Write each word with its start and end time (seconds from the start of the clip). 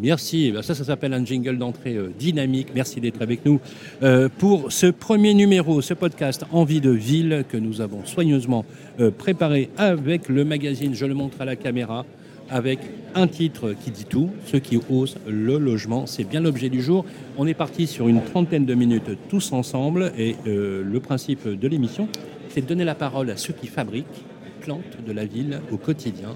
Merci. 0.00 0.54
Ça, 0.62 0.74
ça 0.74 0.84
s'appelle 0.84 1.12
un 1.12 1.24
jingle 1.24 1.58
d'entrée 1.58 1.94
euh, 1.94 2.08
dynamique. 2.18 2.68
Merci 2.74 3.02
d'être 3.02 3.20
avec 3.20 3.44
nous 3.44 3.60
euh, 4.02 4.30
pour 4.38 4.72
ce 4.72 4.86
premier 4.86 5.34
numéro, 5.34 5.82
ce 5.82 5.92
podcast 5.92 6.46
Envie 6.52 6.80
de 6.80 6.90
ville 6.90 7.44
que 7.46 7.58
nous 7.58 7.82
avons 7.82 8.06
soigneusement 8.06 8.64
euh, 8.98 9.10
préparé 9.10 9.68
avec 9.76 10.30
le 10.30 10.46
magazine 10.46 10.94
Je 10.94 11.04
le 11.04 11.12
montre 11.12 11.42
à 11.42 11.44
la 11.44 11.54
caméra 11.54 12.06
avec 12.48 12.78
un 13.14 13.26
titre 13.26 13.74
qui 13.74 13.90
dit 13.90 14.06
tout, 14.06 14.30
ceux 14.46 14.58
qui 14.58 14.80
osent 14.88 15.18
le 15.28 15.58
logement. 15.58 16.06
C'est 16.06 16.24
bien 16.24 16.40
l'objet 16.40 16.70
du 16.70 16.80
jour. 16.80 17.04
On 17.36 17.46
est 17.46 17.54
parti 17.54 17.86
sur 17.86 18.08
une 18.08 18.22
trentaine 18.22 18.64
de 18.64 18.74
minutes 18.74 19.18
tous 19.28 19.52
ensemble 19.52 20.12
et 20.18 20.34
le 20.44 20.98
principe 20.98 21.46
de 21.46 21.68
l'émission, 21.68 22.08
c'est 22.48 22.62
de 22.62 22.66
donner 22.66 22.84
la 22.84 22.96
parole 22.96 23.30
à 23.30 23.36
ceux 23.36 23.52
qui 23.52 23.68
fabriquent, 23.68 24.24
plantent 24.62 25.04
de 25.06 25.12
la 25.12 25.26
ville 25.26 25.60
au 25.70 25.76
quotidien. 25.76 26.34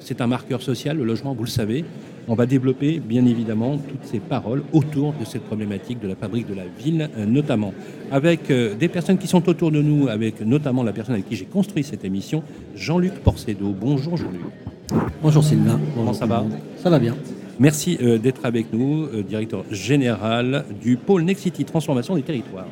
C'est 0.00 0.20
un 0.20 0.26
marqueur 0.26 0.62
social, 0.62 0.96
le 0.98 1.04
logement, 1.04 1.34
vous 1.34 1.44
le 1.44 1.48
savez 1.48 1.84
on 2.28 2.34
va 2.34 2.46
développer 2.46 3.00
bien 3.00 3.24
évidemment 3.24 3.78
toutes 3.78 4.04
ces 4.04 4.20
paroles 4.20 4.62
autour 4.72 5.14
de 5.14 5.24
cette 5.24 5.42
problématique 5.44 5.98
de 6.00 6.08
la 6.08 6.14
fabrique 6.14 6.46
de 6.46 6.54
la 6.54 6.64
ville, 6.66 7.08
euh, 7.16 7.24
notamment 7.24 7.72
avec 8.10 8.50
euh, 8.50 8.74
des 8.74 8.88
personnes 8.88 9.18
qui 9.18 9.26
sont 9.26 9.48
autour 9.48 9.70
de 9.72 9.80
nous, 9.80 10.08
avec 10.08 10.42
notamment 10.42 10.82
la 10.82 10.92
personne 10.92 11.14
avec 11.14 11.28
qui 11.28 11.36
j'ai 11.36 11.46
construit 11.46 11.82
cette 11.82 12.04
émission, 12.04 12.42
Jean-Luc 12.76 13.14
Porcedo. 13.14 13.74
Bonjour 13.78 14.16
Jean-Luc. 14.16 14.42
Bonjour 15.22 15.42
Sylvain. 15.42 15.80
Comment 15.94 16.12
ça 16.12 16.26
va 16.26 16.44
Ça 16.82 16.90
va 16.90 16.98
bien. 16.98 17.16
Merci 17.58 17.98
euh, 18.02 18.18
d'être 18.18 18.44
avec 18.44 18.72
nous, 18.72 19.08
directeur 19.22 19.64
général 19.70 20.64
du 20.82 20.96
pôle 20.96 21.22
Nexity 21.22 21.64
Transformation 21.64 22.14
des 22.14 22.22
territoires. 22.22 22.68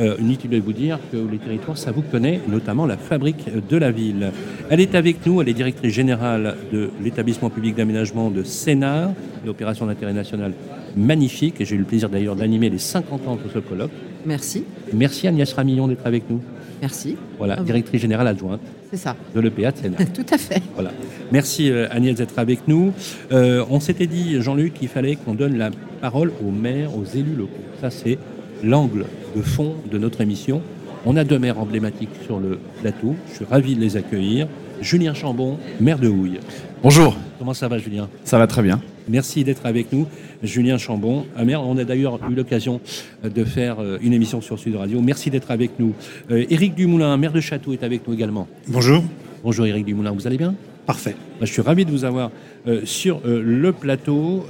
Euh, 0.00 0.16
inutile 0.18 0.48
de 0.50 0.58
vous 0.58 0.72
dire 0.72 0.98
que 1.12 1.18
les 1.18 1.36
territoires, 1.36 1.76
ça 1.76 1.92
vous 1.92 2.00
connaît, 2.00 2.40
notamment 2.48 2.86
la 2.86 2.96
fabrique 2.96 3.44
de 3.68 3.76
la 3.76 3.90
ville. 3.90 4.32
Elle 4.70 4.80
est 4.80 4.94
avec 4.94 5.26
nous, 5.26 5.42
elle 5.42 5.50
est 5.50 5.54
directrice 5.54 5.92
générale 5.92 6.56
de 6.72 6.88
l'établissement 7.02 7.50
public 7.50 7.76
d'aménagement 7.76 8.30
de 8.30 8.42
Sénart, 8.42 9.10
l'opération 9.44 9.84
d'intérêt 9.84 10.14
national 10.14 10.54
magnifique, 10.96 11.60
et 11.60 11.66
j'ai 11.66 11.74
eu 11.76 11.80
le 11.80 11.84
plaisir 11.84 12.08
d'ailleurs 12.08 12.34
d'animer 12.34 12.70
les 12.70 12.78
50 12.78 13.28
ans 13.28 13.36
de 13.36 13.50
ce 13.52 13.58
colloque. 13.58 13.90
Merci. 14.24 14.64
Merci 14.94 15.28
Agnès 15.28 15.52
Ramillon 15.52 15.86
d'être 15.86 16.06
avec 16.06 16.30
nous. 16.30 16.40
Merci. 16.80 17.16
Voilà, 17.36 17.56
directrice 17.56 18.00
générale 18.00 18.28
adjointe. 18.28 18.62
C'est 18.90 18.96
ça. 18.96 19.14
De 19.34 19.40
l'EPA 19.40 19.70
de 19.72 19.76
Sénat. 19.76 19.98
Tout 20.14 20.26
à 20.32 20.38
fait. 20.38 20.62
Voilà. 20.74 20.92
Merci 21.30 21.70
euh, 21.70 21.88
Agnès 21.90 22.16
d'être 22.16 22.38
avec 22.38 22.66
nous. 22.68 22.94
Euh, 23.32 23.66
on 23.68 23.80
s'était 23.80 24.06
dit, 24.06 24.40
Jean-Luc, 24.40 24.74
qu'il 24.74 24.88
fallait 24.88 25.16
qu'on 25.16 25.34
donne 25.34 25.58
la 25.58 25.70
parole 26.00 26.32
aux 26.42 26.50
maires, 26.50 26.96
aux 26.96 27.04
élus 27.04 27.36
locaux. 27.36 27.52
Ça, 27.82 27.90
c'est 27.90 28.18
l'angle 28.64 29.04
de 29.34 29.42
fond 29.42 29.74
de 29.90 29.98
notre 29.98 30.20
émission. 30.20 30.62
On 31.06 31.16
a 31.16 31.24
deux 31.24 31.38
maires 31.38 31.58
emblématiques 31.58 32.10
sur 32.24 32.38
le 32.38 32.58
plateau. 32.80 33.14
Je 33.30 33.36
suis 33.36 33.44
ravi 33.44 33.74
de 33.74 33.80
les 33.80 33.96
accueillir. 33.96 34.46
Julien 34.80 35.14
Chambon, 35.14 35.58
maire 35.80 35.98
de 35.98 36.08
Houille. 36.08 36.40
Bonjour. 36.82 37.16
Comment 37.38 37.54
ça 37.54 37.68
va, 37.68 37.78
Julien? 37.78 38.08
Ça 38.24 38.38
va 38.38 38.46
très 38.46 38.62
bien. 38.62 38.80
Merci 39.08 39.44
d'être 39.44 39.66
avec 39.66 39.92
nous, 39.92 40.06
Julien 40.42 40.78
Chambon, 40.78 41.26
maire. 41.44 41.62
On 41.62 41.76
a 41.78 41.84
d'ailleurs 41.84 42.18
eu 42.30 42.34
l'occasion 42.34 42.80
de 43.24 43.44
faire 43.44 43.80
euh, 43.80 43.98
une 44.02 44.12
émission 44.12 44.40
sur 44.40 44.58
Sud 44.58 44.76
Radio. 44.76 45.00
Merci 45.00 45.30
d'être 45.30 45.50
avec 45.50 45.78
nous. 45.78 45.94
Euh, 46.30 46.44
Éric 46.48 46.74
Dumoulin, 46.74 47.16
maire 47.16 47.32
de 47.32 47.40
Château, 47.40 47.72
est 47.72 47.82
avec 47.82 48.06
nous 48.06 48.14
également. 48.14 48.46
Bonjour. 48.68 49.02
Bonjour 49.42 49.66
Éric 49.66 49.86
Dumoulin, 49.86 50.12
vous 50.12 50.26
allez 50.26 50.36
bien? 50.36 50.54
Parfait. 50.86 51.14
je 51.40 51.46
suis 51.46 51.62
ravi 51.62 51.84
de 51.84 51.90
vous 51.90 52.04
avoir 52.04 52.30
euh, 52.66 52.82
sur 52.84 53.20
le 53.24 53.72
plateau. 53.72 54.46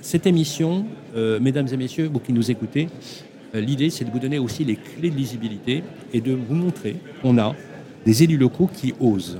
cette 0.00 0.26
émission, 0.26 0.84
mesdames 1.40 1.66
et 1.72 1.76
messieurs, 1.76 2.08
vous 2.12 2.20
qui 2.20 2.32
nous 2.32 2.50
écoutez, 2.50 2.88
euh, 2.88 3.25
l'idée, 3.60 3.90
c'est 3.90 4.04
de 4.04 4.10
vous 4.10 4.18
donner 4.18 4.38
aussi 4.38 4.64
les 4.64 4.76
clés 4.76 5.10
de 5.10 5.16
lisibilité 5.16 5.82
et 6.12 6.20
de 6.20 6.32
vous 6.32 6.54
montrer 6.54 6.96
qu'on 7.22 7.38
a 7.38 7.54
des 8.04 8.22
élus 8.22 8.36
locaux 8.36 8.70
qui 8.72 8.94
osent, 9.00 9.38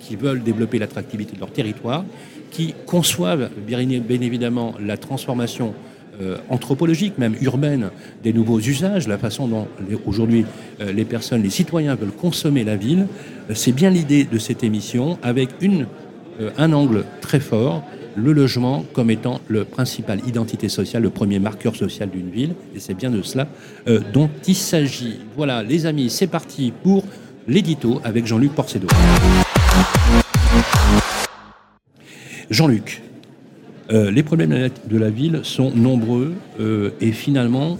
qui 0.00 0.16
veulent 0.16 0.42
développer 0.42 0.78
l'attractivité 0.78 1.34
de 1.34 1.40
leur 1.40 1.52
territoire, 1.52 2.04
qui 2.50 2.74
conçoivent 2.86 3.50
bien, 3.66 3.78
évidemment 3.80 4.74
la 4.80 4.96
transformation 4.96 5.74
euh, 6.20 6.38
anthropologique, 6.48 7.16
même 7.18 7.36
urbaine, 7.40 7.90
des 8.24 8.32
nouveaux 8.32 8.58
usages, 8.58 9.06
la 9.06 9.18
façon 9.18 9.46
dont 9.46 9.68
aujourd'hui 10.04 10.44
euh, 10.80 10.92
les 10.92 11.04
personnes, 11.04 11.42
les 11.42 11.50
citoyens 11.50 11.94
veulent 11.94 12.10
consommer 12.10 12.64
la 12.64 12.74
ville. 12.74 13.06
c'est 13.54 13.72
bien 13.72 13.90
l'idée 13.90 14.24
de 14.24 14.38
cette 14.38 14.64
émission, 14.64 15.18
avec 15.22 15.50
un 16.56 16.72
angle 16.72 17.04
très 17.20 17.40
fort 17.40 17.84
le 18.16 18.32
logement 18.32 18.84
comme 18.92 19.10
étant 19.10 19.40
le 19.48 19.64
principal 19.64 20.20
identité 20.26 20.68
sociale, 20.68 21.02
le 21.02 21.10
premier 21.10 21.38
marqueur 21.38 21.76
social 21.76 22.10
d'une 22.10 22.30
ville. 22.30 22.54
Et 22.74 22.80
c'est 22.80 22.94
bien 22.94 23.10
de 23.10 23.22
cela 23.22 23.48
euh, 23.86 24.00
dont 24.12 24.30
il 24.46 24.54
s'agit. 24.54 25.18
Voilà, 25.36 25.62
les 25.62 25.86
amis, 25.86 26.10
c'est 26.10 26.26
parti 26.26 26.72
pour 26.82 27.04
l'édito 27.46 28.00
avec 28.04 28.26
Jean-Luc 28.26 28.52
Porcedo. 28.52 28.88
Jean-Luc, 32.50 33.02
euh, 33.90 34.10
les 34.10 34.22
problèmes 34.22 34.70
de 34.86 34.98
la 34.98 35.10
ville 35.10 35.40
sont 35.42 35.70
nombreux 35.70 36.34
euh, 36.60 36.90
et 37.00 37.12
finalement, 37.12 37.78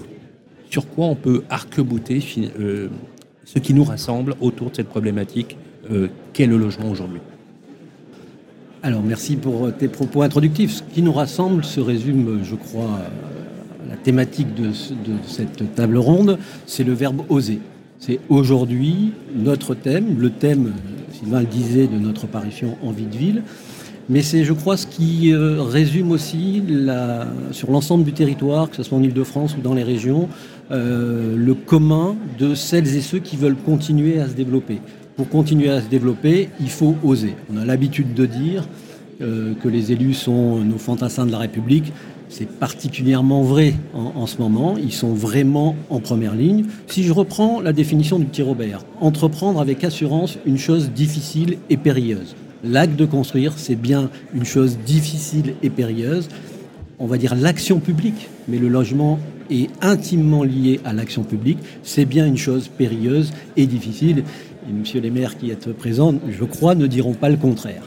sur 0.71 0.89
quoi 0.89 1.07
on 1.07 1.15
peut 1.15 1.43
arc-bouter 1.49 2.21
ce 2.21 3.59
qui 3.59 3.75
nous 3.75 3.85
rassemble 3.85 4.35
autour 4.41 4.71
de 4.71 4.77
cette 4.77 4.89
problématique 4.89 5.57
qu'est 6.35 6.45
le 6.45 6.59
logement 6.59 6.91
aujourd'hui? 6.91 7.21
Alors 8.83 9.03
merci 9.03 9.37
pour 9.37 9.73
tes 9.73 9.89
propos 9.89 10.23
introductifs. 10.23 10.77
Ce 10.77 10.83
qui 10.95 11.03
nous 11.03 11.13
rassemble 11.13 11.65
se 11.65 11.81
résume, 11.81 12.41
je 12.45 12.55
crois, 12.55 13.01
à 13.85 13.91
la 13.91 13.97
thématique 13.97 14.55
de, 14.55 14.71
cette 15.27 15.75
table 15.75 15.99
ronde, 15.99 16.39
c'est 16.67 16.85
le 16.85 16.93
verbe 16.93 17.23
oser. 17.29 17.61
C'est 17.99 18.21
aujourd'hui 18.29 19.13
notre 19.35 19.75
thème, 19.75 20.19
le 20.19 20.31
thème, 20.31 20.73
Sylvain 21.13 21.41
le 21.41 21.47
disait, 21.47 21.89
de 21.89 21.99
notre 21.99 22.27
parution 22.27 22.77
Envie 22.83 23.07
de 23.07 23.17
ville. 23.17 23.43
Mais 24.09 24.23
c'est, 24.23 24.45
je 24.45 24.53
crois, 24.53 24.77
ce 24.77 24.87
qui 24.87 25.33
euh, 25.33 25.61
résume 25.61 26.13
aussi 26.13 26.63
sur 27.51 27.71
l'ensemble 27.71 28.05
du 28.05 28.13
territoire, 28.13 28.71
que 28.71 28.77
ce 28.77 28.83
soit 28.83 28.97
en 28.97 29.03
Ile-de-France 29.03 29.57
ou 29.59 29.61
dans 29.61 29.75
les 29.75 29.83
régions, 29.83 30.29
euh, 30.71 31.37
le 31.37 31.55
commun 31.55 32.17
de 32.39 32.55
celles 32.55 32.97
et 32.97 33.01
ceux 33.03 33.19
qui 33.19 33.37
veulent 33.37 33.57
continuer 33.57 34.19
à 34.19 34.29
se 34.29 34.35
développer 34.35 34.81
pour 35.19 35.29
continuer 35.29 35.69
à 35.69 35.81
se 35.83 35.89
développer, 35.89 36.49
il 36.61 36.71
faut 36.71 36.95
oser. 37.03 37.35
On 37.53 37.57
a 37.57 37.65
l'habitude 37.65 38.15
de 38.15 38.25
dire 38.25 38.69
euh, 39.21 39.53
que 39.61 39.69
les 39.69 39.91
élus 39.91 40.15
sont 40.15 40.61
nos 40.61 40.79
fantassins 40.79 41.27
de 41.27 41.33
la 41.33 41.39
République. 41.39 41.93
C'est 42.29 42.49
particulièrement 42.49 43.43
vrai 43.43 43.75
en, 43.95 44.27
ce 44.27 44.39
moment. 44.39 44.77
Ils 44.79 44.93
sont 44.93 45.15
vraiment 45.15 45.75
en 45.91 45.99
première 45.99 46.37
ligne. 46.37 46.67
Si 46.87 47.03
je 47.03 47.13
reprends 47.13 47.61
la 47.61 47.73
définition 47.73 48.21
du 48.21 48.27
petit 48.27 48.43
Robert, 48.43 48.85
entreprendre 49.01 49.61
avec 49.61 49.83
assurance 49.83 50.39
une 50.47 50.59
chose 50.59 50.93
difficile 50.93 51.59
et 51.69 51.77
périlleuse. 51.77 52.37
L'acte 52.63 52.95
de 52.95 53.05
construire, 53.05 53.55
c'est 53.57 53.75
bien 53.75 54.11
une 54.35 54.45
chose 54.45 54.79
difficile 54.87 55.55
et 55.65 55.71
périlleuse. 55.71 56.29
On 57.01 57.09
va 57.09 57.19
dire 57.19 57.35
l'action 57.35 57.81
publique, 57.81 58.29
mais 58.47 58.59
le 58.59 58.69
logement 58.69 59.19
est 59.51 59.71
intimement 59.81 60.45
lié 60.45 60.81
à 60.85 60.93
l'action 60.93 61.25
publique. 61.25 61.59
C'est 61.83 62.05
bien 62.05 62.27
une 62.27 62.37
chose 62.37 62.69
périlleuse 62.69 63.33
et 63.57 63.67
difficile 63.67 64.25
et 64.69 64.73
monsieur 64.73 65.01
les 65.01 65.11
maires 65.11 65.39
qui 65.39 65.51
êtes 65.51 65.73
présents, 65.73 66.15
je 66.29 66.45
crois, 66.45 66.75
ne 66.75 66.87
diront 66.87 67.15
pas 67.15 67.29
le 67.29 67.37
contraire. 67.37 67.83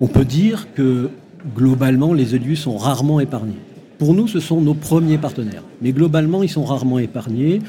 On 0.00 0.06
peut 0.06 0.24
dire 0.24 0.68
que 0.74 1.10
globalement, 1.54 2.12
les 2.12 2.34
élus 2.34 2.56
sont 2.56 2.76
rarement 2.76 3.20
épargnés. 3.20 3.58
Pour 3.98 4.14
nous, 4.14 4.28
ce 4.28 4.40
sont 4.40 4.60
nos 4.60 4.74
premiers 4.74 5.18
partenaires. 5.18 5.62
Mais 5.80 5.92
globalement, 5.92 6.42
ils 6.42 6.50
sont 6.50 6.64
rarement 6.64 6.98
épargnés. 6.98 7.60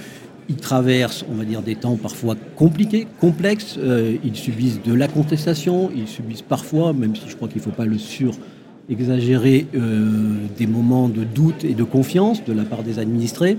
Ils 0.50 0.58
traversent, 0.58 1.25
on 1.31 1.35
va 1.35 1.46
dire, 1.46 1.62
des 1.62 1.75
temps 1.75 1.96
parfois 1.96 2.35
compliqués, 2.56 3.08
complexes. 3.19 3.78
Euh, 3.80 4.18
ils 4.24 4.35
subissent 4.35 4.81
de 4.84 4.94
la 4.94 5.08
contestation. 5.08 5.90
Ils 5.96 6.08
subissent 6.08 6.41
parfois, 6.41 6.94
même 6.94 7.16
si 7.16 7.24
je 7.28 7.35
crois 7.35 7.47
qu'il 7.47 7.59
ne 7.59 7.64
faut 7.64 7.72
pas 7.72 7.85
le 7.85 7.97
sur-exagérer, 7.97 9.68
euh, 9.75 10.35
des 10.58 10.68
moments 10.68 11.08
de 11.08 11.24
doute 11.24 11.64
et 11.64 11.74
de 11.74 11.84
confiance 11.84 12.44
de 12.44 12.53
la 12.53 12.64
part 12.64 12.84
des 12.84 13.00
administrés. 13.00 13.58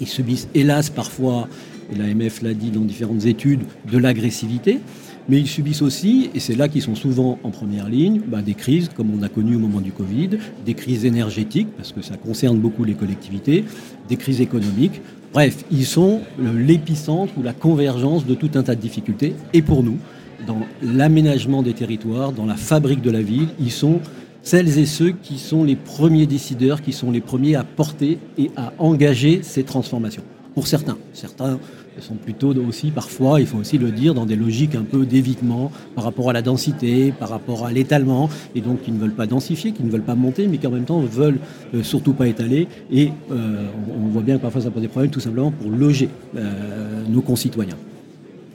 Ils 0.00 0.06
subissent, 0.06 0.48
hélas, 0.54 0.90
parfois 0.90 1.48
l'AMF 1.94 2.42
l'a 2.42 2.54
dit 2.54 2.70
dans 2.70 2.80
différentes 2.80 3.26
études, 3.26 3.60
de 3.90 3.98
l'agressivité. 3.98 4.80
Mais 5.28 5.40
ils 5.40 5.48
subissent 5.48 5.82
aussi, 5.82 6.30
et 6.34 6.40
c'est 6.40 6.54
là 6.54 6.68
qu'ils 6.68 6.82
sont 6.82 6.94
souvent 6.94 7.38
en 7.42 7.50
première 7.50 7.88
ligne, 7.88 8.20
bah, 8.28 8.42
des 8.42 8.54
crises 8.54 8.88
comme 8.94 9.10
on 9.12 9.22
a 9.22 9.28
connu 9.28 9.56
au 9.56 9.58
moment 9.58 9.80
du 9.80 9.90
Covid, 9.90 10.30
des 10.64 10.74
crises 10.74 11.04
énergétiques, 11.04 11.68
parce 11.76 11.92
que 11.92 12.00
ça 12.00 12.16
concerne 12.16 12.58
beaucoup 12.58 12.84
les 12.84 12.94
collectivités, 12.94 13.64
des 14.08 14.16
crises 14.16 14.40
économiques. 14.40 15.00
Bref, 15.32 15.64
ils 15.72 15.84
sont 15.84 16.20
l'épicentre 16.38 17.32
ou 17.36 17.42
la 17.42 17.52
convergence 17.52 18.24
de 18.24 18.34
tout 18.34 18.50
un 18.54 18.62
tas 18.62 18.76
de 18.76 18.80
difficultés. 18.80 19.34
Et 19.52 19.62
pour 19.62 19.82
nous, 19.82 19.98
dans 20.46 20.60
l'aménagement 20.80 21.62
des 21.62 21.72
territoires, 21.72 22.30
dans 22.30 22.46
la 22.46 22.54
fabrique 22.56 23.02
de 23.02 23.10
la 23.10 23.22
ville, 23.22 23.48
ils 23.58 23.72
sont 23.72 24.00
celles 24.42 24.78
et 24.78 24.86
ceux 24.86 25.10
qui 25.10 25.38
sont 25.38 25.64
les 25.64 25.74
premiers 25.74 26.26
décideurs, 26.26 26.82
qui 26.82 26.92
sont 26.92 27.10
les 27.10 27.20
premiers 27.20 27.56
à 27.56 27.64
porter 27.64 28.18
et 28.38 28.52
à 28.54 28.72
engager 28.78 29.40
ces 29.42 29.64
transformations 29.64 30.22
pour 30.56 30.66
certains. 30.66 30.96
Certains 31.12 31.58
sont 32.00 32.14
plutôt 32.14 32.54
aussi 32.66 32.90
parfois, 32.90 33.40
il 33.42 33.46
faut 33.46 33.58
aussi 33.58 33.76
le 33.76 33.90
dire, 33.90 34.14
dans 34.14 34.24
des 34.24 34.36
logiques 34.36 34.74
un 34.74 34.84
peu 34.84 35.04
d'évitement 35.04 35.70
par 35.94 36.02
rapport 36.02 36.30
à 36.30 36.32
la 36.32 36.40
densité, 36.40 37.12
par 37.12 37.28
rapport 37.28 37.66
à 37.66 37.72
l'étalement, 37.72 38.30
et 38.54 38.62
donc 38.62 38.80
qui 38.80 38.90
ne 38.90 38.98
veulent 38.98 39.12
pas 39.12 39.26
densifier, 39.26 39.72
qui 39.72 39.82
ne 39.82 39.90
veulent 39.90 40.00
pas 40.00 40.14
monter, 40.14 40.48
mais 40.48 40.56
qui 40.56 40.66
en 40.66 40.70
même 40.70 40.86
temps 40.86 41.00
veulent 41.00 41.40
euh, 41.74 41.82
surtout 41.82 42.14
pas 42.14 42.26
étaler. 42.26 42.68
Et 42.90 43.10
euh, 43.30 43.66
on 44.02 44.08
voit 44.08 44.22
bien 44.22 44.38
que 44.38 44.42
parfois 44.42 44.62
ça 44.62 44.70
pose 44.70 44.80
des 44.80 44.88
problèmes 44.88 45.10
tout 45.10 45.20
simplement 45.20 45.50
pour 45.50 45.70
loger 45.70 46.08
euh, 46.36 47.02
nos 47.06 47.20
concitoyens. 47.20 47.76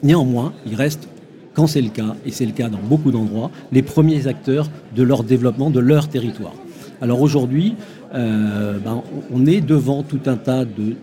Néanmoins, 0.01 0.53
il 0.65 0.74
reste 0.74 1.07
quand 1.53 1.68
c'est 1.68 1.81
le 1.81 1.89
cas, 1.89 2.15
et 2.25 2.31
c'est 2.31 2.48
le 2.48 2.53
cas 2.53 2.68
dans 2.68 2.80
beaucoup 2.80 3.12
d'endroits, 3.12 3.51
les 3.71 3.83
premiers 3.83 4.25
acteurs 4.25 4.71
de 4.95 5.03
leur 5.03 5.24
développement, 5.24 5.69
de 5.69 5.80
leur 5.80 6.07
territoire. 6.07 6.53
Alors 7.00 7.21
aujourd'hui, 7.21 7.75
ben, 8.13 9.01
on 9.33 9.45
est 9.45 9.62
devant 9.62 10.03
tout 10.03 10.19
un 10.27 10.38
tas 10.38 10.65
de 10.65 10.95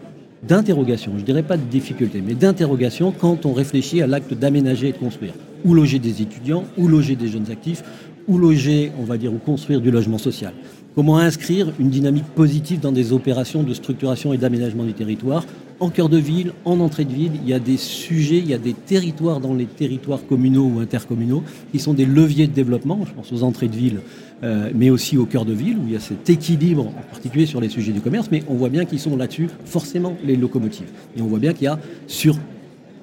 d'interrogations, 0.42 1.12
je 1.18 1.24
dirais 1.24 1.42
pas 1.42 1.56
de 1.56 1.62
difficultés, 1.62 2.22
mais 2.24 2.34
d'interrogations 2.34 3.12
quand 3.12 3.46
on 3.46 3.52
réfléchit 3.52 4.02
à 4.02 4.06
l'acte 4.06 4.34
d'aménager 4.34 4.88
et 4.88 4.92
de 4.92 4.98
construire. 4.98 5.32
Où 5.64 5.74
loger 5.74 5.98
des 5.98 6.22
étudiants, 6.22 6.64
où 6.76 6.86
loger 6.88 7.16
des 7.16 7.28
jeunes 7.28 7.50
actifs, 7.50 7.82
où 8.28 8.38
loger, 8.38 8.92
on 9.00 9.04
va 9.04 9.18
dire, 9.18 9.32
ou 9.32 9.38
construire 9.38 9.80
du 9.80 9.90
logement 9.90 10.18
social. 10.18 10.52
Comment 10.94 11.18
inscrire 11.18 11.72
une 11.78 11.90
dynamique 11.90 12.26
positive 12.34 12.80
dans 12.80 12.92
des 12.92 13.12
opérations 13.12 13.62
de 13.62 13.74
structuration 13.74 14.32
et 14.32 14.38
d'aménagement 14.38 14.84
du 14.84 14.92
territoire 14.92 15.44
en 15.80 15.90
cœur 15.90 16.08
de 16.08 16.16
ville, 16.16 16.52
en 16.64 16.80
entrée 16.80 17.04
de 17.04 17.12
ville, 17.12 17.32
il 17.36 17.48
y 17.48 17.54
a 17.54 17.60
des 17.60 17.76
sujets, 17.76 18.38
il 18.38 18.48
y 18.48 18.54
a 18.54 18.58
des 18.58 18.72
territoires 18.74 19.38
dans 19.38 19.54
les 19.54 19.66
territoires 19.66 20.26
communaux 20.26 20.64
ou 20.74 20.80
intercommunaux 20.80 21.44
qui 21.70 21.78
sont 21.78 21.94
des 21.94 22.04
leviers 22.04 22.48
de 22.48 22.52
développement. 22.52 22.98
Je 23.06 23.12
pense 23.12 23.32
aux 23.32 23.44
entrées 23.44 23.68
de 23.68 23.76
ville, 23.76 24.00
euh, 24.44 24.70
mais 24.74 24.90
aussi 24.90 25.16
au 25.16 25.26
cœur 25.26 25.44
de 25.44 25.52
ville 25.52 25.78
où 25.78 25.86
il 25.86 25.92
y 25.92 25.96
a 25.96 26.00
cet 26.00 26.30
équilibre, 26.30 26.86
en 26.86 27.10
particulier 27.10 27.46
sur 27.46 27.60
les 27.60 27.68
sujets 27.68 27.92
du 27.92 28.00
commerce. 28.00 28.28
Mais 28.30 28.42
on 28.48 28.54
voit 28.54 28.68
bien 28.68 28.84
qu'ils 28.84 29.00
sont 29.00 29.16
là-dessus 29.16 29.48
forcément 29.64 30.16
les 30.24 30.36
locomotives. 30.36 30.90
Et 31.16 31.22
on 31.22 31.26
voit 31.26 31.40
bien 31.40 31.52
qu'il 31.52 31.64
y 31.64 31.68
a 31.68 31.78
sur 32.06 32.36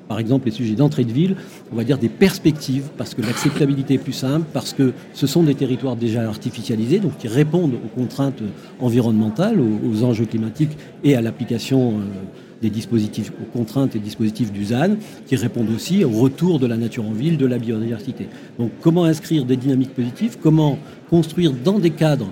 par 0.08 0.20
exemple 0.20 0.46
les 0.46 0.52
sujets 0.52 0.76
d'entrée 0.76 1.04
de 1.04 1.12
ville, 1.12 1.36
on 1.72 1.76
va 1.76 1.84
dire 1.84 1.98
des 1.98 2.10
perspectives, 2.10 2.90
parce 2.98 3.14
que 3.14 3.22
l'acceptabilité 3.22 3.96
est 3.96 4.00
plus 4.00 4.14
simple, 4.14 4.46
parce 4.54 4.74
que 4.74 4.94
ce 5.14 5.28
sont 5.28 5.44
des 5.44 5.56
territoires 5.56 5.96
déjà 5.96 6.28
artificialisés, 6.28 7.00
donc 7.00 7.18
qui 7.18 7.28
répondent 7.28 7.74
aux 7.74 8.00
contraintes 8.00 8.42
environnementales, 8.80 9.60
aux, 9.60 10.04
enjeux 10.04 10.26
climatiques 10.26 10.78
et 11.04 11.16
à 11.16 11.22
l'application 11.22 11.94
euh, 11.94 12.04
dispositifs, 12.70 13.32
aux 13.42 13.58
contraintes 13.58 13.96
et 13.96 14.00
dispositifs 14.00 14.52
du 14.52 14.66
qui 15.28 15.36
répondent 15.36 15.70
aussi 15.76 16.04
au 16.04 16.10
retour 16.10 16.60
de 16.60 16.68
la 16.68 16.78
nature 16.78 17.06
en 17.06 17.12
ville, 17.12 17.38
de 17.38 17.46
la 17.46 17.58
biodiversité. 17.58 18.28
Donc 18.58 18.72
comment 18.82 19.06
inscrire 19.06 19.46
des 19.46 19.58
dynamiques 19.58 19.94
positives, 19.94 20.38
comment 20.42 20.78
construire 21.10 21.54
dans 21.54 21.80
des 21.80 21.92
cadres 21.92 22.32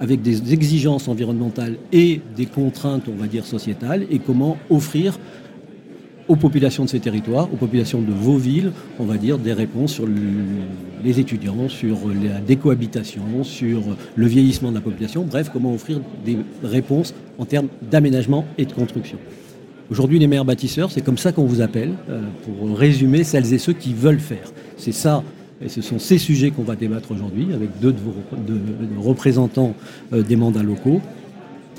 avec 0.00 0.22
des 0.22 0.52
exigences 0.52 1.08
environnementales 1.08 1.76
et 1.92 2.20
des 2.36 2.46
contraintes, 2.46 3.04
on 3.08 3.20
va 3.20 3.26
dire, 3.26 3.44
sociétales, 3.44 4.06
et 4.10 4.18
comment 4.18 4.56
offrir 4.70 5.18
aux 6.28 6.36
populations 6.36 6.84
de 6.84 6.90
ces 6.90 7.00
territoires, 7.00 7.52
aux 7.52 7.56
populations 7.56 8.02
de 8.02 8.12
vos 8.12 8.36
villes, 8.36 8.72
on 8.98 9.04
va 9.04 9.16
dire, 9.16 9.38
des 9.38 9.54
réponses 9.54 9.94
sur 9.94 10.06
les 11.02 11.20
étudiants, 11.20 11.68
sur 11.68 11.96
la 12.08 12.40
décohabitation, 12.40 13.42
sur 13.42 13.80
le 14.14 14.26
vieillissement 14.26 14.70
de 14.70 14.74
la 14.76 14.82
population, 14.82 15.24
bref, 15.24 15.48
comment 15.50 15.72
offrir 15.72 16.00
des 16.24 16.36
réponses 16.62 17.14
en 17.38 17.46
termes 17.46 17.68
d'aménagement 17.90 18.44
et 18.58 18.66
de 18.66 18.72
construction. 18.72 19.18
Aujourd'hui, 19.90 20.18
les 20.18 20.26
maires 20.26 20.44
bâtisseurs, 20.44 20.90
c'est 20.90 21.00
comme 21.00 21.16
ça 21.16 21.32
qu'on 21.32 21.46
vous 21.46 21.62
appelle, 21.62 21.94
euh, 22.10 22.20
pour 22.44 22.76
résumer 22.76 23.24
celles 23.24 23.54
et 23.54 23.58
ceux 23.58 23.72
qui 23.72 23.94
veulent 23.94 24.20
faire. 24.20 24.52
C'est 24.76 24.92
ça, 24.92 25.22
et 25.64 25.68
ce 25.70 25.80
sont 25.80 25.98
ces 25.98 26.18
sujets 26.18 26.50
qu'on 26.50 26.62
va 26.62 26.76
débattre 26.76 27.10
aujourd'hui 27.10 27.54
avec 27.54 27.70
deux 27.80 27.92
de 27.92 27.98
vos 27.98 29.02
représentants 29.02 29.74
euh, 30.12 30.22
des 30.22 30.36
mandats 30.36 30.62
locaux. 30.62 31.00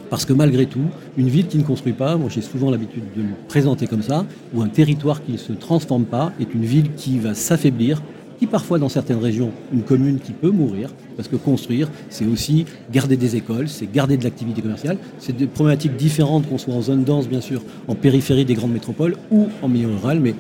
Parce 0.10 0.26
que 0.26 0.34
malgré 0.34 0.66
tout, 0.66 0.86
une 1.18 1.30
ville 1.30 1.46
qui 1.46 1.60
ne 1.60 1.64
construit 1.64 1.94
pas, 1.94 2.18
moi 2.18 2.30
j'ai 2.34 2.42
souvent 2.42 2.72
l'habitude 2.72 3.04
de 3.16 3.22
le 3.22 3.30
présenter 3.48 3.86
comme 3.86 4.02
ça, 4.02 4.26
ou 4.56 4.64
un 4.64 4.68
territoire 4.70 5.24
qui 5.24 5.34
ne 5.34 5.38
se 5.38 5.54
transforme 5.54 6.06
pas, 6.06 6.34
est 6.40 6.52
une 6.54 6.66
ville 6.66 6.94
qui 6.96 7.20
va 7.20 7.36
s'affaiblir, 7.36 8.02
parfois 8.48 8.80
dans 8.80 8.90
certaines 8.90 9.20
régions, 9.20 9.52
une 9.74 9.84
commune 9.84 10.20
qui 10.20 10.32
peut 10.32 10.52
mourir, 10.52 10.90
parce 11.16 11.28
que 11.28 11.36
construire, 11.36 11.90
c'est 12.10 12.26
aussi 12.26 12.66
garder 12.92 13.18
des 13.18 13.36
écoles, 13.36 13.68
c'est 13.68 13.92
garder 13.92 14.18
de 14.18 14.24
l'activité 14.24 14.62
commerciale, 14.62 14.98
c'est 15.20 15.36
des 15.36 15.48
problématiques 15.48 15.96
différentes 15.96 16.48
qu'on 16.48 16.58
soit 16.58 16.74
en 16.74 16.82
zone 16.82 17.04
dense, 17.04 17.28
bien 17.28 17.42
sûr, 17.42 17.62
en 17.88 17.96
périphérie 17.96 18.46
des 18.46 18.54
grandes 18.56 18.74
métropoles 18.74 19.18
ou 19.32 19.48
en 19.62 19.68
milieu 19.68 19.88
rural, 19.88 20.20
mais 20.20 20.34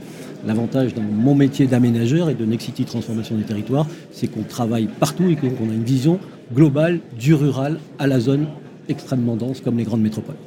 L'avantage 0.46 0.94
dans 0.94 1.01
mon 1.01 1.36
métier 1.36 1.68
d'aménageur 1.68 2.30
et 2.30 2.34
de 2.34 2.46
Nexity 2.46 2.86
Transformation 2.86 3.36
des 3.36 3.44
territoires, 3.44 3.86
c'est 4.12 4.28
qu'on 4.28 4.44
travaille 4.44 4.88
partout 4.88 5.28
et 5.28 5.36
qu'on 5.36 5.69
a 5.69 5.74
une 5.74 5.84
vision 5.84 6.19
globale 6.54 7.00
du 7.18 7.34
rural 7.34 7.78
à 8.00 8.07
la 8.07 8.19
zone 8.19 8.48
extrêmement 8.88 9.36
dense 9.36 9.60
comme 9.60 9.78
les 9.78 9.84
grandes 9.84 10.01
métropoles. 10.01 10.38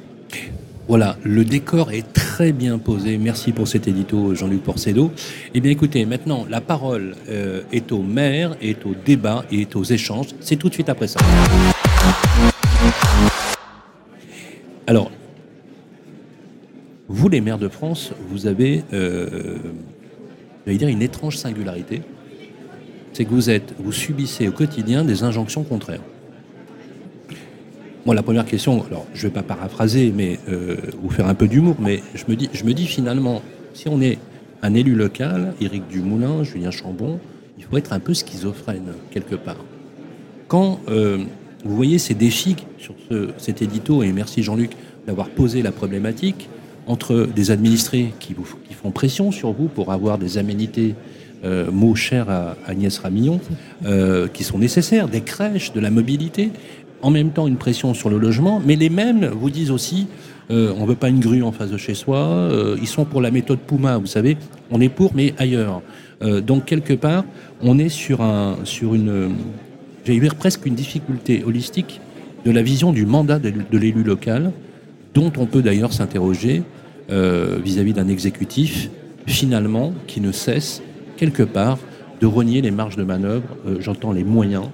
Voilà, 0.87 1.15
le 1.23 1.45
décor 1.45 1.91
est 1.91 2.19
bien 2.41 2.79
posé. 2.79 3.17
Merci 3.17 3.51
pour 3.51 3.67
cet 3.67 3.87
édito, 3.87 4.33
Jean-Luc 4.33 4.63
Porcedo. 4.63 5.11
Eh 5.53 5.61
bien, 5.61 5.71
écoutez, 5.71 6.05
maintenant, 6.05 6.45
la 6.49 6.61
parole 6.61 7.15
euh, 7.29 7.61
est 7.71 7.91
au 7.91 8.01
maire, 8.01 8.55
est 8.61 8.85
au 8.85 8.93
débat 9.05 9.45
est 9.51 9.75
aux 9.75 9.83
échanges. 9.83 10.27
C'est 10.39 10.55
tout 10.55 10.69
de 10.69 10.73
suite 10.73 10.89
après 10.89 11.07
ça. 11.07 11.19
Alors, 14.87 15.11
vous, 17.07 17.29
les 17.29 17.41
maires 17.41 17.59
de 17.59 17.69
France, 17.69 18.11
vous 18.29 18.47
avez, 18.47 18.83
euh, 18.93 19.57
dire, 20.65 20.87
une 20.87 21.01
étrange 21.01 21.37
singularité. 21.37 22.01
C'est 23.13 23.25
que 23.25 23.29
vous 23.29 23.49
êtes, 23.49 23.75
vous 23.77 23.91
subissez 23.91 24.47
au 24.47 24.51
quotidien 24.51 25.03
des 25.03 25.23
injonctions 25.23 25.63
contraires. 25.63 26.01
Moi, 28.05 28.15
la 28.15 28.23
première 28.23 28.45
question, 28.45 28.83
alors 28.85 29.05
je 29.13 29.25
ne 29.25 29.29
vais 29.29 29.33
pas 29.33 29.43
paraphraser, 29.43 30.11
mais 30.15 30.37
euh, 30.49 30.75
vous 31.01 31.09
faire 31.09 31.27
un 31.27 31.35
peu 31.35 31.47
d'humour, 31.47 31.77
mais 31.79 32.01
je 32.15 32.25
me 32.27 32.35
dis, 32.35 32.49
je 32.53 32.65
me 32.65 32.73
dis 32.73 32.85
finalement, 32.85 33.41
si 33.73 33.87
on 33.87 34.01
est 34.01 34.17
un 34.61 34.73
élu 34.73 34.93
local, 34.93 35.53
Éric 35.61 35.87
Dumoulin, 35.87 36.43
Julien 36.43 36.71
Chambon, 36.71 37.19
il 37.57 37.63
faut 37.63 37.77
être 37.77 37.93
un 37.93 37.99
peu 37.99 38.13
schizophrène 38.13 38.93
quelque 39.11 39.35
part. 39.35 39.63
Quand 40.49 40.79
euh, 40.89 41.19
vous 41.63 41.75
voyez 41.75 41.97
ces 41.97 42.13
défis 42.13 42.57
sur 42.77 42.95
cet 43.37 43.61
édito, 43.61 44.03
et 44.03 44.11
merci 44.11 44.43
Jean-Luc 44.43 44.71
d'avoir 45.07 45.29
posé 45.29 45.61
la 45.61 45.71
problématique, 45.71 46.49
entre 46.87 47.27
des 47.33 47.51
administrés 47.51 48.13
qui, 48.19 48.33
vous, 48.33 48.45
font 48.45 48.91
pression 48.91 49.31
sur 49.31 49.53
vous 49.53 49.67
pour 49.67 49.91
avoir 49.91 50.17
des 50.17 50.37
aménités 50.37 50.95
euh, 51.45 51.71
mots 51.71 51.95
chers 51.95 52.29
à 52.29 52.55
Agnès 52.65 52.97
Ramillon, 52.97 53.39
euh, 53.85 54.27
qui 54.27 54.43
sont 54.43 54.57
nécessaires, 54.57 55.07
des 55.07 55.21
crèches, 55.21 55.73
de 55.73 55.79
la 55.79 55.89
mobilité, 55.89 56.51
en 57.03 57.11
même 57.11 57.29
temps 57.29 57.47
une 57.47 57.57
pression 57.57 57.93
sur 57.93 58.09
le 58.09 58.17
logement, 58.17 58.61
mais 58.65 58.75
les 58.75 58.89
mêmes 58.89 59.25
vous 59.27 59.49
disent 59.51 59.71
aussi 59.71 60.07
euh, 60.51 60.73
on 60.77 60.85
veut 60.85 60.95
pas 60.95 61.09
une 61.09 61.19
grue 61.19 61.41
en 61.41 61.51
face 61.51 61.71
de 61.71 61.77
chez 61.77 61.93
soi, 61.93 62.17
euh, 62.17 62.75
ils 62.81 62.87
sont 62.87 63.05
pour 63.05 63.21
la 63.21 63.31
méthode 63.31 63.59
Puma, 63.59 63.97
vous 63.97 64.07
savez, 64.07 64.37
on 64.71 64.81
est 64.81 64.89
pour, 64.89 65.13
mais 65.15 65.33
ailleurs. 65.37 65.81
Euh, 66.21 66.41
donc 66.41 66.65
quelque 66.65 66.93
part, 66.93 67.23
on 67.61 67.79
est 67.79 67.89
sur, 67.89 68.21
un, 68.21 68.57
sur 68.63 68.93
une, 68.93 69.31
j'ai 70.05 70.19
dire 70.19 70.35
presque 70.35 70.65
une 70.65 70.75
difficulté 70.75 71.43
holistique 71.45 72.01
de 72.45 72.51
la 72.51 72.61
vision 72.61 72.91
du 72.91 73.05
mandat 73.05 73.39
de, 73.39 73.53
l'élu 73.71 74.03
local, 74.03 74.51
dont 75.13 75.31
on 75.37 75.45
peut 75.45 75.61
d'ailleurs 75.61 75.93
s'interroger 75.93 76.63
vis-à-vis 77.09 77.93
d'un 77.93 78.07
exécutif, 78.07 78.89
finalement, 79.27 79.93
qui 80.07 80.19
ne 80.19 80.31
cesse 80.31 80.81
quelque 81.15 81.43
part 81.43 81.77
de 82.19 82.25
renier 82.25 82.61
les 82.61 82.71
marges 82.71 82.95
de 82.95 83.03
manœuvre, 83.03 83.45
j'entends 83.79 84.11
les 84.11 84.23
moyens, 84.23 84.65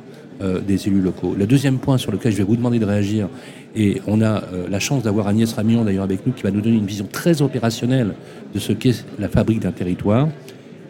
euh, 0.41 0.61
des 0.61 0.87
élus 0.87 1.01
locaux. 1.01 1.35
Le 1.37 1.45
deuxième 1.45 1.79
point 1.79 1.97
sur 1.97 2.13
lequel 2.13 2.31
je 2.31 2.37
vais 2.37 2.45
vous 2.45 2.55
demander 2.55 2.79
de 2.79 2.85
réagir, 2.85 3.27
et 3.75 4.01
on 4.07 4.21
a 4.21 4.41
euh, 4.53 4.67
la 4.69 4.79
chance 4.79 5.03
d'avoir 5.03 5.27
Agnès 5.27 5.51
Ramillon 5.51 5.83
d'ailleurs 5.83 6.05
avec 6.05 6.25
nous 6.25 6.31
qui 6.31 6.43
va 6.43 6.51
nous 6.51 6.61
donner 6.61 6.77
une 6.77 6.85
vision 6.85 7.09
très 7.11 7.41
opérationnelle 7.41 8.13
de 8.53 8.59
ce 8.59 8.71
qu'est 8.71 9.03
la 9.19 9.27
fabrique 9.27 9.59
d'un 9.59 9.73
territoire, 9.73 10.29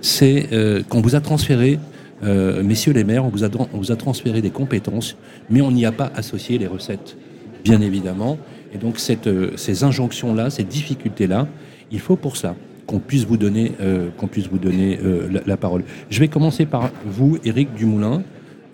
c'est 0.01 0.49
euh, 0.53 0.83
qu'on 0.87 1.01
vous 1.01 1.15
a 1.15 1.19
transféré, 1.21 1.79
messieurs 2.21 2.93
les 2.93 3.03
maires, 3.03 3.25
on 3.25 3.29
vous, 3.29 3.43
a, 3.43 3.95
transféré 3.95 4.43
des 4.43 4.51
compétences, 4.51 5.15
mais 5.49 5.61
on 5.61 5.71
n'y 5.71 5.87
a 5.87 5.91
pas 5.91 6.11
associé 6.15 6.59
les 6.59 6.67
recettes, 6.67 7.17
bien 7.63 7.81
évidemment. 7.81 8.37
Et 8.71 8.77
donc 8.77 8.99
ces 8.99 9.83
injonctions-là, 9.83 10.51
ces 10.51 10.63
difficultés-là, 10.63 11.47
il 11.91 11.99
faut 11.99 12.17
pour 12.17 12.37
ça 12.37 12.55
qu'on 12.85 12.99
puisse 12.99 13.25
vous 13.25 13.37
donner, 13.37 13.71
qu'on 14.17 14.27
puisse 14.27 14.47
vous 14.47 14.59
donner 14.59 14.99
la, 15.45 15.57
parole. 15.57 15.85
Je 16.11 16.19
vais 16.19 16.27
commencer 16.27 16.67
par 16.67 16.91
vous, 17.05 17.39
Éric 17.45 17.73
Dumoulin. 17.73 18.21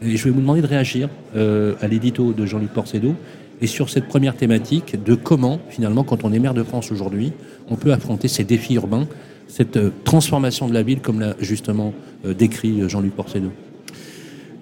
Je 0.02 0.24
vais 0.24 0.30
vous 0.30 0.42
demander 0.42 0.62
de 0.62 0.68
réagir 0.68 1.10
euh, 1.36 1.74
à 1.82 1.88
l'édito 1.88 2.34
de 2.34 2.46
Jean-Luc 2.46 2.72
Porcedo 2.72 3.16
et 3.62 3.68
sur 3.68 3.90
cette 3.90 4.08
première 4.08 4.36
thématique 4.36 5.02
de 5.02 5.16
comment, 5.16 5.60
finalement, 5.70 6.04
quand 6.04 6.26
on 6.26 6.34
est 6.34 6.40
maire 6.40 6.54
de 6.54 6.64
France 6.64 6.92
aujourd'hui, 6.92 7.32
on 7.70 7.76
peut 7.76 7.94
affronter 7.94 8.28
ces 8.28 8.44
défis 8.44 8.76
urbains, 8.76 9.08
cette 9.48 9.78
euh, 9.78 9.92
transformation 10.04 10.68
de 10.68 10.74
la 10.74 10.84
ville, 10.84 11.00
comme 11.00 11.22
l'a 11.22 11.36
justement 11.40 11.94
euh, 12.26 12.34
décrit 12.34 12.90
Jean-Luc 12.90 13.16
Porcedo. 13.16 13.52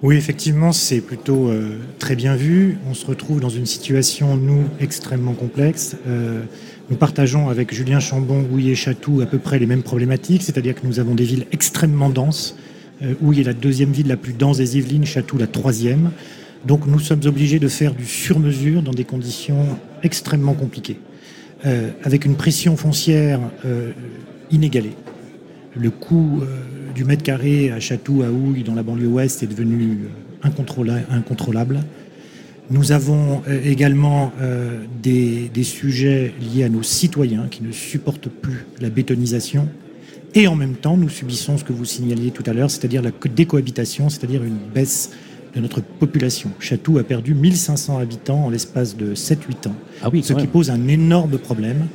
Oui, 0.02 0.16
effectivement, 0.16 0.70
c'est 0.70 1.00
plutôt 1.00 1.50
très 1.98 2.14
bien 2.14 2.36
vu. 2.36 2.76
On 2.90 2.92
se 2.92 3.06
retrouve 3.06 3.40
dans 3.40 3.48
une 3.48 3.64
situation, 3.64 4.36
nous, 4.36 4.64
extrêmement 4.78 5.32
complexe. 5.32 5.96
nous 6.90 6.96
partageons 6.98 7.48
avec 7.48 7.72
Julien 7.72 8.00
Chambon, 8.00 8.42
Gouillet 8.42 8.72
et 8.72 8.74
Chatou 8.74 9.22
à 9.22 9.26
peu 9.26 9.38
près 9.38 9.58
les 9.58 9.64
mêmes 9.64 9.82
problématiques, 9.82 10.42
c'est-à-dire 10.42 10.74
que 10.74 10.86
nous 10.86 11.00
avons 11.00 11.14
des 11.14 11.24
villes 11.24 11.46
extrêmement 11.52 12.10
denses, 12.10 12.54
il 13.00 13.38
y 13.38 13.40
a 13.40 13.44
la 13.44 13.52
deuxième 13.52 13.92
ville 13.92 14.08
la 14.08 14.16
plus 14.16 14.32
dense 14.32 14.58
des 14.58 14.78
Yvelines, 14.78 15.04
Château 15.04 15.36
la 15.38 15.46
troisième. 15.46 16.10
Donc 16.66 16.86
nous 16.86 16.98
sommes 16.98 17.20
obligés 17.26 17.58
de 17.58 17.68
faire 17.68 17.94
du 17.94 18.06
sur-mesure 18.06 18.82
dans 18.82 18.92
des 18.92 19.04
conditions 19.04 19.78
extrêmement 20.02 20.54
compliquées, 20.54 20.98
euh, 21.66 21.90
avec 22.02 22.24
une 22.24 22.36
pression 22.36 22.76
foncière 22.76 23.40
euh, 23.66 23.92
inégalée. 24.50 24.94
Le 25.76 25.90
coût 25.90 26.40
euh, 26.42 26.46
du 26.94 27.04
mètre 27.04 27.22
carré 27.22 27.70
à 27.70 27.80
Château, 27.80 28.22
à 28.22 28.30
Houille, 28.30 28.62
dans 28.62 28.74
la 28.74 28.82
banlieue 28.82 29.08
ouest, 29.08 29.42
est 29.42 29.46
devenu 29.46 29.98
incontrôlable. 30.42 31.80
Nous 32.70 32.92
avons 32.92 33.42
également 33.64 34.32
des, 35.02 35.50
sujets 35.62 36.32
liés 36.40 36.64
à 36.64 36.70
nos 36.70 36.82
citoyens 36.82 37.46
qui 37.50 37.62
ne 37.62 37.72
supportent 37.72 38.28
plus 38.28 38.64
la 38.80 38.88
bétonisation 38.88 39.68
et 40.34 40.46
en 40.48 40.56
même 40.56 40.74
temps, 40.74 40.96
nous 40.96 41.08
subissons 41.08 41.58
ce 41.58 41.64
que 41.64 41.72
vous 41.72 41.84
signaliez 41.84 42.30
tout 42.30 42.42
à 42.46 42.52
l'heure, 42.52 42.70
c'est-à-dire 42.70 43.02
la 43.02 43.10
décohabitation, 43.34 44.08
c'est-à-dire 44.08 44.42
une 44.42 44.58
baisse 44.74 45.10
de 45.54 45.60
notre 45.60 45.80
population. 45.80 46.50
Chatou 46.58 46.98
a 46.98 47.04
perdu 47.04 47.34
1500 47.34 47.98
habitants 47.98 48.46
en 48.46 48.50
l'espace 48.50 48.96
de 48.96 49.14
7-8 49.14 49.68
ans, 49.68 49.74
Ah 50.02 50.08
oui, 50.12 50.22
ce 50.24 50.32
qui 50.32 50.40
même. 50.40 50.48
pose 50.48 50.70
un 50.70 50.88
énorme 50.88 51.38
problème 51.38 51.86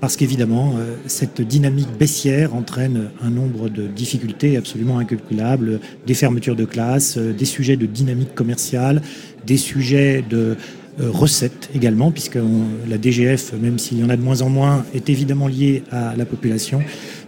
parce 0.00 0.16
qu'évidemment, 0.16 0.74
euh, 0.78 0.96
cette 1.06 1.40
dynamique 1.42 1.88
baissière 1.98 2.54
entraîne 2.54 3.10
un 3.22 3.28
nombre 3.30 3.68
de 3.68 3.86
difficultés 3.86 4.56
absolument 4.56 4.98
incalculables, 4.98 5.78
des 6.06 6.14
fermetures 6.14 6.56
de 6.56 6.64
classes, 6.64 7.16
euh, 7.18 7.32
des 7.34 7.44
sujets 7.44 7.76
de 7.76 7.84
dynamique 7.86 8.34
commerciale, 8.34 9.02
des 9.46 9.58
sujets 9.58 10.22
de 10.28 10.56
euh, 11.00 11.08
recettes 11.10 11.70
également, 11.74 12.10
puisque 12.10 12.36
on- 12.36 12.88
la 12.88 12.98
DGF, 12.98 13.52
même 13.60 13.78
s'il 13.78 13.98
y 14.00 14.04
en 14.04 14.08
a 14.10 14.16
de 14.16 14.22
moins 14.22 14.42
en 14.42 14.48
moins, 14.50 14.84
est 14.94 15.08
évidemment 15.08 15.48
liée 15.48 15.82
à 15.90 16.14
la 16.16 16.24
population. 16.26 16.82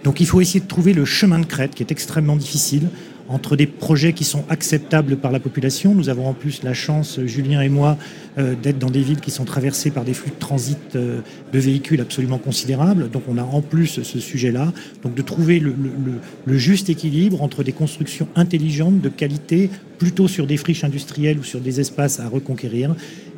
Donc 0.04 0.20
il 0.20 0.26
faut 0.26 0.40
essayer 0.40 0.60
de 0.60 0.66
trouver 0.66 0.92
le 0.92 1.04
chemin 1.04 1.38
de 1.38 1.46
crête 1.46 1.74
qui 1.74 1.82
est 1.82 1.92
extrêmement 1.92 2.36
difficile 2.36 2.88
entre 3.32 3.56
des 3.56 3.66
projets 3.66 4.12
qui 4.12 4.24
sont 4.24 4.44
acceptables 4.48 5.16
par 5.16 5.32
la 5.32 5.40
population. 5.40 5.94
Nous 5.94 6.08
avons 6.08 6.26
en 6.26 6.34
plus 6.34 6.62
la 6.62 6.74
chance, 6.74 7.18
Julien 7.24 7.60
et 7.62 7.68
moi, 7.68 7.96
euh, 8.38 8.54
d'être 8.62 8.78
dans 8.78 8.90
des 8.90 9.02
villes 9.02 9.20
qui 9.20 9.30
sont 9.30 9.44
traversées 9.44 9.90
par 9.90 10.04
des 10.04 10.14
flux 10.14 10.30
de 10.30 10.38
transit 10.38 10.78
euh, 10.94 11.20
de 11.52 11.58
véhicules 11.58 12.00
absolument 12.00 12.38
considérables. 12.38 13.10
Donc 13.10 13.22
on 13.28 13.38
a 13.38 13.42
en 13.42 13.62
plus 13.62 14.00
ce 14.02 14.20
sujet-là. 14.20 14.72
Donc 15.02 15.14
de 15.14 15.22
trouver 15.22 15.58
le, 15.60 15.70
le- 15.70 15.90
le- 16.12 16.20
le 16.44 16.58
juste 16.58 16.90
équilibre 16.90 17.42
entre 17.42 17.62
des 17.62 17.72
constructions 17.72 18.28
intelligentes, 18.36 19.00
de 19.00 19.08
qualité, 19.08 19.70
plutôt 19.98 20.28
sur 20.28 20.46
des 20.46 20.56
friches 20.56 20.84
industrielles 20.84 21.38
ou 21.38 21.44
sur 21.44 21.60
des 21.60 21.80
espaces 21.80 22.20
à 22.20 22.28
reconquérir. 22.28 22.94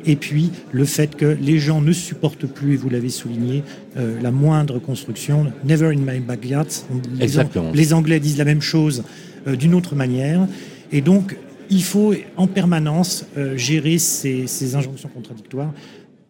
Et 0.07 0.15
puis 0.15 0.51
le 0.71 0.85
fait 0.85 1.15
que 1.15 1.37
les 1.41 1.57
gens 1.57 1.81
ne 1.81 1.91
supportent 1.91 2.45
plus, 2.45 2.73
et 2.73 2.77
vous 2.77 2.89
l'avez 2.89 3.09
souligné, 3.09 3.63
euh, 3.97 4.19
la 4.21 4.29
moindre 4.31 4.77
construction. 4.79 5.51
Never 5.63 5.87
in 5.87 5.97
my 5.99 6.19
backyard. 6.19 6.67
Les 6.69 7.21
An- 7.21 7.21
Exactement. 7.23 7.71
les 7.73 7.93
Anglais 7.93 8.19
disent 8.19 8.37
la 8.37 8.45
même 8.45 8.61
chose 8.61 9.03
d'une 9.47 9.75
autre 9.75 9.95
manière. 9.95 10.47
Et 10.91 11.01
donc, 11.01 11.35
il 11.69 11.83
faut 11.83 12.13
en 12.37 12.47
permanence 12.47 13.25
euh, 13.37 13.57
gérer 13.57 13.97
ces, 13.97 14.75
injonctions 14.75 15.09
contradictoires. 15.09 15.73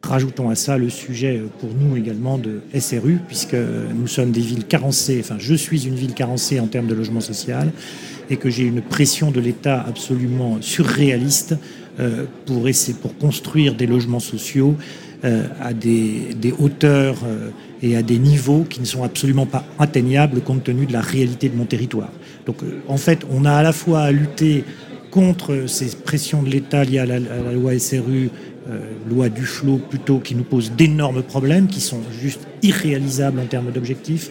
Rajoutons 0.01 0.49
à 0.49 0.55
ça 0.55 0.77
le 0.77 0.89
sujet 0.89 1.37
euh, 1.37 1.47
pour 1.59 1.69
nous 1.73 1.97
également 1.97 2.37
de 2.37 2.61
SRU, 2.77 3.19
puisque 3.27 3.55
euh, 3.55 3.87
nous 3.93 4.07
sommes 4.07 4.31
des 4.31 4.41
villes 4.41 4.65
carencées, 4.65 5.19
enfin 5.19 5.37
je 5.39 5.55
suis 5.55 5.87
une 5.87 5.95
ville 5.95 6.13
carencée 6.13 6.59
en 6.59 6.67
termes 6.67 6.87
de 6.87 6.93
logement 6.93 7.21
social, 7.21 7.71
et 8.29 8.37
que 8.37 8.49
j'ai 8.49 8.63
une 8.63 8.81
pression 8.81 9.31
de 9.31 9.39
l'État 9.39 9.83
absolument 9.87 10.57
surréaliste 10.61 11.55
euh, 11.99 12.25
pour, 12.45 12.67
essayer, 12.67 12.97
pour 13.01 13.17
construire 13.17 13.73
des 13.73 13.87
logements 13.87 14.19
sociaux 14.19 14.75
euh, 15.23 15.47
à 15.61 15.73
des, 15.73 16.53
hauteurs 16.59 17.15
euh, 17.25 17.51
et 17.81 17.95
à 17.95 18.03
des 18.03 18.19
niveaux 18.19 18.65
qui 18.69 18.81
ne 18.81 18.85
sont 18.85 19.03
absolument 19.03 19.45
pas 19.45 19.63
atteignables 19.79 20.41
compte 20.41 20.65
tenu 20.65 20.85
de 20.85 20.91
la 20.91 20.99
réalité 20.99 21.47
de 21.47 21.55
mon 21.55 21.63
territoire. 21.63 22.11
Donc 22.45 22.63
euh, 22.63 22.81
en 22.87 22.97
fait, 22.97 23.25
on 23.29 23.45
a 23.45 23.51
à 23.51 23.63
la 23.63 23.73
fois 23.73 24.01
à 24.01 24.11
lutter 24.11 24.63
contre 25.11 25.65
ces 25.67 25.95
pressions 25.95 26.43
de 26.43 26.49
l'État 26.49 26.83
liées 26.83 26.99
à 26.99 27.05
la, 27.05 27.19
loi 27.19 27.77
SRU, 27.79 28.29
euh, 28.69 28.79
loi 29.09 29.29
du 29.29 29.45
flot 29.45 29.79
plutôt, 29.89 30.19
qui 30.19 30.35
nous 30.35 30.43
pose 30.43 30.73
d'énormes 30.73 31.23
problèmes, 31.23 31.67
qui 31.67 31.79
sont 31.79 32.01
juste 32.21 32.41
irréalisables 32.63 33.39
en 33.39 33.45
termes 33.45 33.71
d'objectifs, 33.71 34.29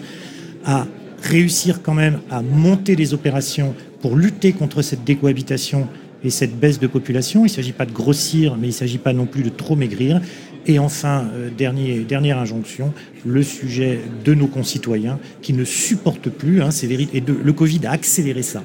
à 0.65 0.87
réussir 1.23 1.81
quand 1.83 1.95
même 1.95 2.21
à 2.31 2.43
monter 2.43 2.97
des 2.97 3.15
opérations 3.15 3.75
pour 4.01 4.17
lutter 4.17 4.53
contre 4.53 4.83
cette 4.83 5.05
décohabitation 5.05 5.89
et 6.23 6.31
cette 6.31 6.59
baisse 6.59 6.79
de 6.79 6.87
population. 6.87 7.41
Il 7.41 7.45
ne 7.45 7.49
s'agit 7.49 7.73
pas 7.73 7.87
de 7.87 7.93
grossir, 7.93 8.57
mais 8.59 8.67
il 8.67 8.71
ne 8.71 8.75
s'agit 8.75 8.99
pas 8.99 9.13
non 9.13 9.27
plus 9.27 9.43
de 9.43 9.49
trop 9.49 9.77
maigrir. 9.77 10.21
Et 10.67 10.79
enfin, 10.79 11.27
euh, 11.35 11.51
dernier, 11.51 12.01
dernière 12.01 12.39
injonction, 12.39 12.93
le 13.27 13.43
sujet 13.43 14.01
de 14.25 14.33
nos 14.35 14.47
concitoyens 14.47 15.19
qui 15.43 15.53
ne 15.53 15.65
supportent 15.65 16.31
plus, 16.31 16.63
hein, 16.63 16.71
c'est 16.71 16.87
véri- 16.87 17.09
et 17.13 17.21
de- 17.21 17.35
le 17.35 17.53
Covid 17.53 17.87
a 17.87 17.91
accéléré 17.91 18.43
ça. 18.43 18.63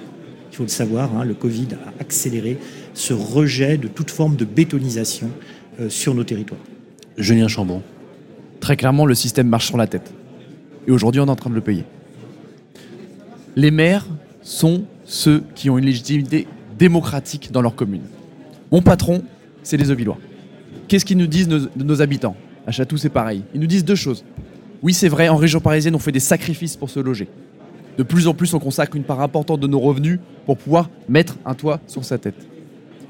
Il 0.51 0.55
faut 0.55 0.63
le 0.63 0.69
savoir, 0.69 1.15
hein, 1.17 1.25
le 1.25 1.33
Covid 1.33 1.67
a 1.85 2.01
accéléré 2.01 2.57
ce 2.93 3.13
rejet 3.13 3.77
de 3.77 3.87
toute 3.87 4.11
forme 4.11 4.35
de 4.37 4.45
bétonisation 4.45 5.29
euh, 5.81 5.89
sur 5.89 6.15
nos 6.15 6.23
territoires. 6.23 6.59
Julien 7.17 7.47
Chambon. 7.49 7.81
Très 8.61 8.77
clairement, 8.77 9.05
le 9.05 9.15
système 9.15 9.47
marche 9.47 9.67
sur 9.67 9.77
la 9.77 9.87
tête. 9.87 10.11
Et 10.87 10.91
aujourd'hui, 10.91 11.19
on 11.21 11.25
est 11.27 11.29
en 11.29 11.35
train 11.35 11.49
de 11.49 11.55
le 11.55 11.61
payer. 11.61 11.83
Les 13.55 13.71
maires 13.71 14.05
sont 14.41 14.83
ceux 15.05 15.43
qui 15.55 15.69
ont 15.69 15.77
une 15.77 15.85
légitimité 15.85 16.47
démocratique 16.77 17.51
dans 17.51 17.61
leur 17.61 17.75
commune. 17.75 18.01
Mon 18.71 18.81
patron, 18.81 19.23
c'est 19.63 19.75
les 19.77 19.91
Ovillois. 19.91 20.17
Qu'est-ce 20.89 21.05
qu'ils 21.05 21.17
nous 21.17 21.27
disent 21.27 21.47
nos, 21.47 21.59
nos 21.77 22.01
habitants? 22.01 22.35
À 22.67 22.71
Chatou, 22.71 22.97
c'est 22.97 23.09
pareil. 23.09 23.43
Ils 23.53 23.61
nous 23.61 23.67
disent 23.67 23.85
deux 23.85 23.95
choses. 23.95 24.25
Oui, 24.81 24.93
c'est 24.93 25.07
vrai, 25.07 25.29
en 25.29 25.35
région 25.37 25.59
parisienne, 25.61 25.95
on 25.95 25.99
fait 25.99 26.11
des 26.11 26.19
sacrifices 26.19 26.75
pour 26.75 26.89
se 26.89 26.99
loger. 26.99 27.27
De 27.97 28.03
plus 28.03 28.27
en 28.27 28.33
plus, 28.33 28.53
on 28.53 28.59
consacre 28.59 28.95
une 28.97 29.03
part 29.03 29.21
importante 29.21 29.59
de 29.59 29.67
nos 29.67 29.79
revenus 29.79 30.19
pour 30.45 30.57
pouvoir 30.57 30.89
mettre 31.07 31.37
un 31.45 31.53
toit 31.53 31.79
sur 31.87 32.03
sa 32.03 32.17
tête. 32.17 32.47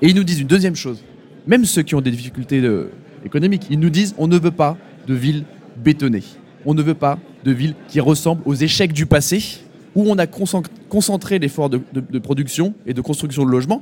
Et 0.01 0.09
ils 0.09 0.15
nous 0.15 0.24
disent 0.24 0.39
une 0.41 0.48
deuxième 0.48 0.75
chose. 0.75 1.03
Même 1.48 1.65
ceux 1.65 1.81
qui 1.83 1.95
ont 1.95 2.01
des 2.01 2.12
difficultés 2.12 2.59
euh, 2.62 2.91
économiques, 3.25 3.67
ils 3.69 3.79
nous 3.79 3.89
disent 3.89 4.13
on 4.17 4.27
ne 4.27 4.38
veut 4.38 4.51
pas 4.51 4.77
de 5.07 5.13
villes 5.13 5.45
bétonnées. 5.77 6.24
On 6.65 6.74
ne 6.74 6.81
veut 6.81 6.95
pas 6.95 7.17
de 7.45 7.51
villes 7.51 7.75
qui 7.88 8.00
ressemblent 8.01 8.41
aux 8.45 8.55
échecs 8.55 8.91
du 8.93 9.05
passé, 9.05 9.59
où 9.95 10.05
on 10.09 10.17
a 10.17 10.25
concent- 10.25 10.63
concentré 10.89 11.39
l'effort 11.39 11.69
de, 11.69 11.79
de- 11.93 12.01
de 12.01 12.19
production 12.19 12.74
et 12.86 12.93
de 12.93 13.01
construction 13.01 13.45
de 13.45 13.50
logements. 13.51 13.81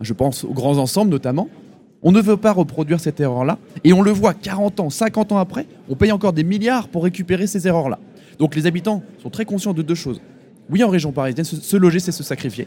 Je 0.00 0.12
pense 0.12 0.44
aux 0.44 0.52
grands 0.52 0.78
ensembles 0.78 1.10
notamment. 1.10 1.48
On 2.02 2.12
ne 2.12 2.20
veut 2.20 2.36
pas 2.36 2.52
reproduire 2.52 3.00
cette 3.00 3.18
erreur-là. 3.20 3.58
Et 3.84 3.92
on 3.92 4.02
le 4.02 4.10
voit 4.10 4.34
40 4.34 4.80
ans, 4.80 4.90
50 4.90 5.32
ans 5.32 5.38
après, 5.38 5.66
on 5.88 5.96
paye 5.96 6.12
encore 6.12 6.32
des 6.32 6.44
milliards 6.44 6.88
pour 6.88 7.04
récupérer 7.04 7.46
ces 7.46 7.66
erreurs-là. 7.66 7.98
Donc 8.38 8.54
les 8.54 8.66
habitants 8.66 9.02
sont 9.20 9.30
très 9.30 9.44
conscients 9.44 9.74
de 9.74 9.82
deux 9.82 9.96
choses. 9.96 10.20
Oui, 10.70 10.84
en 10.84 10.88
région 10.88 11.12
parisienne, 11.12 11.44
se, 11.44 11.76
loger, 11.76 11.98
c'est 11.98 12.12
se 12.12 12.22
sacrifier. 12.22 12.66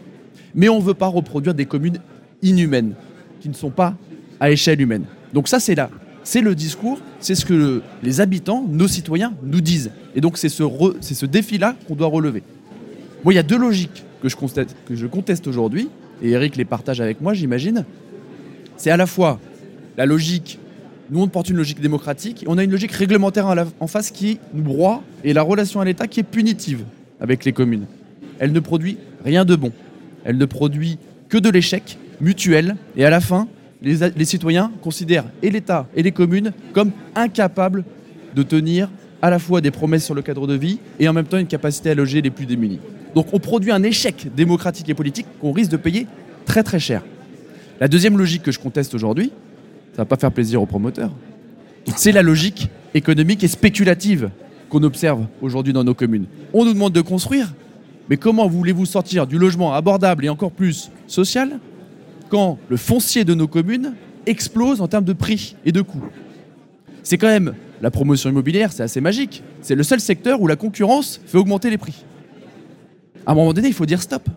Mais 0.53 0.67
on 0.69 0.79
ne 0.79 0.83
veut 0.83 0.93
pas 0.93 1.07
reproduire 1.07 1.53
des 1.53 1.65
communes 1.65 1.99
inhumaines, 2.41 2.93
qui 3.39 3.47
ne 3.47 3.53
sont 3.53 3.69
pas 3.69 3.95
à 4.39 4.51
échelle 4.51 4.81
humaine. 4.81 5.05
Donc 5.33 5.47
ça, 5.47 5.59
c'est 5.59 5.75
là. 5.75 5.89
C'est 6.23 6.41
le 6.41 6.53
discours, 6.53 6.99
c'est 7.19 7.35
ce 7.35 7.45
que 7.45 7.53
le- 7.53 7.83
les 8.03 8.21
habitants, 8.21 8.65
nos 8.69 8.87
citoyens, 8.87 9.33
nous 9.43 9.61
disent. 9.61 9.91
Et 10.15 10.21
donc 10.21 10.37
c'est 10.37 10.49
ce, 10.49 11.25
défi-là 11.25 11.75
qu'on 11.87 11.95
doit 11.95 12.07
relever. 12.07 12.43
Moi, 13.23 13.33
il 13.33 13.37
y 13.37 13.39
a 13.39 13.43
deux 13.43 13.57
logiques 13.57 14.03
que 14.21 14.29
je, 14.29 14.35
que 14.35 14.95
je 14.95 15.07
conteste 15.07 15.47
aujourd'hui, 15.47 15.89
et 16.21 16.31
Eric 16.31 16.57
les 16.57 16.65
partage 16.65 17.01
avec 17.01 17.21
moi, 17.21 17.33
j'imagine. 17.33 17.85
C'est 18.81 18.89
à 18.89 18.97
la 18.97 19.05
fois 19.05 19.39
la 19.95 20.07
logique, 20.07 20.57
nous 21.11 21.21
on 21.21 21.27
porte 21.27 21.51
une 21.51 21.57
logique 21.57 21.81
démocratique, 21.81 22.41
et 22.41 22.45
on 22.47 22.57
a 22.57 22.63
une 22.63 22.71
logique 22.71 22.93
réglementaire 22.93 23.45
en, 23.79 23.85
face 23.85 24.09
qui 24.09 24.39
nous 24.55 24.63
broie, 24.63 25.03
et 25.23 25.33
la 25.33 25.43
relation 25.43 25.81
à 25.81 25.85
l'État 25.85 26.07
qui 26.07 26.19
est 26.19 26.23
punitive 26.23 26.83
avec 27.19 27.45
les 27.45 27.53
communes. 27.53 27.85
Elle 28.39 28.51
ne 28.51 28.59
produit 28.59 28.97
rien 29.23 29.45
de 29.45 29.55
bon. 29.55 29.71
Elle 30.25 30.37
ne 30.37 30.45
produit 30.45 30.97
que 31.29 31.37
de 31.37 31.47
l'échec 31.51 31.99
mutuel, 32.21 32.75
et 32.97 33.05
à 33.05 33.11
la 33.11 33.21
fin, 33.21 33.47
les, 33.83 33.97
les 34.17 34.25
citoyens 34.25 34.71
considèrent 34.81 35.25
et 35.43 35.51
l'État 35.51 35.85
et 35.95 36.01
les 36.01 36.11
communes 36.11 36.51
comme 36.73 36.89
incapables 37.13 37.83
de 38.33 38.41
tenir 38.41 38.89
à 39.21 39.29
la 39.29 39.37
fois 39.37 39.61
des 39.61 39.69
promesses 39.69 40.05
sur 40.05 40.15
le 40.15 40.23
cadre 40.23 40.47
de 40.47 40.55
vie 40.55 40.79
et 40.99 41.07
en 41.07 41.13
même 41.13 41.25
temps 41.25 41.37
une 41.37 41.45
capacité 41.45 41.91
à 41.91 41.93
loger 41.93 42.23
les 42.23 42.31
plus 42.31 42.47
démunis. 42.47 42.79
Donc 43.13 43.27
on 43.31 43.37
produit 43.37 43.71
un 43.71 43.83
échec 43.83 44.29
démocratique 44.35 44.89
et 44.89 44.95
politique 44.95 45.27
qu'on 45.39 45.51
risque 45.51 45.69
de 45.69 45.77
payer 45.77 46.07
très 46.47 46.63
très 46.63 46.79
cher. 46.79 47.03
La 47.81 47.87
deuxième 47.87 48.15
logique 48.15 48.43
que 48.43 48.51
je 48.51 48.59
conteste 48.59 48.93
aujourd'hui, 48.93 49.31
ça 49.93 50.03
va 50.03 50.05
pas 50.05 50.15
faire 50.15 50.31
plaisir 50.31 50.61
aux 50.61 50.67
promoteurs, 50.67 51.09
c'est 51.95 52.11
la 52.11 52.21
logique 52.21 52.69
économique 52.93 53.43
et 53.43 53.47
spéculative 53.47 54.29
qu'on 54.69 54.83
observe 54.83 55.25
aujourd'hui 55.41 55.73
dans 55.73 55.83
nos 55.83 55.95
communes. 55.95 56.27
On 56.53 56.63
nous 56.63 56.73
demande 56.73 56.93
de 56.93 57.01
construire, 57.01 57.55
mais 58.07 58.17
comment 58.17 58.47
voulez-vous 58.47 58.85
sortir 58.85 59.25
du 59.25 59.39
logement 59.39 59.73
abordable 59.73 60.23
et 60.25 60.29
encore 60.29 60.51
plus 60.51 60.91
social 61.07 61.59
quand 62.29 62.59
le 62.69 62.77
foncier 62.77 63.25
de 63.25 63.33
nos 63.33 63.47
communes 63.47 63.95
explose 64.27 64.79
en 64.79 64.87
termes 64.87 65.03
de 65.03 65.13
prix 65.13 65.55
et 65.65 65.71
de 65.71 65.81
coûts? 65.81 66.03
C'est 67.01 67.17
quand 67.17 67.29
même 67.29 67.55
la 67.81 67.89
promotion 67.89 68.29
immobilière, 68.29 68.71
c'est 68.71 68.83
assez 68.83 69.01
magique. 69.01 69.41
C'est 69.63 69.73
le 69.73 69.81
seul 69.81 69.99
secteur 69.99 70.39
où 70.39 70.45
la 70.45 70.55
concurrence 70.55 71.19
fait 71.25 71.39
augmenter 71.39 71.71
les 71.71 71.79
prix. 71.79 72.05
À 73.25 73.31
un 73.31 73.33
moment 73.33 73.53
donné, 73.53 73.69
il 73.69 73.73
faut 73.73 73.87
dire 73.87 74.03
stop. 74.03 74.29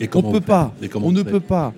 Et 0.00 0.08
On 0.14 0.22
peut 0.22 0.40
pas, 0.40 0.74
ne 0.80 1.22
peut 1.22 1.40
pas 1.40 1.74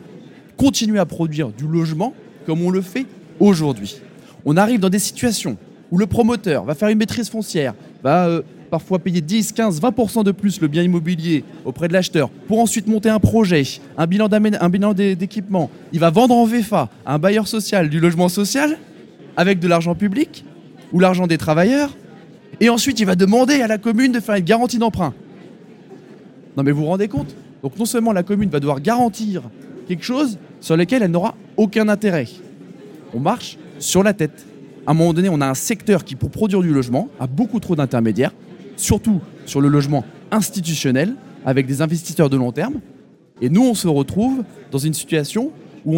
continuer 0.58 0.98
à 0.98 1.06
produire 1.06 1.48
du 1.48 1.66
logement 1.66 2.12
comme 2.44 2.60
on 2.62 2.70
le 2.70 2.82
fait 2.82 3.06
aujourd'hui. 3.40 3.96
On 4.44 4.56
arrive 4.58 4.80
dans 4.80 4.90
des 4.90 4.98
situations 4.98 5.56
où 5.90 5.96
le 5.96 6.06
promoteur 6.06 6.64
va 6.64 6.74
faire 6.74 6.90
une 6.90 6.98
maîtrise 6.98 7.30
foncière, 7.30 7.74
va 8.02 8.26
euh, 8.28 8.42
parfois 8.70 8.98
payer 8.98 9.22
10, 9.22 9.52
15, 9.52 9.80
20% 9.80 10.24
de 10.24 10.32
plus 10.32 10.60
le 10.60 10.68
bien 10.68 10.82
immobilier 10.82 11.44
auprès 11.64 11.88
de 11.88 11.94
l'acheteur 11.94 12.28
pour 12.28 12.60
ensuite 12.60 12.86
monter 12.86 13.08
un 13.08 13.18
projet, 13.20 13.62
un 13.96 14.06
bilan 14.06 14.28
un 14.30 14.68
bilan 14.68 14.92
d'é- 14.92 15.16
d'équipement. 15.16 15.70
Il 15.94 16.00
va 16.00 16.10
vendre 16.10 16.34
en 16.34 16.44
VFA 16.44 16.90
à 17.06 17.14
un 17.14 17.18
bailleur 17.18 17.48
social 17.48 17.88
du 17.88 18.00
logement 18.00 18.28
social 18.28 18.76
avec 19.38 19.60
de 19.60 19.68
l'argent 19.68 19.94
public 19.94 20.44
ou 20.92 21.00
l'argent 21.00 21.26
des 21.26 21.38
travailleurs. 21.38 21.96
Et 22.60 22.68
ensuite, 22.68 22.98
il 23.00 23.06
va 23.06 23.14
demander 23.14 23.60
à 23.62 23.66
la 23.68 23.78
commune 23.78 24.10
de 24.12 24.20
faire 24.20 24.34
une 24.34 24.44
garantie 24.44 24.78
d'emprunt. 24.78 25.14
Non 26.56 26.62
mais 26.64 26.72
vous 26.72 26.80
vous 26.80 26.86
rendez 26.88 27.08
compte? 27.08 27.34
Donc 27.62 27.78
non 27.78 27.84
seulement 27.84 28.12
la 28.12 28.22
commune 28.22 28.50
va 28.50 28.60
devoir 28.60 28.80
garantir 28.80 29.42
quelque 29.86 30.04
chose 30.04 30.38
sur 30.60 30.76
lequel 30.76 31.02
elle 31.02 31.10
n'aura 31.10 31.34
aucun 31.56 31.88
intérêt. 31.88 32.26
On 33.14 33.20
marche 33.20 33.58
sur 33.78 34.02
la 34.02 34.12
tête. 34.12 34.46
À 34.86 34.92
un 34.92 34.94
moment 34.94 35.12
donné, 35.12 35.28
on 35.28 35.40
a 35.40 35.46
un 35.46 35.54
secteur 35.54 36.04
qui, 36.04 36.16
pour 36.16 36.30
produire 36.30 36.60
du 36.60 36.72
logement, 36.72 37.08
a 37.20 37.26
beaucoup 37.26 37.60
trop 37.60 37.76
d'intermédiaires, 37.76 38.32
surtout 38.76 39.20
sur 39.44 39.60
le 39.60 39.68
logement 39.68 40.04
institutionnel, 40.30 41.14
avec 41.44 41.66
des 41.66 41.82
investisseurs 41.82 42.30
de 42.30 42.36
long 42.36 42.52
terme. 42.52 42.80
Et 43.40 43.48
nous, 43.48 43.62
on 43.62 43.74
se 43.74 43.88
retrouve 43.88 44.44
dans 44.70 44.78
une 44.78 44.94
situation 44.94 45.52
où 45.84 45.96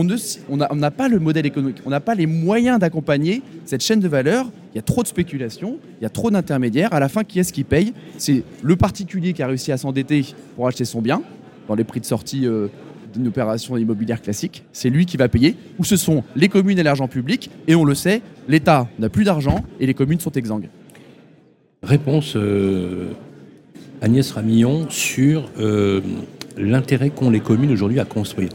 on 0.48 0.56
n'a 0.76 0.90
pas 0.90 1.08
le 1.08 1.18
modèle 1.18 1.46
économique, 1.46 1.78
on 1.84 1.90
n'a 1.90 2.00
pas 2.00 2.14
les 2.14 2.26
moyens 2.26 2.78
d'accompagner 2.78 3.42
cette 3.64 3.82
chaîne 3.82 3.98
de 3.98 4.08
valeur. 4.08 4.50
Il 4.72 4.76
y 4.76 4.78
a 4.78 4.82
trop 4.82 5.02
de 5.02 5.08
spéculation, 5.08 5.78
il 6.00 6.04
y 6.04 6.06
a 6.06 6.10
trop 6.10 6.30
d'intermédiaires. 6.30 6.92
À 6.92 7.00
la 7.00 7.08
fin, 7.08 7.24
qui 7.24 7.40
est-ce 7.40 7.52
qui 7.52 7.64
paye? 7.64 7.92
C'est 8.18 8.44
le 8.62 8.76
particulier 8.76 9.32
qui 9.32 9.42
a 9.42 9.48
réussi 9.48 9.72
à 9.72 9.78
s'endetter 9.78 10.24
pour 10.54 10.68
acheter 10.68 10.84
son 10.84 11.00
bien 11.00 11.22
dans 11.66 11.74
les 11.74 11.82
prix 11.82 11.98
de 11.98 12.04
sortie 12.04 12.46
euh, 12.46 12.68
d'une 13.12 13.28
opération 13.28 13.76
immobilière 13.76 14.22
classique. 14.22 14.64
C'est 14.72 14.90
lui 14.90 15.06
qui 15.06 15.16
va 15.16 15.28
payer. 15.28 15.56
Ou 15.78 15.84
ce 15.84 15.96
sont 15.96 16.24
les 16.36 16.48
communes 16.48 16.78
et 16.78 16.82
l'argent 16.82 17.08
public. 17.08 17.50
Et 17.68 17.74
on 17.74 17.84
le 17.84 17.94
sait, 17.94 18.22
l'État 18.48 18.88
n'a 18.98 19.08
plus 19.08 19.24
d'argent 19.24 19.64
et 19.78 19.86
les 19.86 19.94
communes 19.94 20.20
sont 20.20 20.32
exsangues. 20.32 20.68
Réponse 21.82 22.34
euh, 22.36 23.12
Agnès 24.02 24.30
Ramillon 24.30 24.86
sur 24.90 25.50
euh, 25.58 26.00
l'intérêt 26.58 27.10
qu'ont 27.10 27.30
les 27.30 27.40
communes 27.40 27.72
aujourd'hui 27.72 28.00
à 28.00 28.04
construire. 28.04 28.50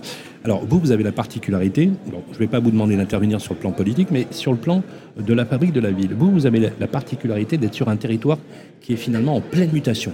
Alors 0.46 0.64
vous, 0.64 0.80
vous 0.80 0.92
avez 0.92 1.04
la 1.04 1.12
particularité, 1.12 1.90
je 2.06 2.36
ne 2.36 2.38
vais 2.38 2.46
pas 2.46 2.60
vous 2.60 2.70
demander 2.70 2.96
d'intervenir 2.96 3.42
sur 3.42 3.56
le 3.56 3.60
plan 3.60 3.72
politique, 3.72 4.10
mais 4.12 4.28
sur 4.30 4.52
le 4.52 4.60
plan 4.60 4.84
de 5.18 5.34
la 5.34 5.44
fabrique 5.44 5.74
de 5.74 5.80
la 5.80 5.90
ville. 5.90 6.14
Vous, 6.14 6.30
vous 6.30 6.46
avez 6.46 6.72
la, 6.80 6.88
particularité 6.88 7.58
d'être 7.58 7.74
sur 7.74 7.90
un 7.90 7.96
territoire 7.96 8.38
qui 8.80 8.94
est 8.94 8.96
finalement 8.96 9.36
en 9.36 9.42
pleine 9.42 9.72
mutation, 9.72 10.14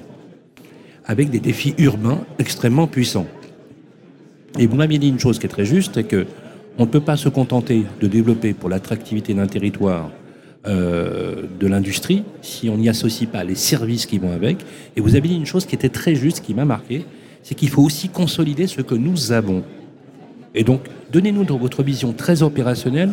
avec 1.03 1.31
des 1.31 1.41
défis 1.41 1.74
urbains 1.79 2.19
extrêmement 2.39 2.88
puissants. 2.88 3.25
Et 4.60 4.67
vous 4.67 4.75
m'aviez 4.75 5.00
dit 5.00 5.10
une 5.10 5.20
chose 5.20 5.39
qui 5.39 5.46
est 5.46 5.50
très 5.50 5.65
juste, 5.65 5.93
c'est 5.96 6.03
que 6.03 6.25
on 6.77 6.84
ne 6.84 6.89
peut 6.89 7.01
pas 7.01 7.17
se 7.17 7.29
contenter 7.29 7.86
de 8.01 8.08
développer 8.08 8.53
pour 8.53 8.70
l'attractivité 8.70 9.34
d'un 9.34 9.48
territoire 9.48 10.10
euh, 10.67 11.43
de 11.60 11.67
l'industrie 11.67 12.24
si 12.41 12.70
on 12.70 12.77
n'y 12.77 12.88
associe 12.88 13.29
pas 13.29 13.43
les 13.43 13.55
services 13.55 14.05
qui 14.05 14.20
vont 14.20 14.31
avec. 14.31 14.58
Et 14.96 15.01
vous 15.01 15.15
avez 15.15 15.27
dit 15.27 15.36
une 15.36 15.46
chose 15.46 15.65
qui 15.65 15.75
était 15.75 15.89
très 15.89 16.15
juste, 16.15 16.41
qui 16.41 16.53
m'a 16.53 16.65
marqué, 16.65 17.05
c'est 17.43 17.55
qu'il 17.55 17.70
faut 17.70 17.81
aussi 17.81 18.10
consolider 18.10 18.67
ce 18.67 18.81
que 18.81 18.96
nous 18.96 19.31
avons. 19.31 19.63
Et 20.53 20.63
donc, 20.63 20.81
donnez-nous 21.12 21.46
votre 21.58 21.84
vision 21.84 22.13
très 22.13 22.43
opérationnelle 22.43 23.10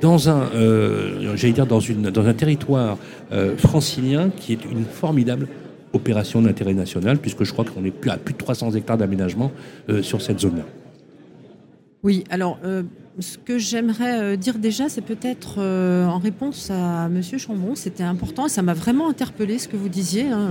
dans 0.00 0.28
un, 0.28 0.42
euh, 0.54 1.36
j'allais 1.36 1.52
dire 1.52 1.66
dans 1.66 1.80
un 2.26 2.34
territoire 2.34 2.98
euh, 3.32 3.56
francilien 3.56 4.30
qui 4.36 4.52
est 4.52 4.64
une 4.70 4.84
formidable 4.84 5.48
opération 5.92 6.42
d'intérêt 6.42 6.74
national, 6.74 7.18
puisque 7.18 7.44
je 7.44 7.52
crois 7.52 7.64
qu'on 7.64 7.84
est 7.84 8.08
à 8.08 8.16
plus 8.16 8.32
de 8.32 8.38
300 8.38 8.72
hectares 8.72 8.98
d'aménagement 8.98 9.52
euh, 9.88 10.02
sur 10.02 10.22
cette 10.22 10.40
zone-là. 10.40 10.64
Oui, 12.02 12.24
alors 12.30 12.58
ce 13.20 13.38
que 13.38 13.58
j'aimerais 13.58 14.36
dire 14.36 14.58
déjà, 14.58 14.88
c'est 14.88 15.02
peut-être 15.02 15.60
en 15.60 16.18
réponse 16.18 16.68
à 16.68 17.08
Monsieur 17.08 17.38
Chambon, 17.38 17.76
c'était 17.76 18.02
important, 18.02 18.48
ça 18.48 18.60
m'a 18.60 18.74
vraiment 18.74 19.08
interpellé 19.08 19.60
ce 19.60 19.68
que 19.68 19.76
vous 19.76 19.88
disiez, 19.88 20.24
hein, 20.24 20.48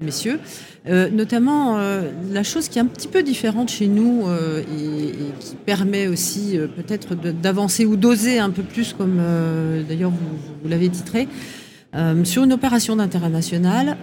messieurs. 0.00 0.38
Euh, 0.86 1.08
notamment, 1.08 1.78
euh, 1.78 2.10
la 2.30 2.42
chose 2.42 2.68
qui 2.68 2.78
est 2.78 2.82
un 2.82 2.86
petit 2.86 3.08
peu 3.08 3.22
différente 3.22 3.70
chez 3.70 3.86
nous 3.86 4.24
euh, 4.26 4.60
et, 4.60 5.12
qui 5.40 5.56
permet 5.64 6.08
aussi 6.08 6.58
peut-être 6.76 7.14
d'avancer 7.14 7.86
ou 7.86 7.96
d'oser 7.96 8.38
un 8.38 8.50
peu 8.50 8.62
plus, 8.62 8.92
comme 8.92 9.20
d'ailleurs 9.88 10.10
vous, 10.10 10.68
l'avez 10.68 10.88
titré, 10.88 11.26
sur 12.24 12.44
une 12.44 12.52
opération 12.52 12.96
d'intérêt 12.96 13.28
national, 13.28 13.96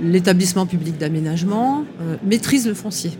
l'établissement 0.00 0.66
public 0.66 0.98
d'aménagement 0.98 1.84
maîtrise 2.24 2.66
le 2.66 2.74
foncier. 2.74 3.12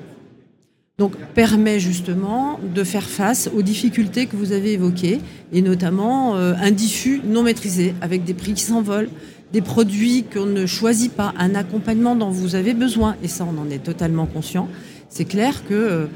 Donc 0.98 1.16
permet 1.34 1.80
justement 1.80 2.60
de 2.74 2.84
faire 2.84 3.08
face 3.08 3.50
aux 3.56 3.62
difficultés 3.62 4.26
que 4.26 4.36
vous 4.36 4.52
avez 4.52 4.74
évoquées, 4.74 5.20
et 5.52 5.62
notamment 5.62 6.36
un 6.36 6.70
diffus 6.70 7.20
non 7.24 7.42
maîtrisé, 7.42 7.94
avec 8.00 8.24
des 8.24 8.34
prix 8.34 8.54
qui 8.54 8.62
s'envolent, 8.62 9.08
des 9.52 9.60
produits 9.60 10.24
qu'on 10.32 10.46
ne 10.46 10.64
choisit 10.64 11.12
pas, 11.12 11.34
un 11.38 11.54
accompagnement 11.54 12.14
dont 12.14 12.30
vous 12.30 12.54
avez 12.54 12.74
besoin, 12.74 13.16
et 13.22 13.28
ça 13.28 13.46
on 13.46 13.60
en 13.60 13.68
est 13.70 13.82
totalement 13.82 14.26
conscient. 14.26 14.68
C'est 15.08 15.26
clair 15.26 15.66
que, 15.68 15.74
euh, 15.74 16.06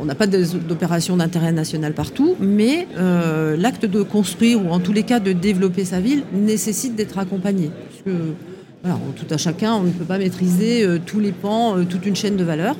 on 0.00 0.04
n'a 0.04 0.14
pas 0.14 0.26
d'opération 0.26 1.16
d'intérêt 1.16 1.52
national 1.52 1.92
partout, 1.92 2.36
mais 2.40 2.86
euh, 2.96 3.56
l'acte 3.56 3.86
de 3.86 4.02
construire 4.02 4.64
ou 4.64 4.70
en 4.70 4.80
tous 4.80 4.92
les 4.92 5.02
cas 5.02 5.20
de 5.20 5.32
développer 5.32 5.84
sa 5.84 6.00
ville 6.00 6.22
nécessite 6.32 6.94
d'être 6.94 7.18
accompagné. 7.18 7.70
Parce 8.04 8.96
tout 9.16 9.34
à 9.34 9.36
chacun, 9.36 9.74
on 9.74 9.82
ne 9.82 9.90
peut 9.90 10.04
pas 10.04 10.18
maîtriser 10.18 10.84
euh, 10.84 10.98
tous 11.04 11.18
les 11.18 11.32
pans, 11.32 11.84
toute 11.84 12.06
une 12.06 12.16
chaîne 12.16 12.36
de 12.36 12.44
valeur. 12.44 12.76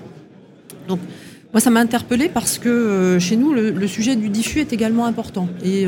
Donc, 0.89 1.01
moi, 1.53 1.61
ça 1.61 1.71
m'a 1.71 1.81
interpellé 1.81 2.29
parce 2.29 2.59
que 2.59 3.19
chez 3.19 3.37
nous, 3.37 3.55
le, 3.55 3.87
sujet 3.87 4.15
du 4.15 4.29
diffus 4.29 4.61
est 4.61 4.73
également 4.73 5.07
important. 5.07 5.49
Et 5.65 5.87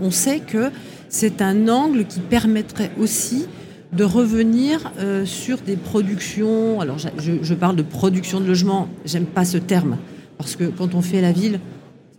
on, 0.00 0.10
sait 0.12 0.38
que 0.38 0.70
c'est 1.08 1.42
un 1.42 1.68
angle 1.68 2.04
qui 2.04 2.20
permettrait 2.20 2.92
aussi 3.00 3.46
de 3.92 4.04
revenir 4.04 4.92
euh, 4.98 5.24
sur 5.24 5.58
des 5.58 5.76
productions. 5.76 6.80
Alors, 6.80 6.98
je, 6.98 7.54
parle 7.54 7.76
de 7.76 7.82
production 7.82 8.40
de 8.40 8.46
logement. 8.46 8.88
J'aime 9.04 9.24
pas 9.24 9.44
ce 9.44 9.58
terme 9.58 9.96
parce 10.38 10.56
que 10.56 10.64
quand 10.64 10.94
on 10.94 11.02
fait 11.02 11.20
la 11.20 11.32
ville, 11.32 11.60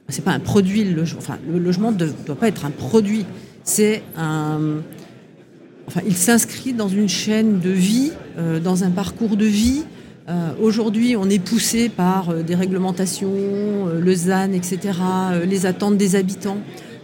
c'est 0.10 0.24
pas 0.24 0.32
un 0.32 0.40
produit 0.40 0.84
le 0.84 0.94
logement. 0.94 1.22
Le 1.52 1.60
logement 1.60 1.92
ne 1.92 2.08
doit 2.26 2.36
pas 2.36 2.48
être 2.48 2.66
un 2.66 2.72
produit. 2.72 3.26
C'est. 3.64 4.04
Enfin, 4.16 6.02
il 6.06 6.16
s'inscrit 6.16 6.74
dans 6.74 6.88
une 6.88 7.10
chaîne 7.10 7.60
de 7.60 7.72
vie, 7.72 8.12
euh, 8.38 8.60
dans 8.60 8.84
un 8.84 8.92
parcours 8.92 9.36
de 9.38 9.46
vie. 9.46 9.86
Euh, 10.28 10.52
aujourd'hui, 10.62 11.16
on 11.16 11.28
est 11.28 11.44
poussé 11.44 11.90
par 11.90 12.32
des 12.44 12.54
réglementations, 12.54 13.88
le 14.00 14.14
ZAN, 14.14 14.52
etc., 14.52 14.94
les 15.48 15.66
attentes 15.66 15.98
des 15.98 16.16
habitants. 16.16 16.60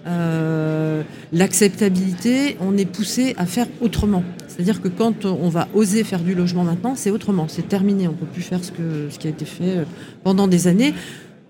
Euh, 0.07 1.01
l'acceptabilité, 1.33 2.57
on 2.61 2.77
est 2.77 2.85
poussé 2.85 3.33
à 3.37 3.45
faire 3.45 3.65
autrement. 3.81 4.23
C'est-à-dire 4.55 4.81
que 4.81 4.87
quand 4.87 5.25
on 5.25 5.49
va 5.49 5.67
oser 5.73 6.05
faire 6.05 6.21
du 6.21 6.33
logement 6.33 6.63
maintenant, 6.63 6.93
c'est 6.95 7.11
autrement, 7.11 7.47
c'est 7.49 7.67
terminé. 7.67 8.07
On 8.07 8.11
ne 8.11 8.15
peut 8.15 8.25
plus 8.25 8.41
faire 8.41 8.61
ce, 8.63 8.71
qui 9.17 9.27
a 9.27 9.29
été 9.29 9.43
fait 9.43 9.79
euh, 9.79 9.83
pendant 10.23 10.47
des 10.47 10.67
années. 10.67 10.93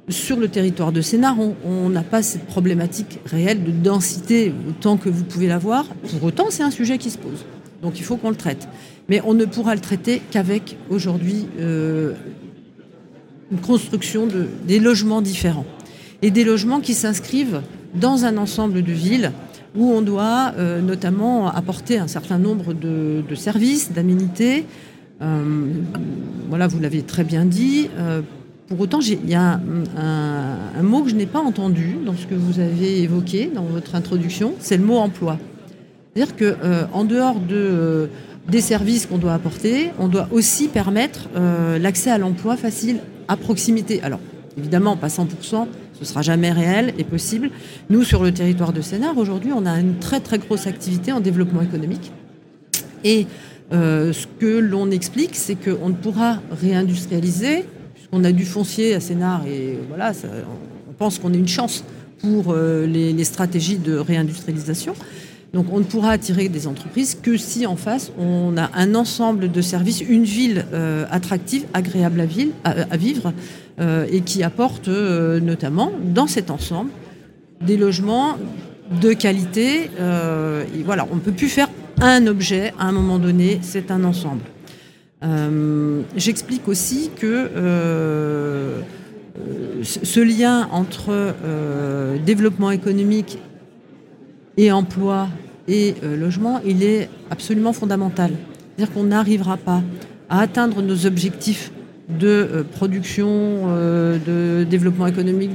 Sur 0.09 0.37
le 0.39 0.47
territoire 0.47 0.91
de 0.91 1.01
Sénart, 1.01 1.37
on 1.65 1.89
n'a 1.89 2.01
pas 2.01 2.23
cette 2.23 2.45
problématique 2.45 3.19
réelle 3.25 3.63
de 3.63 3.71
densité 3.71 4.53
autant 4.69 4.97
que 4.97 5.09
vous 5.09 5.23
pouvez 5.23 5.47
l'avoir. 5.47 5.85
Pour 5.85 6.23
autant, 6.23 6.45
c'est 6.49 6.63
un 6.63 6.71
sujet 6.71 6.97
qui 6.97 7.11
se 7.11 7.17
pose. 7.17 7.45
Donc 7.83 7.99
il 7.99 8.03
faut 8.03 8.17
qu'on 8.17 8.29
le 8.29 8.35
traite. 8.35 8.67
Mais 9.07 9.21
on 9.23 9.35
ne 9.35 9.45
pourra 9.45 9.75
le 9.75 9.81
traiter 9.81 10.21
qu'avec 10.31 10.77
aujourd'hui 10.89 11.47
euh, 11.59 12.13
une 13.51 13.59
construction 13.59 14.25
de, 14.25 14.47
des 14.67 14.79
logements 14.79 15.21
différents. 15.21 15.65
Et 16.21 16.31
des 16.31 16.43
logements 16.43 16.79
qui 16.79 16.95
s'inscrivent 16.95 17.61
dans 17.93 18.25
un 18.25 18.37
ensemble 18.37 18.81
de 18.83 18.91
villes 18.91 19.31
où 19.75 19.91
on 19.91 20.01
doit 20.01 20.53
euh, 20.57 20.81
notamment 20.81 21.47
apporter 21.47 21.97
un 21.97 22.07
certain 22.07 22.37
nombre 22.37 22.73
de, 22.73 23.23
services, 23.35 23.91
d'aménités. 23.91 24.65
Euh, 25.21 25.67
voilà, 26.49 26.67
vous 26.67 26.79
l'avez 26.79 27.01
très 27.01 27.23
bien 27.23 27.45
dit. 27.45 27.89
Euh, 27.97 28.21
pour 28.67 28.79
autant, 28.79 28.99
il 28.99 29.29
y 29.29 29.35
a 29.35 29.59
un, 29.97 30.83
mot 30.83 31.03
que 31.03 31.09
je 31.09 31.15
n'ai 31.15 31.27
pas 31.27 31.39
entendu 31.39 31.97
dans 32.03 32.15
ce 32.15 32.25
que 32.25 32.33
vous 32.33 32.59
avez 32.59 33.03
évoqué 33.03 33.51
dans 33.53 33.63
votre 33.63 33.93
introduction, 33.93 34.53
c'est 34.59 34.77
le 34.77 34.83
mot 34.83 34.97
emploi. 34.97 35.37
C'est-à-dire 36.15 36.35
qu'en 36.35 37.03
dehors 37.03 37.39
de, 37.39 38.09
des 38.49 38.61
services 38.61 39.05
qu'on 39.05 39.19
doit 39.19 39.33
apporter, 39.33 39.91
on 39.99 40.07
doit 40.07 40.27
aussi 40.31 40.67
permettre 40.67 41.29
l'accès 41.79 42.09
à 42.09 42.17
l'emploi 42.17 42.57
facile 42.57 43.01
à 43.27 43.37
proximité. 43.37 44.01
Alors, 44.01 44.19
évidemment, 44.57 44.97
pas 44.97 45.09
100%, 45.09 45.67
ce 45.99 46.05
sera 46.05 46.21
jamais 46.21 46.51
réel 46.51 46.93
et 46.97 47.03
possible. 47.03 47.49
Nous, 47.89 48.03
sur 48.03 48.23
le 48.23 48.31
territoire 48.31 48.73
de 48.73 48.81
Sénart, 48.81 49.17
aujourd'hui, 49.17 49.51
on 49.53 49.65
a 49.65 49.79
une 49.79 49.97
très 49.99 50.19
très 50.19 50.37
grosse 50.37 50.67
activité 50.67 51.11
en 51.11 51.19
développement 51.19 51.61
économique. 51.61 52.11
Et 53.03 53.27
euh, 53.71 54.13
ce 54.13 54.27
que 54.39 54.59
l'on 54.59 54.91
explique, 54.91 55.35
c'est 55.35 55.55
qu'on 55.55 55.89
ne 55.89 55.95
pourra 55.95 56.41
réindustrialiser, 56.51 57.65
puisqu'on 57.93 58.23
a 58.23 58.31
du 58.31 58.45
foncier 58.45 58.93
à 58.93 58.99
Sénart, 58.99 59.45
et 59.47 59.77
voilà, 59.87 60.11
on 60.89 60.93
pense 60.93 61.19
qu'on 61.19 61.33
a 61.33 61.37
une 61.37 61.47
chance 61.47 61.83
pour 62.19 62.53
euh, 62.53 62.85
les, 62.85 63.23
stratégies 63.23 63.77
de 63.77 63.95
réindustrialisation. 63.95 64.93
Donc 65.53 65.67
on 65.71 65.79
ne 65.79 65.83
pourra 65.83 66.11
attirer 66.11 66.49
des 66.49 66.67
entreprises 66.67 67.17
que 67.21 67.37
si 67.37 67.65
en 67.65 67.77
face 67.77 68.11
on 68.19 68.57
a 68.57 68.69
un 68.73 68.93
ensemble 68.93 69.51
de 69.51 69.61
services, 69.61 70.01
une 70.01 70.25
ville 70.25 70.65
euh, 70.73 71.05
attractive, 71.11 71.65
agréable 71.73 72.27
à, 72.65 72.97
vivre, 72.97 73.33
et 73.79 74.21
qui 74.21 74.41
apporte 74.43 74.87
euh, 74.87 75.39
notamment 75.39 75.91
dans 76.01 76.27
cet 76.27 76.49
ensemble 76.49 76.91
des 77.61 77.77
logements 77.77 78.37
de 79.01 79.13
qualité. 79.13 79.89
Euh, 79.99 80.63
voilà, 80.85 81.07
on 81.11 81.15
ne 81.15 81.19
peut 81.19 81.31
plus 81.31 81.49
faire 81.49 81.67
un 81.99 82.25
objet 82.27 82.73
à 82.79 82.87
un 82.87 82.91
moment 82.91 83.19
donné, 83.19 83.59
c'est 83.61 83.91
un 83.91 84.03
ensemble. 84.03 84.41
J'explique 86.15 86.67
aussi 86.67 87.09
que 87.15 87.49
ce 89.81 90.19
lien 90.19 90.67
entre 90.71 91.33
développement 92.23 92.69
économique 92.69 93.39
et 94.57 94.71
emploi 94.71 95.29
et 95.67 95.95
logement, 96.03 96.61
il 96.63 96.83
est 96.83 97.09
absolument 97.31 97.73
fondamental. 97.73 98.33
C'est-à-dire 98.75 98.93
qu'on 98.93 99.05
n'arrivera 99.05 99.57
pas 99.57 99.81
à 100.29 100.41
atteindre 100.41 100.83
nos 100.83 101.07
objectifs 101.07 101.71
de 102.09 102.27
euh, 102.27 102.63
production, 102.63 103.27
euh, 103.29 104.17
de 104.25 104.63
développement 104.63 105.07
économique, 105.07 105.51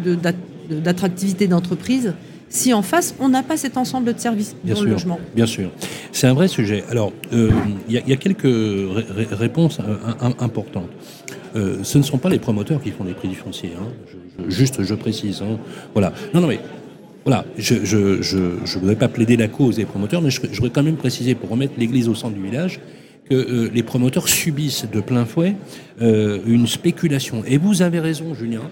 d'attractivité 0.70 1.46
d'entreprise, 1.46 2.14
si 2.48 2.74
en 2.74 2.82
face, 2.82 3.14
on 3.20 3.28
n'a 3.28 3.44
pas 3.44 3.56
cet 3.56 3.76
ensemble 3.76 4.12
de 4.12 4.18
services 4.18 4.56
bien 4.64 4.74
dans 4.74 4.80
sûr, 4.80 4.86
le 4.86 4.92
logement. 4.92 5.20
Bien 5.36 5.46
sûr. 5.46 5.70
C'est 6.10 6.26
un 6.26 6.34
vrai 6.34 6.48
sujet. 6.48 6.82
Alors, 6.90 7.12
euh, 7.32 7.50
il 7.88 7.94
y, 7.94 8.12
a 8.12 8.16
quelques 8.16 8.42
réponses 9.30 9.78
importantes. 10.40 10.90
ce 11.54 11.98
ne 11.98 12.02
sont 12.02 12.18
pas 12.18 12.28
les 12.28 12.40
promoteurs 12.40 12.82
qui 12.82 12.90
font 12.90 13.04
les 13.04 13.14
prix 13.14 13.28
du 13.28 13.36
foncier. 13.36 13.70
Hein. 13.78 13.86
juste, 14.48 14.82
je 14.82 14.94
précise. 14.94 15.42
Hein. 15.42 15.58
Voilà. 15.92 16.12
Non, 16.34 16.40
non, 16.40 16.48
mais 16.48 16.58
voilà, 17.24 17.44
je 17.56 17.74
ne 17.74 18.78
voudrais 18.80 18.96
pas 18.96 19.08
plaider 19.08 19.36
la 19.36 19.46
cause 19.46 19.76
des 19.76 19.84
promoteurs, 19.84 20.22
mais 20.22 20.30
je, 20.30 20.40
voudrais 20.40 20.70
quand 20.70 20.82
même 20.82 20.96
préciser, 20.96 21.36
pour 21.36 21.50
remettre 21.50 21.74
l'église 21.78 22.08
au 22.08 22.14
centre 22.14 22.34
du 22.34 22.42
village, 22.42 22.80
que 23.31 23.35
euh, 23.37 23.71
les 23.73 23.83
promoteurs 23.85 24.29
subissent 24.29 24.87
de 24.93 25.01
plein 25.01 25.25
fouet 25.25 25.55
euh, 26.03 26.40
une 26.47 26.66
spéculation. 26.66 27.43
Et 27.47 27.57
vous 27.59 27.81
avez 27.81 28.01
raison, 28.01 28.35
Julien, 28.35 28.62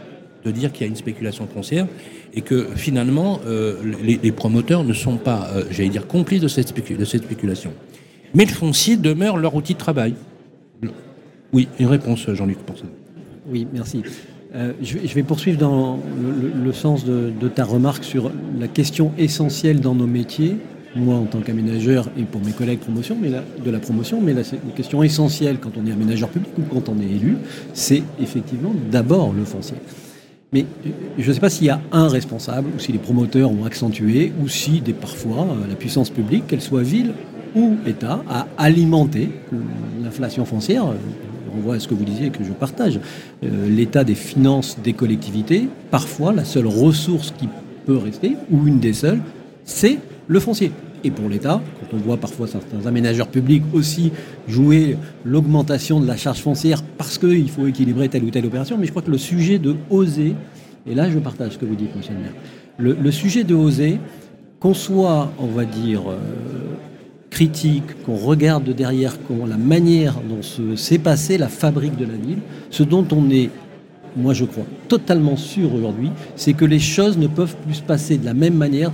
de 0.44 0.50
dire 0.50 0.72
qu'il 0.72 0.82
y 0.82 0.88
a 0.88 0.90
une 0.90 0.96
spéculation 0.96 1.46
foncière 1.46 1.86
et 2.34 2.42
que 2.42 2.68
finalement, 2.74 3.40
euh, 3.46 3.76
les, 4.02 4.32
promoteurs 4.32 4.84
ne 4.84 4.92
sont 4.92 5.16
pas, 5.16 5.48
j'allais 5.70 5.88
dire, 5.88 6.06
complices 6.06 6.40
de 6.40 6.48
cette, 6.48 6.68
spéculation. 6.68 7.72
Mais 8.34 8.44
le 8.44 8.50
foncier 8.50 8.96
demeure 8.96 9.38
leur 9.38 9.54
outil 9.54 9.74
de 9.74 9.78
travail. 9.78 10.14
Oui, 11.52 11.68
une 11.78 11.86
réponse, 11.86 12.28
Jean-Luc, 12.30 12.58
pour 12.58 12.76
ça. 12.76 12.84
Oui, 13.46 13.66
merci. 13.72 14.02
Je, 14.82 15.14
vais, 15.14 15.22
poursuivre 15.22 15.58
dans 15.58 15.98
le, 16.64 16.72
sens 16.72 17.04
de, 17.06 17.48
ta 17.48 17.64
remarque 17.64 18.04
sur 18.04 18.30
la 18.58 18.68
question 18.68 19.12
essentielle 19.16 19.80
dans 19.80 19.94
nos 19.94 20.06
métiers, 20.06 20.56
moi 20.96 21.16
en 21.16 21.24
tant 21.24 21.40
qu'aménageur 21.40 22.08
et 22.18 22.22
pour 22.22 22.40
mes 22.44 22.52
collègues 22.52 22.80
promotion, 22.80 23.16
mais 23.20 23.30
de 23.30 23.70
la 23.70 23.78
promotion, 23.78 24.20
mais 24.20 24.32
la, 24.32 24.42
question 24.74 25.02
essentielle 25.02 25.58
quand 25.58 25.72
on 25.76 25.86
est 25.86 25.92
aménageur 25.92 26.28
public 26.28 26.52
ou 26.58 26.62
quand 26.62 26.88
on 26.88 27.00
est 27.00 27.10
élu, 27.10 27.36
c'est 27.74 28.02
effectivement 28.20 28.74
d'abord 28.90 29.32
le 29.32 29.44
foncier. 29.44 29.76
Mais 30.52 30.64
euh, 30.86 30.90
je 31.18 31.28
ne 31.28 31.34
sais 31.34 31.40
pas 31.40 31.50
s'il 31.50 31.66
y 31.66 31.70
a 31.70 31.80
un 31.92 32.08
responsable, 32.08 32.68
ou 32.74 32.78
si 32.78 32.92
les 32.92 32.98
promoteurs 32.98 33.50
ont 33.50 33.64
accentué, 33.64 34.32
ou 34.42 34.48
si 34.48 34.80
des, 34.80 34.94
parfois 34.94 35.42
euh, 35.42 35.68
la 35.68 35.74
puissance 35.74 36.08
publique, 36.08 36.46
qu'elle 36.46 36.62
soit 36.62 36.82
ville 36.82 37.12
ou 37.54 37.76
État, 37.86 38.22
a 38.28 38.46
alimenté 38.58 39.30
l'inflation 40.02 40.44
foncière 40.44 40.84
on 41.58 41.60
voit 41.60 41.78
ce 41.78 41.88
que 41.88 41.94
vous 41.94 42.04
disiez 42.04 42.30
que 42.30 42.44
je 42.44 42.52
partage. 42.52 43.00
Euh, 43.44 43.68
l'état 43.68 44.04
des 44.04 44.14
finances 44.14 44.78
des 44.82 44.92
collectivités, 44.92 45.68
parfois 45.90 46.32
la 46.32 46.44
seule 46.44 46.66
ressource 46.66 47.32
qui 47.36 47.48
peut 47.86 47.96
rester, 47.96 48.36
ou 48.50 48.66
une 48.66 48.80
des 48.80 48.92
seules, 48.92 49.20
c'est 49.64 49.98
le 50.28 50.40
foncier. 50.40 50.70
Et 51.04 51.10
pour 51.10 51.28
l'État, 51.28 51.60
quand 51.80 51.96
on 51.96 52.00
voit 52.00 52.16
parfois 52.16 52.46
certains 52.46 52.86
aménageurs 52.86 53.28
publics 53.28 53.62
aussi 53.72 54.12
jouer 54.46 54.96
l'augmentation 55.24 56.00
de 56.00 56.06
la 56.06 56.16
charge 56.16 56.40
foncière 56.40 56.82
parce 56.82 57.18
qu'il 57.18 57.48
faut 57.50 57.66
équilibrer 57.66 58.08
telle 58.08 58.24
ou 58.24 58.30
telle 58.30 58.46
opération, 58.46 58.76
mais 58.78 58.86
je 58.86 58.90
crois 58.90 59.02
que 59.02 59.10
le 59.10 59.18
sujet 59.18 59.58
de 59.58 59.76
oser, 59.90 60.34
et 60.86 60.94
là 60.94 61.08
je 61.10 61.18
partage 61.18 61.52
ce 61.52 61.58
que 61.58 61.64
vous 61.64 61.76
dites, 61.76 61.94
monsieur 61.96 62.14
le 62.14 62.20
maire, 62.20 62.96
le, 63.00 63.10
sujet 63.10 63.44
de 63.44 63.54
oser, 63.54 63.98
qu'on 64.60 64.74
soit, 64.74 65.32
on 65.38 65.46
va 65.46 65.64
dire, 65.64 66.02
euh, 66.08 66.16
critique, 67.30 68.02
qu'on 68.04 68.16
regarde 68.16 68.64
de 68.64 68.72
derrière 68.72 69.16
la 69.48 69.56
manière 69.56 70.16
dont 70.28 70.40
s'est 70.76 70.98
passée 70.98 71.38
la 71.38 71.48
fabrique 71.48 71.96
de 71.96 72.04
la 72.04 72.14
ville, 72.14 72.38
ce 72.70 72.82
dont 72.82 73.06
on 73.12 73.30
est, 73.30 73.50
moi 74.16 74.34
je 74.34 74.44
crois, 74.44 74.64
totalement 74.88 75.36
sûr 75.36 75.72
aujourd'hui, 75.74 76.10
c'est 76.36 76.54
que 76.54 76.64
les 76.64 76.78
choses 76.78 77.18
ne 77.18 77.26
peuvent 77.26 77.56
plus 77.64 77.74
se 77.74 77.82
passer 77.82 78.16
de 78.18 78.24
la 78.24 78.34
même 78.34 78.54
manière 78.54 78.92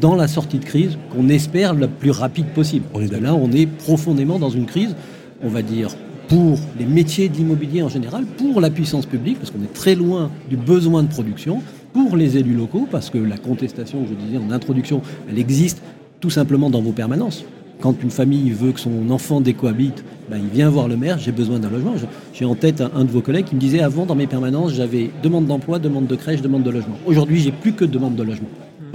dans 0.00 0.14
la 0.14 0.28
sortie 0.28 0.58
de 0.58 0.64
crise 0.64 0.98
qu'on 1.12 1.28
espère 1.28 1.74
la 1.74 1.88
plus 1.88 2.10
rapide 2.10 2.46
possible. 2.48 2.86
là, 3.20 3.34
on 3.34 3.50
est 3.52 3.66
profondément 3.66 4.38
dans 4.38 4.50
une 4.50 4.66
crise, 4.66 4.94
on 5.42 5.48
va 5.48 5.62
dire, 5.62 5.90
pour 6.28 6.58
les 6.78 6.86
métiers 6.86 7.28
d'immobilier 7.28 7.82
en 7.82 7.88
général, 7.88 8.24
pour 8.24 8.60
la 8.60 8.70
puissance 8.70 9.06
publique, 9.06 9.38
parce 9.38 9.50
qu'on 9.50 9.62
est 9.62 9.72
très 9.72 9.94
loin 9.94 10.30
du 10.50 10.56
besoin 10.56 11.02
de 11.02 11.08
production, 11.08 11.62
pour 11.92 12.16
les 12.16 12.36
élus 12.36 12.54
locaux, 12.54 12.86
parce 12.90 13.10
que 13.10 13.18
la 13.18 13.38
contestation, 13.38 14.04
je 14.08 14.14
disais 14.14 14.38
en 14.38 14.50
introduction, 14.50 15.00
elle 15.30 15.38
existe 15.38 15.80
tout 16.20 16.30
simplement 16.30 16.68
dans 16.68 16.82
vos 16.82 16.92
permanences 16.92 17.44
quand 17.80 18.02
une 18.02 18.10
famille 18.10 18.50
veut 18.50 18.72
que 18.72 18.80
son 18.80 19.10
enfant 19.10 19.40
décohabite, 19.40 20.04
ben, 20.30 20.38
il 20.38 20.48
vient 20.48 20.70
voir 20.70 20.88
le 20.88 20.96
maire, 20.96 21.18
j'ai 21.18 21.32
besoin 21.32 21.58
d'un 21.58 21.70
logement. 21.70 21.94
J'ai 22.32 22.44
en 22.44 22.54
tête 22.54 22.80
un, 22.80 23.04
de 23.04 23.10
vos 23.10 23.20
collègues 23.20 23.46
qui 23.46 23.54
me 23.54 23.60
disait 23.60 23.80
avant, 23.80 24.06
dans 24.06 24.14
mes 24.14 24.26
permanences, 24.26 24.72
j'avais 24.72 25.10
demande 25.22 25.46
d'emploi, 25.46 25.78
demande 25.78 26.06
de 26.06 26.16
crèche, 26.16 26.40
demande 26.40 26.62
de 26.62 26.70
logement. 26.70 26.96
Aujourd'hui, 27.06 27.40
j'ai 27.40 27.52
plus 27.52 27.72
que 27.72 27.84
demande 27.84 28.16
de 28.16 28.22
logement. 28.22 28.48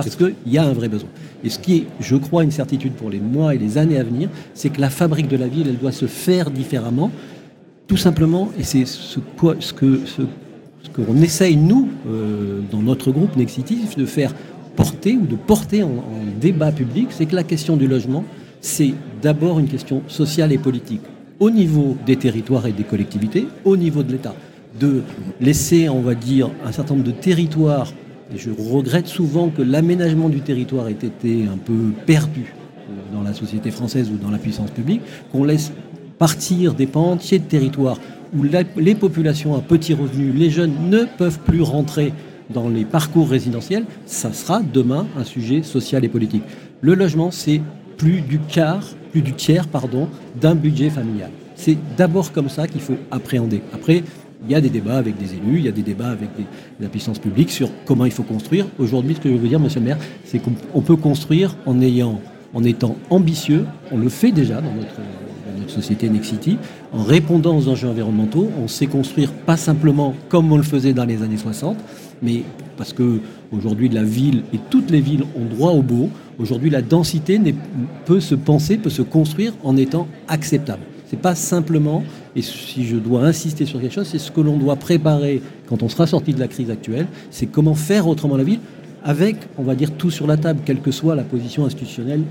Parce 0.03 0.15
qu'il 0.15 0.33
y 0.47 0.57
a 0.57 0.63
un 0.63 0.73
vrai 0.73 0.89
besoin. 0.89 1.09
Et 1.43 1.49
ce 1.49 1.59
qui 1.59 1.77
est, 1.77 1.85
je 1.99 2.15
crois, 2.15 2.43
une 2.43 2.51
certitude 2.51 2.93
pour 2.93 3.09
les 3.09 3.19
mois 3.19 3.55
et 3.55 3.57
les 3.57 3.77
années 3.77 3.97
à 3.97 4.03
venir, 4.03 4.29
c'est 4.53 4.69
que 4.69 4.81
la 4.81 4.89
fabrique 4.89 5.27
de 5.27 5.37
la 5.37 5.47
ville, 5.47 5.67
elle 5.67 5.77
doit 5.77 5.91
se 5.91 6.05
faire 6.05 6.51
différemment, 6.51 7.11
tout 7.87 7.97
simplement, 7.97 8.49
et 8.59 8.63
c'est 8.63 8.85
ce, 8.85 9.19
ce 9.59 9.73
que 9.73 9.99
ce, 10.05 10.21
qu'on 10.93 11.21
essaye, 11.21 11.55
nous, 11.55 11.89
euh, 12.07 12.61
dans 12.71 12.81
notre 12.81 13.11
groupe 13.11 13.35
Nexity, 13.35 13.79
de 13.97 14.05
faire 14.05 14.33
porter 14.75 15.13
ou 15.13 15.25
de 15.25 15.35
porter 15.35 15.83
en 15.83 16.03
débat 16.39 16.71
public, 16.71 17.07
c'est 17.11 17.25
que 17.25 17.35
la 17.35 17.43
question 17.43 17.77
du 17.77 17.87
logement, 17.87 18.23
c'est 18.61 18.93
d'abord 19.21 19.59
une 19.59 19.67
question 19.67 20.01
sociale 20.07 20.51
et 20.51 20.57
politique 20.57 21.01
au 21.41 21.49
niveau 21.49 21.97
des 22.05 22.15
territoires 22.17 22.67
et 22.67 22.71
des 22.71 22.83
collectivités, 22.83 23.47
au 23.65 23.75
niveau 23.75 24.03
de 24.03 24.11
l'État. 24.11 24.35
De 24.79 25.01
laisser, 25.41 25.89
on 25.89 26.01
va 26.01 26.13
dire, 26.13 26.49
un 26.63 26.71
certain 26.71 26.93
nombre 26.93 27.07
de 27.07 27.11
territoires, 27.11 27.91
je 28.35 28.49
regrette 28.49 29.07
souvent 29.07 29.49
que 29.49 29.61
l'aménagement 29.61 30.29
du 30.29 30.41
territoire 30.41 30.87
ait 30.87 30.91
été 30.91 31.45
un 31.51 31.57
peu 31.57 31.91
perdu 32.05 32.53
euh, 32.89 33.15
dans 33.15 33.21
la 33.21 33.33
société 33.33 33.71
française 33.71 34.09
ou 34.09 34.17
dans 34.17 34.31
la 34.31 34.37
puissance 34.37 34.71
publique, 34.71 35.01
qu'on 35.31 35.43
laisse 35.43 35.71
partir 36.17 36.73
des 36.73 36.85
pans 36.85 37.11
entiers 37.11 37.39
de 37.39 37.45
territoires 37.45 37.97
où 38.35 38.43
les 38.77 38.95
populations 38.95 39.55
à 39.55 39.61
petits 39.61 39.93
revenus, 39.93 40.33
les 40.35 40.49
jeunes 40.49 40.73
ne 40.89 41.03
peuvent 41.17 41.39
plus 41.39 41.61
rentrer 41.61 42.13
dans 42.53 42.69
les 42.69 42.85
parcours 42.85 43.29
résidentiels, 43.29 43.85
ça 44.05 44.31
sera 44.33 44.61
demain 44.61 45.07
un 45.17 45.23
sujet 45.23 45.63
social 45.63 46.05
et 46.05 46.09
politique. 46.09 46.43
Le 46.81 46.95
logement, 46.95 47.31
c'est 47.31 47.61
plus 47.97 48.21
du 48.21 48.39
quart, 48.39 48.83
plus 49.11 49.21
du 49.21 49.33
tiers, 49.33 49.67
pardon, 49.67 50.07
d'un 50.39 50.55
budget 50.55 50.89
familial. 50.89 51.29
C'est 51.55 51.77
d'abord 51.97 52.31
comme 52.31 52.49
ça 52.49 52.67
qu'il 52.67 52.81
faut 52.81 52.97
appréhender. 53.11 53.61
Après, 53.73 54.03
il 54.43 54.51
y 54.51 54.55
a 54.55 54.61
des 54.61 54.69
débats 54.69 54.97
avec 54.97 55.17
des 55.17 55.35
élus, 55.35 55.57
il 55.57 55.65
y 55.65 55.67
a 55.67 55.71
des 55.71 55.83
débats 55.83 56.09
avec 56.09 56.29
la 56.79 56.89
puissance 56.89 57.19
publique 57.19 57.51
sur 57.51 57.69
comment 57.85 58.05
il 58.05 58.11
faut 58.11 58.23
construire. 58.23 58.65
Aujourd'hui, 58.79 59.15
ce 59.15 59.19
que 59.19 59.29
je 59.29 59.35
veux 59.35 59.47
dire, 59.47 59.59
monsieur 59.59 59.79
le 59.79 59.85
maire, 59.85 59.97
c'est 60.25 60.39
qu'on 60.39 60.81
peut 60.81 60.95
construire 60.95 61.55
en, 61.65 61.79
étant 62.63 62.95
ambitieux. 63.09 63.65
On 63.91 63.97
le 63.97 64.09
fait 64.09 64.31
déjà 64.31 64.55
dans 64.55 64.73
notre, 64.73 64.95
dans 64.95 65.59
notre 65.59 65.71
société. 65.71 66.09
En 66.91 67.03
répondant 67.03 67.55
aux 67.55 67.67
enjeux 67.67 67.87
environnementaux, 67.87 68.49
on 68.61 68.67
sait 68.67 68.87
construire 68.87 69.31
pas 69.31 69.57
simplement 69.57 70.15
comme 70.29 70.51
on 70.51 70.57
le 70.57 70.63
faisait 70.63 70.93
dans 70.93 71.05
les 71.05 71.21
années 71.21 71.37
60, 71.37 71.77
mais 72.21 72.43
parce 72.77 72.93
que 72.93 73.19
aujourd'hui 73.51 73.89
la 73.89 74.03
ville 74.03 74.43
et 74.53 74.59
toutes 74.69 74.89
les 74.89 75.01
villes 75.01 75.23
ont 75.35 75.45
droit 75.45 75.71
au 75.71 75.83
beau. 75.83 76.09
Aujourd'hui, 76.39 76.71
la 76.71 76.81
densité 76.81 77.39
peut 78.05 78.19
se 78.19 78.33
penser, 78.33 78.77
peut 78.77 78.89
se 78.89 79.03
construire 79.03 79.53
en 79.63 79.77
étant 79.77 80.07
acceptable. 80.27 80.81
C'est 81.07 81.19
pas 81.19 81.35
simplement, 81.35 82.03
et 82.35 82.41
si 82.41 82.85
je 82.85 82.95
dois 82.95 83.23
insister 83.25 83.65
sur 83.65 83.81
quelque 83.81 83.93
chose, 83.93 84.07
c'est 84.07 84.19
ce 84.19 84.31
que 84.31 84.41
l'on 84.41 84.57
doit 84.57 84.75
préparer 84.75 85.41
quand 85.67 85.83
on 85.83 85.89
sera 85.89 86.07
sorti 86.07 86.33
de 86.33 86.39
la 86.39 86.47
crise 86.47 86.69
actuelle, 86.69 87.07
c'est 87.29 87.47
comment 87.47 87.75
faire 87.75 88.07
autrement 88.07 88.37
la 88.37 88.43
ville 88.43 88.59
avec, 89.03 89.37
on 89.57 89.63
va 89.63 89.75
dire, 89.75 89.91
tout 89.91 90.11
sur 90.11 90.27
la 90.27 90.37
table, 90.37 90.61
quelle 90.65 90.79
que 90.79 90.91
soit 90.91 91.15
la 91.15 91.23
position 91.23 91.65
institutionnelle, 91.65 92.21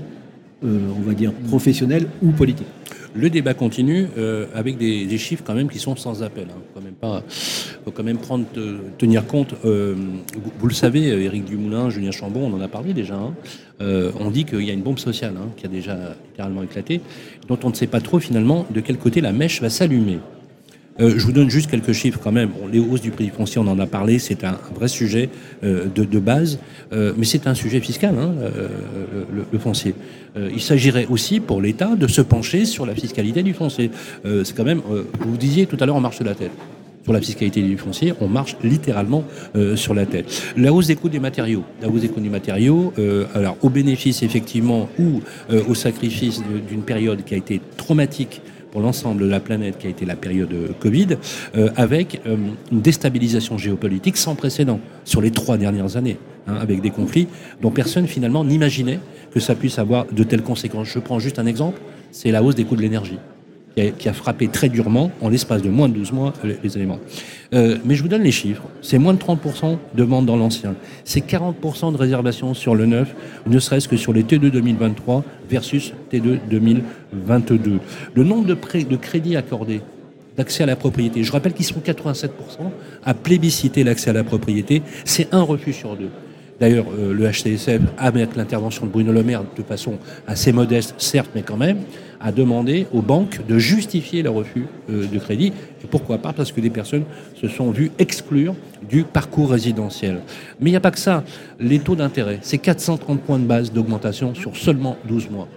euh, 0.63 0.79
on 0.97 1.01
va 1.01 1.13
dire, 1.13 1.33
professionnelle 1.33 2.07
ou 2.23 2.31
politique 2.31 2.67
le 3.13 3.29
débat 3.29 3.53
continue 3.53 4.07
euh, 4.17 4.45
avec 4.53 4.77
des, 4.77 5.17
chiffres 5.17 5.43
quand 5.45 5.53
même 5.53 5.69
qui 5.69 5.79
sont 5.79 5.95
sans 5.95 6.23
appel. 6.23 6.47
Il 6.47 6.51
hein. 6.51 6.61
Faut 6.73 6.79
quand 6.79 6.83
même 6.83 7.21
faut 7.85 7.91
quand 7.91 8.03
même 8.03 8.17
prendre, 8.17 8.45
tenir 8.97 9.25
compte. 9.25 9.53
Euh, 9.65 9.95
vous, 10.59 10.67
le 10.67 10.73
savez, 10.73 11.07
Éric 11.07 11.45
Dumoulin, 11.45 11.89
Julien 11.89 12.11
Chambon, 12.11 12.51
on 12.51 12.55
en 12.55 12.61
a 12.61 12.67
parlé 12.67 12.93
déjà. 12.93 13.15
Hein. 13.15 13.33
Euh, 13.81 14.11
on 14.19 14.29
dit 14.29 14.45
qu'il 14.45 14.61
y 14.61 14.69
a 14.69 14.73
une 14.73 14.83
bombe 14.83 14.99
sociale 14.99 15.33
hein, 15.37 15.49
qui 15.57 15.65
a 15.65 15.69
déjà 15.69 15.97
littéralement 16.29 16.63
éclaté, 16.63 17.01
dont 17.47 17.57
on 17.63 17.69
ne 17.69 17.75
sait 17.75 17.87
pas 17.87 18.01
trop 18.01 18.19
finalement 18.19 18.65
de 18.69 18.79
quel 18.79 18.97
côté 18.97 19.21
la 19.21 19.31
mèche 19.31 19.61
va 19.61 19.69
s'allumer. 19.69 20.19
Euh, 20.99 21.13
je 21.17 21.25
vous 21.25 21.31
donne 21.31 21.49
juste 21.49 21.69
quelques 21.69 21.93
chiffres 21.93 22.19
quand 22.21 22.31
même. 22.31 22.49
les 22.71 22.79
hausses 22.79 23.01
du 23.01 23.11
prix 23.11 23.25
du 23.25 23.31
foncier, 23.31 23.59
on 23.59 23.67
en 23.67 23.79
a 23.79 23.85
parlé, 23.85 24.19
c'est 24.19 24.43
un, 24.43 24.57
vrai 24.75 24.87
sujet 24.87 25.29
euh, 25.63 25.85
de, 25.93 26.19
base, 26.19 26.59
euh, 26.91 27.13
mais 27.17 27.25
c'est 27.25 27.47
un 27.47 27.53
sujet 27.53 27.79
fiscal, 27.79 28.15
hein, 28.17 28.33
le, 29.51 29.59
foncier. 29.59 29.93
il 30.35 30.61
s'agirait 30.61 31.05
aussi 31.09 31.39
pour 31.39 31.61
l'État 31.61 31.95
de 31.95 32.07
se 32.07 32.21
pencher 32.21 32.65
sur 32.65 32.85
la 32.85 32.95
fiscalité 32.95 33.43
du 33.43 33.53
foncier. 33.53 33.91
c'est 34.23 34.55
quand 34.55 34.63
même, 34.63 34.81
vous 35.19 35.37
disiez 35.37 35.65
tout 35.65 35.77
à 35.79 35.85
l'heure, 35.85 35.95
on 35.95 36.01
marche 36.01 36.17
sur 36.17 36.25
la 36.25 36.35
tête. 36.35 36.51
Sur 37.03 37.13
la 37.13 37.21
fiscalité 37.21 37.61
du 37.63 37.77
foncier, 37.77 38.13
on 38.21 38.27
marche 38.27 38.55
littéralement 38.63 39.23
sur 39.75 39.93
la 39.93 40.05
tête. 40.05 40.53
La 40.57 40.73
hausse 40.73 40.87
des 40.87 40.95
coûts 40.95 41.09
des 41.09 41.19
matériaux, 41.19 41.63
la 41.81 41.89
hausse 41.89 42.01
des 42.01 42.09
coûts 42.09 42.19
des 42.19 42.29
matériaux, 42.29 42.93
alors 43.35 43.57
au 43.61 43.69
bénéfice 43.69 44.23
effectivement 44.23 44.89
ou 44.99 45.21
au 45.67 45.75
sacrifice 45.75 46.41
d'une 46.67 46.83
période 46.83 47.23
qui 47.23 47.33
a 47.33 47.37
été 47.37 47.61
traumatique 47.77 48.41
pour 48.71 48.81
l'ensemble 48.81 49.23
de 49.23 49.27
la 49.27 49.39
planète 49.39 49.77
qui 49.77 49.87
a 49.87 49.89
été 49.89 50.05
la 50.05 50.15
période 50.15 50.53
Covid, 50.79 51.17
euh, 51.55 51.69
avec 51.75 52.21
euh, 52.25 52.37
une 52.71 52.81
déstabilisation 52.81 53.57
géopolitique 53.57 54.17
sans 54.17 54.35
précédent 54.35 54.79
sur 55.05 55.21
les 55.21 55.31
trois 55.31 55.57
dernières 55.57 55.97
années, 55.97 56.17
hein, 56.47 56.55
avec 56.59 56.81
des 56.81 56.89
conflits 56.89 57.27
dont 57.61 57.71
personne 57.71 58.07
finalement 58.07 58.43
n'imaginait 58.43 58.99
que 59.33 59.39
ça 59.39 59.55
puisse 59.55 59.79
avoir 59.79 60.05
de 60.05 60.23
telles 60.23 60.43
conséquences. 60.43 60.87
Je 60.87 60.99
prends 60.99 61.19
juste 61.19 61.39
un 61.39 61.45
exemple, 61.45 61.81
c'est 62.11 62.31
la 62.31 62.43
hausse 62.43 62.55
des 62.55 62.63
coûts 62.63 62.75
de 62.75 62.81
l'énergie 62.81 63.19
qui 63.75 64.09
a, 64.09 64.13
frappé 64.13 64.47
très 64.47 64.69
durement 64.69 65.11
en 65.21 65.29
l'espace 65.29 65.61
de 65.61 65.69
moins 65.69 65.87
de 65.87 65.93
12 65.93 66.11
mois 66.11 66.33
les, 66.43 66.77
éléments. 66.77 66.99
Euh, 67.53 67.77
mais 67.85 67.95
je 67.95 68.03
vous 68.03 68.09
donne 68.09 68.23
les 68.23 68.31
chiffres. 68.31 68.63
C'est 68.81 68.97
moins 68.97 69.13
de 69.13 69.19
30% 69.19 69.77
de 69.95 70.03
ventes 70.03 70.25
dans 70.25 70.35
l'ancien. 70.35 70.75
C'est 71.05 71.25
40% 71.25 71.93
de 71.93 71.97
réservations 71.97 72.53
sur 72.53 72.75
le 72.75 72.85
neuf, 72.85 73.13
ne 73.47 73.59
serait-ce 73.59 73.87
que 73.87 73.97
sur 73.97 74.13
les 74.13 74.23
T2 74.23 74.49
2023 74.49 75.23
versus 75.49 75.93
T2 76.11 76.39
2022. 76.49 77.79
Le 78.13 78.23
nombre 78.23 78.45
de, 78.45 78.53
prêts, 78.53 78.83
de 78.83 78.95
crédits 78.95 79.35
accordés 79.35 79.81
d'accès 80.37 80.63
à 80.63 80.65
la 80.65 80.75
propriété. 80.75 81.23
Je 81.23 81.31
rappelle 81.31 81.53
qu'ils 81.53 81.65
sont 81.65 81.79
87% 81.79 82.29
à 83.03 83.13
plébisciter 83.13 83.83
l'accès 83.83 84.09
à 84.09 84.13
la 84.13 84.23
propriété. 84.23 84.81
C'est 85.05 85.33
un 85.33 85.41
refus 85.41 85.73
sur 85.73 85.95
deux. 85.95 86.09
D'ailleurs, 86.59 86.85
euh, 86.97 87.11
le 87.11 87.27
HCSF, 87.27 87.81
avec 87.97 88.35
l'intervention 88.35 88.85
de 88.85 88.91
Bruno 88.91 89.11
Le 89.11 89.23
Maire, 89.23 89.43
de 89.57 89.63
façon 89.63 89.97
assez 90.27 90.51
modeste, 90.51 90.93
certes, 90.99 91.31
mais 91.33 91.41
quand 91.41 91.57
même, 91.57 91.77
a 92.21 92.31
demandé 92.31 92.87
aux 92.93 93.01
banques 93.01 93.45
de 93.47 93.57
justifier 93.57 94.21
le 94.21 94.29
refus 94.29 94.65
euh, 94.89 95.05
de 95.07 95.19
crédit. 95.19 95.53
Et 95.83 95.87
pourquoi 95.89 96.17
pas 96.19 96.33
Parce 96.33 96.51
que 96.51 96.61
des 96.61 96.69
personnes 96.69 97.03
se 97.35 97.47
sont 97.47 97.71
vues 97.71 97.91
exclure 97.99 98.55
du 98.87 99.03
parcours 99.03 99.51
résidentiel. 99.51 100.21
Mais 100.59 100.69
il 100.69 100.73
n'y 100.73 100.77
a 100.77 100.81
pas 100.81 100.91
que 100.91 100.99
ça. 100.99 101.23
Les 101.59 101.79
taux 101.79 101.95
d'intérêt, 101.95 102.39
c'est 102.41 102.57
430 102.57 103.21
points 103.21 103.39
de 103.39 103.45
base 103.45 103.71
d'augmentation 103.71 104.35
sur 104.35 104.55
seulement 104.55 104.97
12 105.07 105.29
mois. 105.29 105.47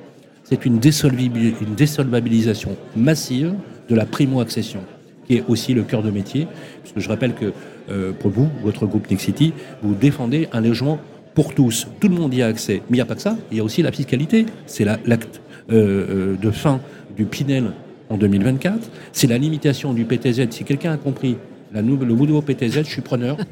C'est 0.45 0.67
une, 0.67 0.81
une 0.83 1.75
désolvabilisation 1.75 2.77
massive 2.97 3.55
de 3.89 3.95
la 3.95 4.07
primo-accession, 4.07 4.81
qui 5.27 5.37
est 5.37 5.45
aussi 5.49 5.75
le 5.75 5.83
cœur 5.83 6.03
de 6.03 6.11
métier. 6.11 6.47
Parce 6.83 6.93
que 6.93 7.01
je 7.01 7.09
rappelle 7.09 7.35
que 7.35 7.53
euh, 7.91 8.13
pour 8.13 8.31
vous, 8.31 8.49
votre 8.63 8.87
groupe 8.87 9.11
Nexity, 9.11 9.53
vous 9.83 9.95
défendez 9.95 10.49
un 10.53 10.61
logement 10.61 10.99
pour 11.35 11.55
tous. 11.55 11.89
Tout 12.01 12.09
le 12.09 12.15
monde 12.15 12.33
y 12.33 12.43
a 12.43 12.47
accès. 12.47 12.83
Mais 12.89 12.91
il 12.91 12.95
n'y 12.95 13.01
a 13.01 13.07
pas 13.07 13.17
que 13.17 13.23
ça, 13.23 13.37
il 13.51 13.59
y 13.59 13.61
a 13.61 13.65
aussi 13.65 13.83
la 13.83 13.93
fiscalité. 13.93 14.47
C'est 14.67 14.85
l'acte 14.85 15.41
euh, 15.71 15.75
euh, 15.75 16.37
de 16.37 16.51
fin 16.51 16.81
du 17.17 17.25
Pinel 17.25 17.73
en 18.11 18.17
2024. 18.17 18.91
C'est 19.13 19.27
la 19.27 19.39
limitation 19.39 19.95
du 19.95 20.05
PTZ. 20.05 20.51
Si 20.51 20.65
quelqu'un 20.65 20.93
a 20.93 20.97
compris 20.97 21.37
la 21.73 21.83
nouvelle, 21.83 22.09
le 22.09 22.15
nouveau 22.15 22.43
PTZ, 22.43 22.83
je 22.85 22.91
suis 22.91 23.03
preneur. 23.03 23.37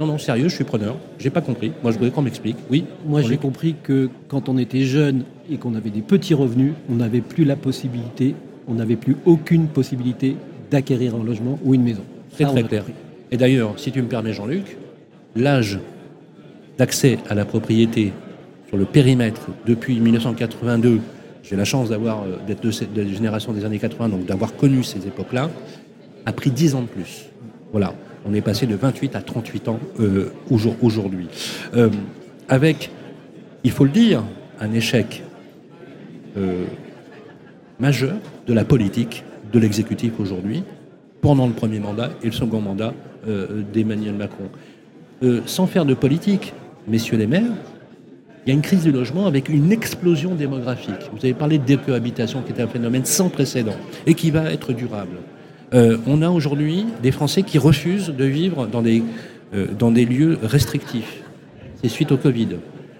Non, 0.00 0.06
non, 0.06 0.16
sérieux, 0.16 0.48
je 0.48 0.54
suis 0.54 0.64
preneur. 0.64 0.96
J'ai 1.18 1.28
pas 1.28 1.42
compris. 1.42 1.72
Moi, 1.82 1.92
je 1.92 1.98
voudrais 1.98 2.10
qu'on 2.10 2.22
m'explique. 2.22 2.56
Oui. 2.70 2.86
Moi, 3.04 3.20
j'ai 3.20 3.36
compris 3.36 3.74
que 3.82 4.08
quand 4.28 4.48
on 4.48 4.56
était 4.56 4.80
jeune 4.80 5.24
et 5.50 5.58
qu'on 5.58 5.74
avait 5.74 5.90
des 5.90 6.00
petits 6.00 6.32
revenus, 6.32 6.72
on 6.90 6.94
n'avait 6.94 7.20
plus 7.20 7.44
la 7.44 7.54
possibilité, 7.54 8.34
on 8.66 8.76
n'avait 8.76 8.96
plus 8.96 9.18
aucune 9.26 9.66
possibilité 9.66 10.36
d'acquérir 10.70 11.16
un 11.16 11.22
logement 11.22 11.58
ou 11.62 11.74
une 11.74 11.82
maison. 11.82 12.02
C'est 12.34 12.46
très 12.46 12.62
clair. 12.62 12.84
Et 13.30 13.36
d'ailleurs, 13.36 13.74
si 13.76 13.92
tu 13.92 14.00
me 14.00 14.08
permets, 14.08 14.32
Jean-Luc, 14.32 14.78
l'âge 15.36 15.78
d'accès 16.78 17.18
à 17.28 17.34
la 17.34 17.44
propriété 17.44 18.14
sur 18.70 18.78
le 18.78 18.84
périmètre 18.84 19.48
depuis 19.66 19.98
1982, 19.98 21.00
j'ai 21.42 21.56
la 21.56 21.64
chance 21.64 21.88
d'avoir 21.88 22.22
euh, 22.22 22.36
d'être 22.46 22.62
de 22.62 22.70
cette 22.70 22.94
génération 22.94 23.52
des 23.52 23.64
années 23.64 23.80
80, 23.80 24.08
donc 24.10 24.26
d'avoir 24.26 24.54
connu 24.54 24.84
ces 24.84 25.08
époques-là, 25.08 25.50
a 26.24 26.32
pris 26.32 26.52
10 26.52 26.76
ans 26.76 26.82
de 26.82 26.86
plus. 26.86 27.26
Voilà, 27.72 27.94
on 28.24 28.32
est 28.32 28.40
passé 28.40 28.66
de 28.66 28.76
28 28.76 29.16
à 29.16 29.22
38 29.22 29.68
ans 29.68 29.80
euh, 29.98 30.32
aujourd'hui. 30.80 31.26
Euh, 31.74 31.90
avec, 32.48 32.92
il 33.64 33.72
faut 33.72 33.82
le 33.82 33.90
dire, 33.90 34.22
un 34.60 34.72
échec 34.72 35.24
majeur 37.80 38.14
de 38.46 38.54
la 38.54 38.64
politique 38.64 39.24
de 39.52 39.58
l'exécutif 39.58 40.12
aujourd'hui, 40.20 40.62
pendant 41.20 41.48
le 41.48 41.52
premier 41.52 41.80
mandat 41.80 42.10
et 42.22 42.26
le 42.26 42.32
second 42.32 42.60
mandat 42.60 42.94
d'Emmanuel 43.72 44.14
Macron. 44.14 44.48
Sans 45.46 45.66
faire 45.66 45.84
de 45.84 45.94
politique, 45.94 46.54
messieurs 46.86 47.16
les 47.16 47.26
maires, 47.26 47.52
il 48.44 48.48
y 48.48 48.52
a 48.52 48.54
une 48.54 48.62
crise 48.62 48.82
du 48.82 48.92
logement 48.92 49.26
avec 49.26 49.48
une 49.48 49.70
explosion 49.70 50.34
démographique. 50.34 51.10
Vous 51.12 51.18
avez 51.18 51.34
parlé 51.34 51.58
de 51.58 51.64
décohabitation 51.64 52.42
qui 52.42 52.52
est 52.52 52.62
un 52.62 52.66
phénomène 52.66 53.04
sans 53.04 53.28
précédent 53.28 53.76
et 54.06 54.14
qui 54.14 54.30
va 54.30 54.52
être 54.52 54.72
durable. 54.72 55.18
Euh, 55.74 55.98
on 56.06 56.22
a 56.22 56.30
aujourd'hui 56.30 56.86
des 57.02 57.12
Français 57.12 57.42
qui 57.42 57.58
refusent 57.58 58.08
de 58.08 58.24
vivre 58.24 58.66
dans 58.66 58.82
des, 58.82 59.02
dans 59.78 59.90
des 59.90 60.04
lieux 60.04 60.38
restrictifs. 60.42 61.22
C'est 61.82 61.88
suite 61.88 62.12
au 62.12 62.16
Covid. 62.16 62.48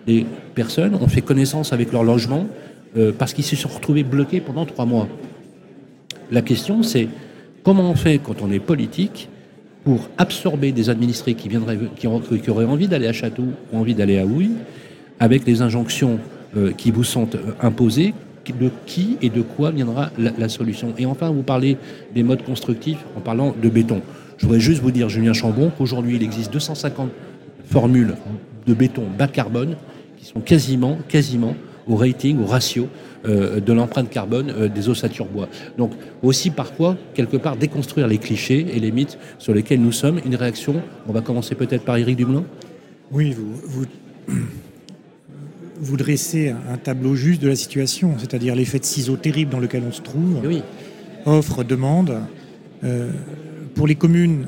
Les 0.06 0.26
personnes 0.54 0.94
ont 0.94 1.08
fait 1.08 1.22
connaissance 1.22 1.72
avec 1.72 1.92
leur 1.92 2.04
logement 2.04 2.46
parce 3.18 3.34
qu'ils 3.34 3.44
se 3.44 3.56
sont 3.56 3.68
retrouvés 3.68 4.02
bloqués 4.02 4.40
pendant 4.40 4.66
trois 4.66 4.84
mois. 4.84 5.08
La 6.30 6.42
question, 6.42 6.82
c'est 6.82 7.08
comment 7.64 7.90
on 7.90 7.94
fait 7.94 8.18
quand 8.18 8.42
on 8.42 8.50
est 8.52 8.60
politique 8.60 9.28
pour 9.84 10.08
absorber 10.18 10.72
des 10.72 10.90
administrés 10.90 11.34
qui, 11.34 11.48
viendraient, 11.48 11.78
qui, 11.96 12.06
auraient 12.06 12.64
envie 12.64 12.86
d'aller 12.86 13.08
à 13.08 13.12
Château 13.12 13.44
ou 13.72 13.78
envie 13.78 13.94
d'aller 13.94 14.18
à 14.18 14.26
Houille, 14.26 14.52
avec 15.20 15.46
les 15.46 15.62
injonctions 15.62 16.18
euh, 16.56 16.72
qui 16.72 16.90
vous 16.90 17.04
sont 17.04 17.28
euh, 17.34 17.52
imposées, 17.60 18.14
de 18.58 18.68
qui 18.84 19.16
et 19.22 19.28
de 19.30 19.42
quoi 19.42 19.70
viendra 19.70 20.10
la, 20.18 20.48
solution. 20.48 20.92
Et 20.98 21.06
enfin, 21.06 21.30
vous 21.30 21.44
parlez 21.44 21.76
des 22.12 22.24
modes 22.24 22.42
constructifs 22.42 22.98
en 23.16 23.20
parlant 23.20 23.54
de 23.62 23.68
béton. 23.68 24.02
Je 24.38 24.46
voudrais 24.46 24.58
juste 24.58 24.82
vous 24.82 24.90
dire, 24.90 25.08
Julien 25.08 25.32
Chambon, 25.32 25.70
qu'aujourd'hui, 25.78 26.16
il 26.16 26.22
existe 26.24 26.52
250 26.52 27.10
formules 27.64 28.16
de 28.66 28.74
béton 28.74 29.04
bas 29.16 29.28
carbone 29.28 29.76
qui 30.16 30.24
sont 30.24 30.40
quasiment, 30.40 30.98
quasiment 31.06 31.54
au 31.86 31.94
rating, 31.94 32.42
au 32.42 32.46
ratio 32.46 32.88
euh, 33.24 33.60
de 33.60 33.72
l'empreinte 33.72 34.10
carbone 34.10 34.68
des 34.74 34.88
ossatures 34.88 35.26
bois. 35.26 35.48
Donc 35.78 35.92
aussi 36.20 36.50
parfois, 36.50 36.96
quelque 37.14 37.36
part, 37.36 37.56
déconstruire 37.56 38.08
les 38.08 38.18
clichés 38.18 38.66
et 38.74 38.80
les 38.80 38.90
mythes 38.90 39.16
sur 39.38 39.54
lesquels 39.54 39.80
nous 39.80 39.92
sommes? 39.92 40.18
Une 40.26 40.34
réaction, 40.34 40.82
on 41.06 41.12
va 41.12 41.20
commencer 41.20 41.54
peut-être 41.54 41.84
par 41.84 41.98
Éric 41.98 42.16
Dumoulin? 42.16 42.42
Oui, 43.12 43.32
vous, 43.32 43.86
dressez 45.96 46.50
un 46.50 46.76
tableau 46.76 47.14
juste 47.14 47.42
de 47.42 47.48
la 47.48 47.56
situation, 47.56 48.14
c'est-à-dire 48.18 48.54
l'effet 48.54 48.78
de 48.78 48.84
ciseau 48.84 49.16
terrible 49.16 49.50
dans 49.50 49.60
lequel 49.60 49.82
on 49.86 49.92
se 49.92 50.02
trouve. 50.02 50.40
Oui. 50.44 50.62
Offre, 51.26 51.64
demande. 51.64 52.20
Euh, 52.84 53.10
pour 53.74 53.86
les 53.86 53.94
communes 53.94 54.46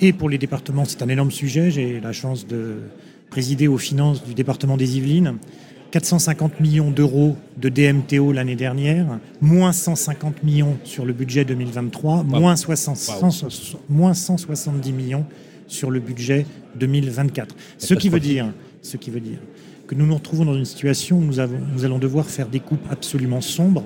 et 0.00 0.12
pour 0.12 0.28
les 0.28 0.38
départements, 0.38 0.84
c'est 0.84 1.02
un 1.02 1.08
énorme 1.08 1.30
sujet. 1.30 1.70
J'ai 1.70 2.00
la 2.00 2.12
chance 2.12 2.46
de 2.46 2.78
présider 3.30 3.68
aux 3.68 3.78
finances 3.78 4.24
du 4.24 4.34
département 4.34 4.76
des 4.76 4.98
Yvelines. 4.98 5.36
450 5.92 6.58
millions 6.60 6.90
d'euros 6.90 7.36
de 7.58 7.68
DMTO 7.68 8.32
l'année 8.32 8.56
dernière, 8.56 9.20
moins 9.42 9.72
150 9.72 10.42
millions 10.42 10.78
sur 10.84 11.04
le 11.04 11.12
budget 11.12 11.44
2023, 11.44 12.24
moins, 12.24 12.56
170 12.56 14.92
millions 14.92 15.26
sur 15.66 15.90
le 15.90 16.00
budget 16.00 16.46
2024. 16.76 17.54
Ce 17.76 17.92
qui, 17.92 18.08
veut 18.08 18.20
dire, 18.20 18.54
ce 18.80 18.96
qui 18.96 19.10
veut 19.10 19.20
dire 19.20 19.36
que 19.86 19.94
nous 19.94 20.06
nous 20.06 20.14
retrouvons 20.14 20.44
dans 20.44 20.56
une 20.56 20.64
situation 20.64 21.18
où 21.18 21.24
nous, 21.24 21.40
allons 21.40 21.98
devoir 21.98 22.26
faire 22.26 22.48
des 22.48 22.60
coupes 22.60 22.86
absolument 22.90 23.40
sombres 23.40 23.84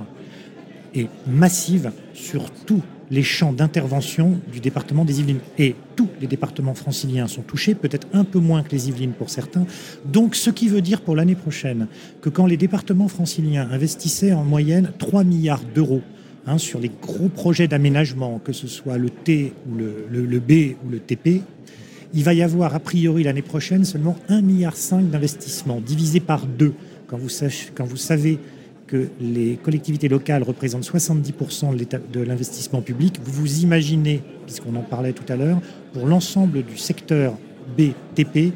et 0.94 1.09
massives 1.26 1.92
sur 2.14 2.50
tout 2.50 2.82
les 3.11 3.22
champs 3.22 3.52
d'intervention 3.52 4.40
du 4.52 4.61
département 4.61 5.04
des 5.04 5.20
Yvelines. 5.20 5.40
Et 5.59 5.76
tous 5.94 6.09
les 6.20 6.26
départements 6.26 6.74
franciliens 6.74 7.28
sont 7.28 7.42
touchés, 7.42 7.74
peut-être 7.74 8.09
un 8.12 8.24
peu 8.24 8.38
moins 8.38 8.62
que 8.62 8.72
les 8.72 8.88
Yvelines 8.88 9.12
pour 9.12 9.30
certains. 9.30 9.66
Donc, 10.04 10.35
ce 10.35 10.50
qui 10.50 10.68
veut 10.68 10.80
dire 10.80 11.00
pour 11.00 11.14
l'année 11.14 11.35
prochaine 11.35 11.87
que 12.20 12.30
quand 12.30 12.46
les 12.46 12.56
départements 12.56 13.09
franciliens 13.09 13.68
investissaient 13.70 14.32
en 14.32 14.44
moyenne 14.44 14.92
3 14.98 15.24
milliards 15.24 15.62
d'euros 15.74 16.02
hein, 16.46 16.59
sur 16.59 16.80
les 16.80 16.90
gros 17.00 17.28
projets 17.28 17.68
d'aménagement, 17.68 18.40
que 18.42 18.52
ce 18.52 18.66
soit 18.66 18.98
le 18.98 19.11
T 19.11 19.52
ou 19.70 19.76
le, 19.76 20.40
B 20.40 20.76
ou 20.85 20.90
le 20.90 20.98
TP, 20.98 21.42
il 22.16 22.24
va 22.24 22.33
y 22.33 22.42
avoir 22.42 22.74
a 22.74 22.81
priori 22.81 23.22
l'année 23.22 23.42
prochaine 23.42 23.85
seulement 23.85 24.16
1,5 24.31 24.42
milliard 24.42 24.74
d'investissements, 25.02 25.81
divisé 25.81 26.18
par 26.18 26.46
deux. 26.46 26.72
Quand 27.09 27.18
vous, 27.18 27.29
savez 27.96 28.38
que 28.87 29.09
les 29.20 29.57
collectivités 29.62 30.09
locales 30.09 30.42
représentent 30.42 30.87
70% 30.87 31.76
de 32.11 32.20
l'investissement 32.20 32.81
public, 32.81 33.20
vous 33.22 33.33
vous 33.33 33.61
imaginez, 33.61 34.22
puisqu'on 34.46 34.74
en 34.76 34.83
parlait 34.83 35.12
tout 35.12 35.31
à 35.31 35.37
l'heure, 35.37 35.61
pour 35.92 36.07
l'ensemble 36.07 36.64
du 36.64 36.79
secteur 36.79 37.35
BTP, 37.76 38.55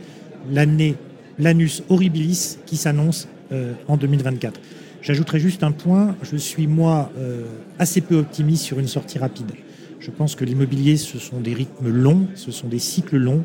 l'année, 0.51 0.95
l'anus 1.39 1.83
horribilis 1.91 2.59
qui 2.65 2.79
s'annonce 2.79 3.29
euh, 3.53 3.75
en 3.89 3.99
2024. 3.99 4.59
J'ajouterai 5.03 5.39
juste 5.39 5.63
un 5.65 5.73
point, 5.73 6.17
je 6.23 6.37
suis 6.37 6.67
moi 6.67 7.13
euh, 7.19 7.45
assez 7.79 8.01
peu 8.01 8.17
optimiste 8.17 8.65
sur 8.65 8.79
une 8.79 8.89
sortie 8.89 9.19
rapide. 9.19 9.53
Je 10.01 10.11
pense 10.11 10.35
que 10.35 10.47
l'immobilier, 10.47 10.97
ce 10.97 11.19
sont 11.19 11.41
des 11.41 11.53
rythmes 11.53 11.91
longs, 11.91 12.27
ce 12.35 12.51
sont 12.51 12.69
des 12.69 12.79
cycles 12.79 13.19
longs. 13.19 13.45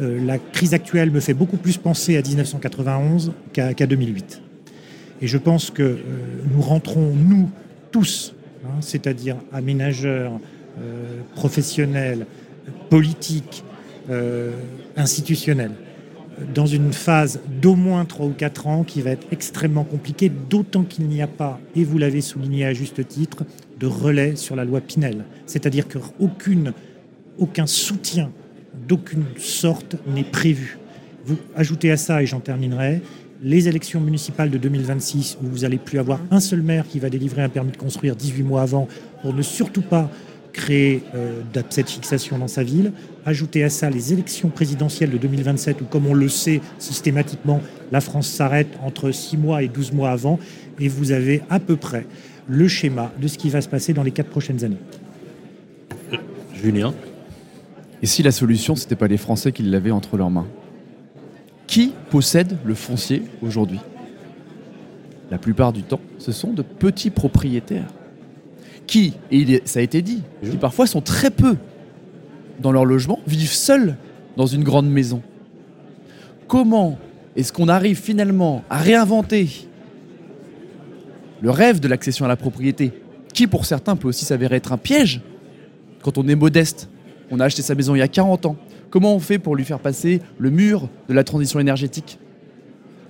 Euh, 0.00 0.24
la 0.24 0.38
crise 0.38 0.72
actuelle 0.72 1.10
me 1.10 1.18
fait 1.18 1.34
beaucoup 1.34 1.56
plus 1.56 1.78
penser 1.78 2.16
à 2.16 2.22
1991 2.22 3.32
qu'à 3.52 3.74
2008. 3.74 4.40
Et 5.20 5.26
je 5.26 5.36
pense 5.36 5.70
que 5.70 5.82
euh, 5.82 5.98
nous 6.54 6.62
rentrons, 6.62 7.12
nous 7.12 7.50
tous, 7.90 8.34
hein, 8.64 8.80
c'est-à-dire 8.80 9.36
aménageurs, 9.52 10.38
euh, 10.80 11.20
professionnels, 11.34 12.26
politiques, 12.88 13.64
institutionnels, 14.96 15.70
dans 16.52 16.66
une 16.66 16.92
phase 16.92 17.38
d'au 17.62 17.76
moins 17.76 18.04
3 18.04 18.26
ou 18.26 18.32
4 18.32 18.66
ans 18.66 18.82
qui 18.82 19.02
va 19.02 19.10
être 19.10 19.24
extrêmement 19.30 19.84
compliquée, 19.84 20.32
d'autant 20.50 20.82
qu'il 20.82 21.06
n'y 21.06 21.22
a 21.22 21.28
pas, 21.28 21.60
et 21.76 21.84
vous 21.84 21.96
l'avez 21.96 22.20
souligné 22.20 22.64
à 22.64 22.72
juste 22.72 23.06
titre, 23.06 23.44
de 23.80 23.86
relais 23.86 24.36
sur 24.36 24.54
la 24.54 24.64
loi 24.64 24.80
Pinel. 24.80 25.24
C'est-à-dire 25.46 25.88
qu'aucun 25.88 26.72
aucun 27.38 27.66
soutien 27.66 28.30
d'aucune 28.86 29.24
sorte 29.38 29.96
n'est 30.06 30.24
prévu. 30.24 30.78
Vous 31.24 31.36
ajoutez 31.56 31.90
à 31.90 31.96
ça, 31.96 32.22
et 32.22 32.26
j'en 32.26 32.40
terminerai, 32.40 33.00
les 33.42 33.68
élections 33.68 34.00
municipales 34.00 34.50
de 34.50 34.58
2026, 34.58 35.38
où 35.42 35.46
vous 35.46 35.58
n'allez 35.60 35.78
plus 35.78 35.98
avoir 35.98 36.20
un 36.30 36.40
seul 36.40 36.62
maire 36.62 36.86
qui 36.86 36.98
va 36.98 37.08
délivrer 37.08 37.42
un 37.42 37.48
permis 37.48 37.72
de 37.72 37.78
construire 37.78 38.14
18 38.14 38.42
mois 38.42 38.62
avant, 38.62 38.86
pour 39.22 39.32
ne 39.32 39.42
surtout 39.42 39.82
pas 39.82 40.10
créer 40.52 41.02
euh, 41.14 41.42
fixation 41.86 42.36
dans 42.36 42.48
sa 42.48 42.62
ville. 42.62 42.92
Ajoutez 43.24 43.62
à 43.64 43.70
ça 43.70 43.88
les 43.88 44.12
élections 44.12 44.48
présidentielles 44.48 45.10
de 45.10 45.18
2027, 45.18 45.80
où, 45.80 45.84
comme 45.84 46.06
on 46.06 46.14
le 46.14 46.28
sait 46.28 46.60
systématiquement, 46.78 47.60
la 47.92 48.00
France 48.00 48.28
s'arrête 48.28 48.68
entre 48.82 49.10
6 49.10 49.36
mois 49.38 49.62
et 49.62 49.68
12 49.68 49.92
mois 49.92 50.10
avant, 50.10 50.38
et 50.78 50.88
vous 50.88 51.12
avez 51.12 51.42
à 51.48 51.60
peu 51.60 51.76
près 51.76 52.06
le 52.50 52.66
schéma 52.66 53.12
de 53.20 53.28
ce 53.28 53.38
qui 53.38 53.48
va 53.48 53.60
se 53.60 53.68
passer 53.68 53.92
dans 53.92 54.02
les 54.02 54.10
quatre 54.10 54.28
prochaines 54.28 54.64
années. 54.64 54.76
Julien 56.52 56.92
Et 58.02 58.06
si 58.06 58.24
la 58.24 58.32
solution, 58.32 58.74
c'était 58.74 58.96
pas 58.96 59.06
les 59.06 59.16
Français 59.16 59.52
qui 59.52 59.62
l'avaient 59.62 59.92
entre 59.92 60.16
leurs 60.16 60.30
mains? 60.30 60.48
Qui 61.68 61.92
possède 62.10 62.58
le 62.64 62.74
foncier 62.74 63.22
aujourd'hui? 63.40 63.78
La 65.30 65.38
plupart 65.38 65.72
du 65.72 65.84
temps, 65.84 66.00
ce 66.18 66.32
sont 66.32 66.52
de 66.52 66.62
petits 66.62 67.10
propriétaires. 67.10 67.86
Qui, 68.88 69.14
et 69.30 69.62
ça 69.64 69.78
a 69.78 69.82
été 69.82 70.02
dit, 70.02 70.22
qui 70.42 70.56
parfois 70.56 70.88
sont 70.88 71.00
très 71.00 71.30
peu 71.30 71.56
dans 72.58 72.72
leur 72.72 72.84
logement, 72.84 73.20
vivent 73.28 73.52
seuls 73.52 73.96
dans 74.36 74.46
une 74.46 74.64
grande 74.64 74.90
maison. 74.90 75.22
Comment 76.48 76.98
est-ce 77.36 77.52
qu'on 77.52 77.68
arrive 77.68 77.96
finalement 77.96 78.64
à 78.68 78.78
réinventer 78.78 79.68
le 81.40 81.50
rêve 81.50 81.80
de 81.80 81.88
l'accession 81.88 82.24
à 82.24 82.28
la 82.28 82.36
propriété, 82.36 82.92
qui 83.32 83.46
pour 83.46 83.64
certains 83.64 83.96
peut 83.96 84.08
aussi 84.08 84.24
s'avérer 84.24 84.56
être 84.56 84.72
un 84.72 84.78
piège. 84.78 85.22
Quand 86.02 86.18
on 86.18 86.26
est 86.28 86.34
modeste, 86.34 86.88
on 87.30 87.40
a 87.40 87.44
acheté 87.44 87.62
sa 87.62 87.74
maison 87.74 87.94
il 87.94 87.98
y 87.98 88.02
a 88.02 88.08
40 88.08 88.46
ans, 88.46 88.56
comment 88.90 89.14
on 89.14 89.20
fait 89.20 89.38
pour 89.38 89.56
lui 89.56 89.64
faire 89.64 89.78
passer 89.78 90.20
le 90.38 90.50
mur 90.50 90.88
de 91.08 91.14
la 91.14 91.24
transition 91.24 91.60
énergétique? 91.60 92.18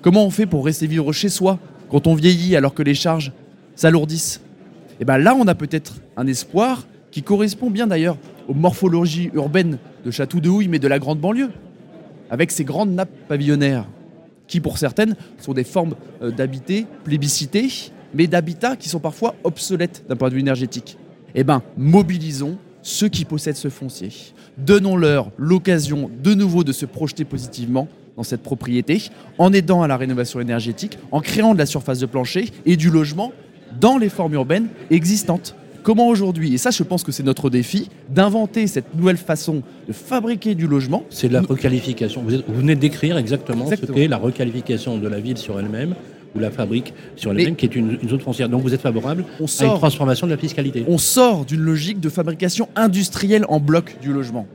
Comment 0.02 0.24
on 0.24 0.30
fait 0.30 0.46
pour 0.46 0.64
rester 0.64 0.86
vivre 0.86 1.12
chez 1.12 1.28
soi 1.28 1.58
quand 1.90 2.06
on 2.06 2.14
vieillit 2.14 2.56
alors 2.56 2.74
que 2.74 2.82
les 2.82 2.94
charges 2.94 3.32
s'alourdissent? 3.74 4.40
Et 5.00 5.04
bien 5.04 5.18
là, 5.18 5.34
on 5.34 5.46
a 5.46 5.54
peut-être 5.54 5.96
un 6.16 6.26
espoir 6.26 6.86
qui 7.10 7.22
correspond 7.22 7.70
bien 7.70 7.86
d'ailleurs 7.86 8.16
aux 8.48 8.54
morphologies 8.54 9.30
urbaines 9.34 9.78
de 10.04 10.10
Château 10.10 10.40
de 10.40 10.48
Houille, 10.48 10.68
mais 10.68 10.78
de 10.78 10.88
la 10.88 10.98
grande 10.98 11.20
banlieue, 11.20 11.50
avec 12.30 12.50
ces 12.50 12.64
grandes 12.64 12.94
nappes 12.94 13.14
pavillonnaires, 13.28 13.86
qui 14.46 14.60
pour 14.60 14.78
certaines 14.78 15.16
sont 15.38 15.52
des 15.52 15.64
formes 15.64 15.94
euh, 16.22 16.30
d'habiter 16.30 16.86
plébiscitées, 17.04 17.68
mais 18.14 18.26
d'habitats 18.26 18.76
qui 18.76 18.88
sont 18.88 19.00
parfois 19.00 19.34
obsolètes 19.44 20.04
d'un 20.08 20.16
point 20.16 20.28
de 20.28 20.34
vue 20.34 20.40
énergétique. 20.40 20.96
Eh 21.34 21.44
bien, 21.44 21.62
mobilisons 21.76 22.56
ceux 22.82 23.08
qui 23.08 23.24
possèdent 23.24 23.56
ce 23.56 23.68
foncier. 23.68 24.10
Donnons-leur 24.58 25.30
l'occasion 25.38 26.10
de 26.22 26.34
nouveau 26.34 26.64
de 26.64 26.72
se 26.72 26.86
projeter 26.86 27.24
positivement 27.24 27.88
dans 28.16 28.22
cette 28.22 28.42
propriété, 28.42 29.02
en 29.38 29.52
aidant 29.52 29.82
à 29.82 29.88
la 29.88 29.96
rénovation 29.96 30.40
énergétique, 30.40 30.98
en 31.12 31.20
créant 31.20 31.54
de 31.54 31.58
la 31.58 31.66
surface 31.66 31.98
de 32.00 32.06
plancher 32.06 32.46
et 32.66 32.76
du 32.76 32.90
logement 32.90 33.32
dans 33.80 33.96
les 33.98 34.08
formes 34.08 34.34
urbaines 34.34 34.68
existantes. 34.90 35.54
Comment 35.82 36.08
aujourd'hui, 36.08 36.52
et 36.52 36.58
ça 36.58 36.70
je 36.70 36.82
pense 36.82 37.04
que 37.04 37.12
c'est 37.12 37.22
notre 37.22 37.48
défi, 37.48 37.88
d'inventer 38.10 38.66
cette 38.66 38.94
nouvelle 38.94 39.16
façon 39.16 39.62
de 39.88 39.92
fabriquer 39.94 40.54
du 40.54 40.66
logement? 40.66 41.04
C'est 41.08 41.28
de 41.28 41.32
la 41.32 41.40
requalification. 41.40 42.22
Vous, 42.22 42.34
êtes- 42.34 42.44
vous 42.46 42.54
venez 42.60 42.74
de 42.74 42.80
décrire 42.80 43.16
exactement, 43.16 43.64
Exactement. 43.64 43.94
ce 43.96 44.00
qu'est 44.02 44.08
la 44.08 44.18
requalification 44.18 44.98
de 44.98 45.08
la 45.08 45.20
ville 45.20 45.38
sur 45.38 45.58
elle-même, 45.58 45.94
ou 46.34 46.38
la 46.38 46.50
fabrique 46.50 46.94
sur 47.16 47.32
Mais- 47.32 47.40
elle-même, 47.42 47.56
qui 47.56 47.66
est 47.66 47.74
une, 47.74 47.98
une 48.02 48.08
zone 48.08 48.20
foncière. 48.20 48.48
Donc 48.48 48.62
vous 48.62 48.72
êtes 48.74 48.80
favorable 48.80 49.24
On 49.40 49.44
à 49.46 49.64
une 49.66 49.74
transformation 49.78 50.26
de 50.26 50.32
la 50.32 50.38
fiscalité. 50.38 50.84
on 50.88 50.98
sort 50.98 51.44
d'une 51.44 51.60
logique 51.60 52.00
de 52.00 52.08
fabrication 52.08 52.68
industrielle 52.76 53.44
en 53.48 53.60
bloc 53.60 53.96
du 54.00 54.12
logement. 54.12 54.46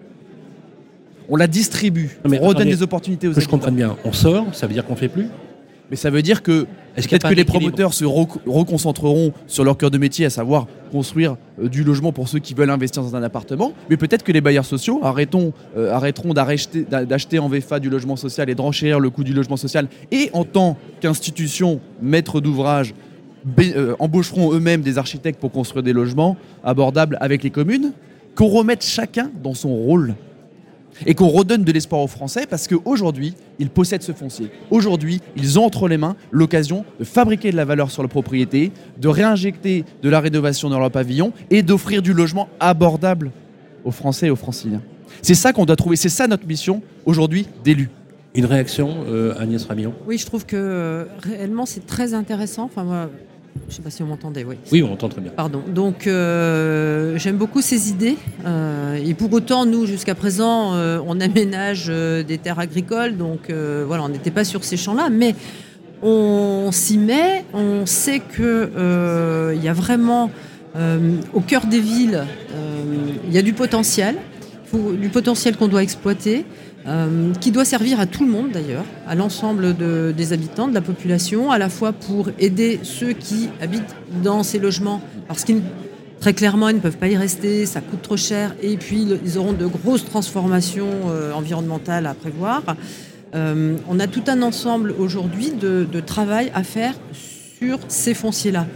On 1.27 1.35
la 1.37 1.47
distribue, 1.47 2.17
Non, 2.23 2.29
mais 2.29 2.37
on 2.39 2.43
redonne 2.47 2.61
attendez, 2.61 2.75
des 2.75 2.83
opportunités 2.83 3.27
aux 3.27 3.33
Que 3.33 3.41
je 3.41 3.47
comprenne 3.47 3.75
bien, 3.75 3.95
on 4.05 4.13
sort, 4.13 4.45
ça 4.53 4.67
veut 4.67 4.73
dire 4.73 4.85
qu'on 4.85 4.95
fait 4.95 5.07
plus 5.09 5.27
Mais 5.91 5.95
ça 5.95 6.09
veut 6.09 6.21
dire 6.21 6.41
que 6.41 6.65
peut-être 7.09 7.23
que 7.29 7.35
les 7.35 7.43
promoteurs 7.59 7.93
se 7.93 8.05
rec- 8.05 8.41
reconcentreront 8.47 9.33
sur 9.47 9.63
leur 9.63 9.77
cœur 9.77 9.91
de 9.91 9.97
métier, 9.97 10.25
à 10.25 10.29
savoir 10.29 10.65
construire 10.91 11.35
euh, 11.61 11.67
du 11.69 11.83
logement 11.83 12.11
pour 12.11 12.27
ceux 12.27 12.39
qui 12.39 12.53
veulent 12.53 12.69
investir 12.71 13.03
dans 13.03 13.15
un 13.15 13.21
appartement. 13.23 13.73
Mais 13.89 13.97
peut-être 13.97 14.23
que 14.23 14.31
les 14.31 14.41
bailleurs 14.41 14.65
sociaux 14.65 14.99
arrêtons, 15.03 15.53
euh, 15.77 15.91
arrêteront 15.91 16.33
d'a- 16.33 17.05
d'acheter 17.05 17.37
en 17.39 17.49
VFA 17.49 17.79
du 17.79 17.89
logement 17.89 18.15
social 18.15 18.49
et 18.49 18.55
de 18.55 18.61
renchérir 18.61 18.99
le 18.99 19.09
coût 19.09 19.23
du 19.23 19.33
logement 19.33 19.57
social. 19.57 19.87
Et 20.11 20.29
en 20.33 20.43
tant 20.43 20.77
qu'institution 21.01 21.79
maître 22.01 22.41
d'ouvrage, 22.41 22.95
euh, 23.59 23.95
embaucheront 23.99 24.53
eux-mêmes 24.53 24.81
des 24.81 24.97
architectes 24.97 25.39
pour 25.39 25.51
construire 25.51 25.83
des 25.83 25.93
logements 25.93 26.35
abordables 26.63 27.17
avec 27.21 27.43
les 27.43 27.51
communes. 27.51 27.91
Qu'on 28.33 28.47
remette 28.47 28.83
chacun 28.83 29.29
dans 29.43 29.53
son 29.53 29.69
rôle 29.69 30.15
et 31.05 31.15
qu'on 31.15 31.27
redonne 31.27 31.63
de 31.63 31.71
l'espoir 31.71 32.01
aux 32.01 32.07
Français 32.07 32.45
parce 32.49 32.67
qu'aujourd'hui, 32.67 33.33
ils 33.59 33.69
possèdent 33.69 34.03
ce 34.03 34.11
foncier. 34.11 34.49
Aujourd'hui, 34.69 35.21
ils 35.35 35.59
ont 35.59 35.65
entre 35.65 35.87
les 35.87 35.97
mains 35.97 36.15
l'occasion 36.31 36.85
de 36.99 37.03
fabriquer 37.03 37.51
de 37.51 37.57
la 37.57 37.65
valeur 37.65 37.91
sur 37.91 38.01
la 38.01 38.07
propriété, 38.07 38.71
de 38.99 39.07
réinjecter 39.07 39.85
de 40.01 40.09
la 40.09 40.19
rénovation 40.19 40.69
dans 40.69 40.79
leur 40.79 40.91
pavillon 40.91 41.33
et 41.49 41.63
d'offrir 41.63 42.01
du 42.01 42.13
logement 42.13 42.49
abordable 42.59 43.31
aux 43.83 43.91
Français 43.91 44.27
et 44.27 44.29
aux 44.29 44.35
Franciliens. 44.35 44.81
C'est 45.21 45.35
ça 45.35 45.53
qu'on 45.53 45.65
doit 45.65 45.75
trouver, 45.75 45.95
c'est 45.95 46.09
ça 46.09 46.27
notre 46.27 46.47
mission 46.47 46.81
aujourd'hui 47.05 47.47
d'élus. 47.63 47.89
Une 48.33 48.45
réaction, 48.45 49.05
euh, 49.07 49.33
Agnès 49.39 49.63
Ramillon? 49.63 49.93
Oui, 50.07 50.17
je 50.17 50.25
trouve 50.25 50.45
que 50.45 50.57
euh, 50.57 51.05
réellement 51.19 51.65
c'est 51.65 51.85
très 51.85 52.13
intéressant. 52.13 52.63
Enfin, 52.63 52.83
moi, 52.83 53.09
je 53.61 53.71
ne 53.71 53.75
sais 53.77 53.81
pas 53.81 53.89
si 53.89 54.03
on 54.03 54.05
m'entendait, 54.07 54.43
oui. 54.43 54.55
Oui, 54.71 54.83
on 54.83 54.91
entend 54.93 55.09
très 55.09 55.21
bien. 55.21 55.31
Pardon. 55.31 55.61
Donc, 55.67 56.05
euh, 56.07 57.17
j'aime 57.17 57.37
beaucoup 57.37 57.61
ces 57.61 57.89
idées. 57.89 58.17
Euh, 58.45 58.95
et 58.95 59.13
pour 59.13 59.31
autant, 59.33 59.65
nous, 59.65 59.85
jusqu'à 59.85 60.13
présent, 60.13 60.75
euh, 60.75 60.99
on 61.07 61.19
aménage 61.19 61.87
des 61.87 62.37
terres 62.37 62.59
agricoles. 62.59 63.17
Donc, 63.17 63.49
voilà, 63.49 64.03
on 64.03 64.09
n'était 64.09 64.31
pas 64.31 64.43
sur 64.43 64.63
ces 64.63 64.77
champs-là. 64.77 65.09
Mais 65.09 65.35
on 66.03 66.69
s'y 66.71 66.97
met. 66.97 67.45
On 67.53 67.85
sait 67.85 68.19
qu'il 68.19 69.63
y 69.63 69.67
a 69.67 69.73
vraiment, 69.73 70.29
au 71.33 71.39
cœur 71.41 71.65
des 71.65 71.79
villes, 71.79 72.23
il 73.27 73.33
y 73.33 73.37
a 73.37 73.41
du 73.41 73.53
potentiel. 73.53 74.15
Faut- 74.65 74.93
du 74.93 75.09
potentiel 75.09 75.55
qu'on 75.57 75.67
doit 75.67 75.83
exploiter. 75.83 76.43
Euh, 76.87 77.33
qui 77.41 77.49
doit 77.49 77.65
servir 77.65 77.99
à 77.99 78.05
tout 78.05 78.23
le 78.23 78.31
monde 78.31 78.51
d'ailleurs, 78.51 78.85
à 79.07 79.15
l'ensemble 79.15 79.75
de- 79.75 80.13
des 80.15 80.33
habitants, 80.33 80.67
de 80.67 80.73
la 80.75 80.81
population, 80.81 81.49
à 81.49 81.57
la 81.57 81.67
fois 81.67 81.93
pour 81.93 82.29
aider 82.37 82.79
ceux 82.83 83.13
qui 83.13 83.49
habitent 83.59 83.95
dans 84.23 84.43
ces 84.43 84.59
logements, 84.59 85.01
parce 85.27 85.43
qu'ils 85.43 85.63
très 86.19 86.33
clairement 86.33 86.69
ils 86.69 86.75
ne 86.75 86.81
peuvent 86.81 86.97
pas 86.97 87.07
y 87.07 87.17
rester, 87.17 87.65
ça 87.65 87.81
coûte 87.81 88.03
trop 88.03 88.17
cher, 88.17 88.55
et 88.61 88.77
puis 88.77 89.03
ils 89.25 89.37
auront 89.39 89.53
de 89.53 89.65
grosses 89.65 90.05
transformations 90.05 91.09
euh, 91.09 91.33
environnementales 91.33 92.05
à 92.05 92.13
prévoir. 92.13 92.61
Euh, 93.33 93.77
on 93.89 93.99
a 93.99 94.05
tout 94.05 94.23
un 94.27 94.43
ensemble 94.43 94.93
aujourd'hui 94.99 95.53
de, 95.59 95.99
travail 96.01 96.51
à 96.53 96.61
faire 96.61 96.93
sur 97.59 97.79
ces 97.87 98.13
fonciers-là. 98.13 98.67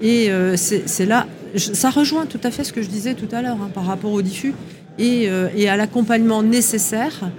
Et 0.00 0.30
c'est 0.56 1.06
là, 1.06 1.26
ça 1.56 1.90
rejoint 1.90 2.26
tout 2.26 2.38
à 2.44 2.52
fait 2.52 2.62
ce 2.62 2.72
que 2.72 2.82
je 2.82 2.88
disais 2.88 3.14
tout 3.14 3.28
à 3.32 3.42
l'heure 3.42 3.58
hein, 3.60 3.70
par 3.74 3.84
rapport 3.84 4.12
au 4.12 4.22
diffus 4.22 4.54
et 4.98 5.28
à 5.68 5.76
l'accompagnement 5.76 6.44
nécessaire 6.44 7.30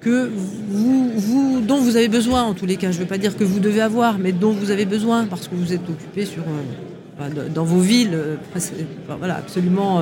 que 0.00 0.30
vous, 0.68 1.60
dont 1.66 1.78
vous 1.78 1.96
avez 1.96 2.08
besoin 2.08 2.42
en 2.44 2.54
tous 2.54 2.66
les 2.66 2.76
cas. 2.76 2.90
Je 2.92 2.98
ne 2.98 3.02
veux 3.02 3.08
pas 3.08 3.18
dire 3.18 3.36
que 3.36 3.44
vous 3.44 3.60
devez 3.60 3.80
avoir, 3.80 4.18
mais 4.18 4.32
dont 4.32 4.52
vous 4.52 4.70
avez 4.70 4.84
besoin 4.84 5.24
parce 5.24 5.48
que 5.48 5.54
vous 5.54 5.72
êtes 5.72 5.88
occupé 5.88 6.24
sur, 6.24 6.42
euh, 6.42 7.28
de- 7.28 7.48
dans 7.52 7.64
vos 7.64 7.80
villes, 7.80 8.14
euh, 8.14 8.36
voilà, 9.18 9.36
absolument 9.36 10.00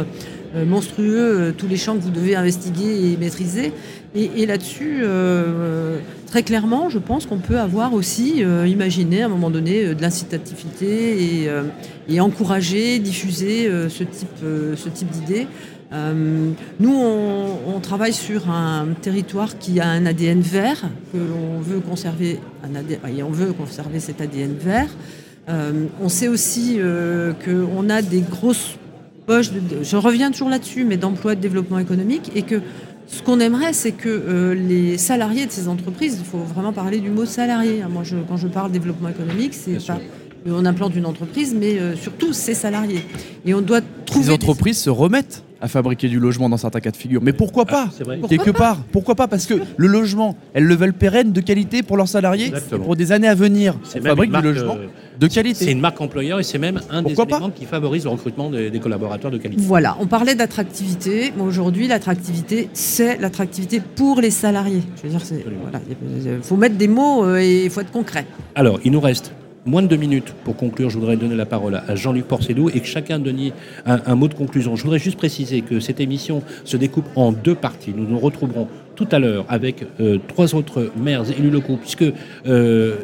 euh, 0.54 0.64
monstrueux, 0.64 1.54
tous 1.56 1.66
les 1.66 1.76
champs 1.76 1.96
que 1.96 2.02
vous 2.02 2.10
devez 2.10 2.36
investiguer 2.36 3.12
et 3.12 3.16
maîtriser. 3.16 3.72
Et, 4.14 4.46
là-dessus, 4.46 5.02
très 6.26 6.42
clairement, 6.42 6.88
je 6.88 6.98
pense 6.98 7.26
qu'on 7.26 7.36
peut 7.36 7.58
avoir 7.58 7.92
aussi 7.92 8.42
imaginé 8.66 9.20
à 9.20 9.26
un 9.26 9.28
moment 9.28 9.50
donné 9.50 9.94
de 9.94 10.00
l'incitativité 10.00 11.50
et, 12.08 12.20
encourager, 12.20 12.98
diffuser 12.98 13.70
ce 13.90 14.04
type, 14.04 14.38
ce 14.42 14.88
type 14.88 15.10
d'idées. 15.10 15.46
Euh, 15.92 16.50
nous, 16.80 16.94
on, 16.94 17.76
on 17.76 17.80
travaille 17.80 18.12
sur 18.12 18.50
un 18.50 18.88
territoire 19.00 19.56
qui 19.58 19.78
a 19.80 19.88
un 19.88 20.04
ADN 20.06 20.40
vert, 20.40 20.82
que 21.12 21.18
l'on 21.18 21.60
veut 21.60 21.80
conserver, 21.80 22.40
un 22.64 23.08
et 23.08 23.22
on 23.22 23.30
veut 23.30 23.52
conserver 23.52 24.00
cet 24.00 24.20
ADN 24.20 24.54
vert. 24.58 24.88
Euh, 25.48 25.86
on 26.00 26.08
sait 26.08 26.26
aussi 26.28 26.76
euh, 26.78 27.32
qu'on 27.44 27.88
a 27.88 28.02
des 28.02 28.20
grosses 28.20 28.76
poches, 29.26 29.52
de- 29.52 29.60
je 29.82 29.96
reviens 29.96 30.30
toujours 30.32 30.48
là-dessus, 30.50 30.84
mais 30.84 30.96
d'emploi 30.96 31.34
de 31.36 31.40
développement 31.40 31.78
économique, 31.78 32.32
et 32.34 32.42
que 32.42 32.60
ce 33.06 33.22
qu'on 33.22 33.38
aimerait, 33.38 33.72
c'est 33.72 33.92
que 33.92 34.08
euh, 34.08 34.54
les 34.54 34.98
salariés 34.98 35.46
de 35.46 35.52
ces 35.52 35.68
entreprises, 35.68 36.16
il 36.18 36.24
faut 36.26 36.38
vraiment 36.38 36.72
parler 36.72 36.98
du 36.98 37.10
mot 37.10 37.24
salarié. 37.26 37.82
hein. 37.82 37.88
Moi, 37.88 38.02
je- 38.02 38.16
quand 38.28 38.36
je 38.36 38.48
parle 38.48 38.72
développement 38.72 39.08
économique, 39.08 39.54
c'est 39.54 39.78
sûr. 39.78 39.94
Pas 40.46 40.52
on 40.56 40.64
implante 40.64 40.94
une 40.96 41.06
entreprise, 41.06 41.54
mais 41.58 41.78
euh, 41.78 41.96
surtout 41.96 42.32
ses 42.32 42.54
salariés. 42.54 43.02
Et 43.44 43.54
on 43.54 43.60
doit 43.60 43.80
Les 43.80 43.86
trouver 44.06 44.26
des- 44.26 44.32
entreprises 44.32 44.78
se 44.78 44.90
remettent 44.90 45.42
à 45.58 45.68
fabriquer 45.68 46.08
du 46.08 46.18
logement 46.20 46.50
dans 46.50 46.58
certains 46.58 46.80
cas 46.80 46.90
de 46.90 46.96
figure. 46.96 47.22
Mais 47.22 47.32
pourquoi 47.32 47.64
pas 47.64 47.86
Ah, 47.88 47.92
c'est 47.96 48.04
vrai. 48.04 48.18
Pourquoi 48.18 48.36
Quelque 48.36 48.50
part, 48.50 48.76
pourquoi 48.92 49.14
pas 49.14 49.26
Parce 49.26 49.46
que 49.46 49.54
le 49.76 49.86
logement, 49.86 50.36
elles 50.52 50.64
le 50.64 50.74
veulent 50.74 50.92
pérenne, 50.92 51.32
de 51.32 51.40
qualité 51.40 51.82
pour 51.82 51.96
leurs 51.96 52.08
salariés, 52.08 52.52
et 52.72 52.76
pour 52.76 52.94
des 52.94 53.10
années 53.10 53.26
à 53.28 53.34
venir. 53.34 53.74
C'est 53.82 54.00
On 54.00 54.04
fabrique 54.04 54.26
une 54.34 54.38
du 54.38 54.42
marque, 54.42 54.44
logement 54.44 54.74
euh, 54.76 54.86
de 55.18 55.28
C'est 55.28 55.34
qualité. 55.36 55.70
une 55.70 55.80
marque 55.80 55.98
employeur 55.98 56.38
et 56.40 56.42
c'est 56.42 56.58
même 56.58 56.80
un 56.90 57.02
Pourquoi 57.02 57.24
des 57.24 57.30
pas 57.30 57.36
éléments 57.38 57.50
qui 57.52 57.64
favorise 57.64 58.04
le 58.04 58.10
recrutement 58.10 58.50
des, 58.50 58.68
des 58.68 58.80
collaborateurs 58.80 59.30
de 59.30 59.38
qualité. 59.38 59.62
Voilà, 59.64 59.96
on 59.98 60.06
parlait 60.06 60.34
d'attractivité. 60.34 61.32
mais 61.34 61.42
Aujourd'hui, 61.42 61.88
l'attractivité, 61.88 62.68
c'est 62.74 63.16
l'attractivité 63.18 63.80
pour 63.80 64.20
les 64.20 64.30
salariés. 64.30 64.82
Je 64.98 65.02
veux 65.04 65.08
dire, 65.08 65.20
c'est 65.24 65.36
Absolument. 65.36 65.62
voilà, 65.62 65.80
il 65.88 66.42
faut 66.42 66.56
mettre 66.56 66.76
des 66.76 66.88
mots 66.88 67.24
euh, 67.24 67.38
et 67.38 67.64
il 67.64 67.70
faut 67.70 67.80
être 67.80 67.90
concret. 67.92 68.26
Alors, 68.54 68.78
il 68.84 68.92
nous 68.92 69.00
reste 69.00 69.32
moins 69.66 69.82
de 69.82 69.88
deux 69.88 69.96
minutes 69.96 70.32
pour 70.44 70.56
conclure. 70.56 70.88
Je 70.90 70.98
voudrais 70.98 71.16
donner 71.16 71.34
la 71.34 71.46
parole 71.46 71.82
à 71.86 71.94
Jean-Luc 71.94 72.26
Porcedou 72.26 72.70
et 72.70 72.80
que 72.80 72.86
chacun 72.86 73.18
donne 73.18 73.36
un, 73.84 74.00
un 74.06 74.14
mot 74.14 74.28
de 74.28 74.34
conclusion. 74.34 74.76
Je 74.76 74.82
voudrais 74.82 74.98
juste 74.98 75.18
préciser 75.18 75.60
que 75.60 75.80
cette 75.80 76.00
émission 76.00 76.42
se 76.64 76.76
découpe 76.76 77.06
en 77.16 77.32
deux 77.32 77.54
parties. 77.54 77.92
Nous 77.94 78.06
nous 78.06 78.18
retrouverons 78.18 78.68
tout 78.96 79.06
à 79.12 79.18
l'heure 79.18 79.44
avec 79.48 79.84
euh, 80.00 80.18
trois 80.26 80.54
autres 80.54 80.90
maires 80.96 81.30
élus 81.30 81.50
locaux, 81.50 81.76
puisque 81.76 82.04
euh, 82.46 82.96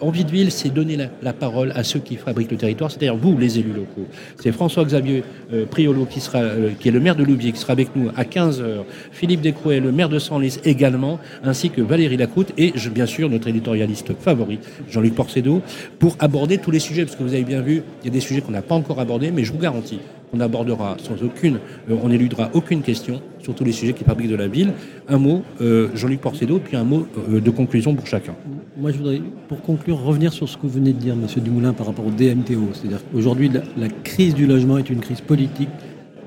envie 0.00 0.24
de 0.24 0.30
ville, 0.30 0.50
c'est 0.50 0.68
donner 0.70 0.96
la, 1.22 1.32
parole 1.32 1.72
à 1.74 1.84
ceux 1.84 2.00
qui 2.00 2.16
fabriquent 2.16 2.50
le 2.50 2.56
territoire, 2.56 2.90
c'est-à-dire 2.90 3.16
vous, 3.16 3.36
les 3.38 3.58
élus 3.58 3.72
locaux. 3.72 4.06
C'est 4.40 4.52
François-Xavier 4.52 5.24
euh, 5.52 5.64
Priolo, 5.66 6.04
qui, 6.04 6.20
sera, 6.20 6.42
qui 6.78 6.88
est 6.88 6.92
le 6.92 7.00
maire 7.00 7.16
de 7.16 7.24
Louviers, 7.24 7.52
qui 7.52 7.60
sera 7.60 7.72
avec 7.72 7.94
nous 7.96 8.10
à 8.16 8.24
15h. 8.24 8.84
Philippe 9.12 9.40
Descrouet, 9.40 9.80
le 9.80 9.92
maire 9.92 10.08
de 10.08 10.18
Senlis 10.18 10.58
également, 10.64 11.18
ainsi 11.44 11.70
que 11.70 11.80
Valérie 11.80 12.16
Lacroute 12.16 12.52
et 12.58 12.72
bien 12.92 13.06
sûr 13.06 13.30
notre 13.30 13.48
éditorialiste 13.48 14.14
favori, 14.18 14.58
Jean-Luc 14.90 15.14
Porcedo, 15.14 15.62
pour 15.98 16.16
aborder 16.18 16.58
tous 16.58 16.70
les 16.70 16.80
sujets, 16.80 17.04
parce 17.04 17.16
que 17.16 17.22
vous 17.22 17.34
avez 17.34 17.44
bien 17.44 17.60
vu, 17.60 17.82
il 18.02 18.06
y 18.06 18.08
a 18.08 18.12
des 18.12 18.20
sujets 18.20 18.40
qu'on 18.40 18.52
n'a 18.52 18.62
pas 18.62 18.74
encore 18.74 19.00
abordés, 19.00 19.30
mais 19.30 19.44
je 19.44 19.52
vous 19.52 19.58
garantis 19.58 20.00
on 20.32 20.40
abordera 20.40 20.96
sans 21.02 21.22
aucune, 21.24 21.58
euh, 21.90 21.96
on 22.02 22.10
éludera 22.10 22.50
aucune 22.54 22.82
question 22.82 23.20
sur 23.42 23.54
tous 23.54 23.64
les 23.64 23.72
sujets 23.72 23.92
qui 23.92 24.04
fabriquent 24.04 24.30
de 24.30 24.36
la 24.36 24.48
ville. 24.48 24.72
Un 25.08 25.18
mot, 25.18 25.42
euh, 25.60 25.88
Jean-Luc 25.94 26.20
Porcedo, 26.20 26.58
puis 26.58 26.76
un 26.76 26.84
mot 26.84 27.06
euh, 27.30 27.40
de 27.40 27.50
conclusion 27.50 27.94
pour 27.94 28.06
chacun. 28.06 28.34
Moi, 28.76 28.92
je 28.92 28.98
voudrais, 28.98 29.20
pour 29.48 29.62
conclure, 29.62 30.00
revenir 30.02 30.32
sur 30.32 30.48
ce 30.48 30.56
que 30.56 30.62
vous 30.62 30.70
venez 30.70 30.92
de 30.92 30.98
dire, 30.98 31.16
Monsieur 31.16 31.40
Dumoulin, 31.40 31.72
par 31.72 31.86
rapport 31.86 32.06
au 32.06 32.10
DMTO. 32.10 32.70
C'est-à-dire 32.72 33.00
qu'aujourd'hui, 33.12 33.50
la, 33.76 33.88
crise 33.88 34.34
du 34.34 34.46
logement 34.46 34.78
est 34.78 34.90
une 34.90 35.00
crise 35.00 35.20
politique, 35.20 35.68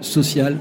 sociale 0.01 0.57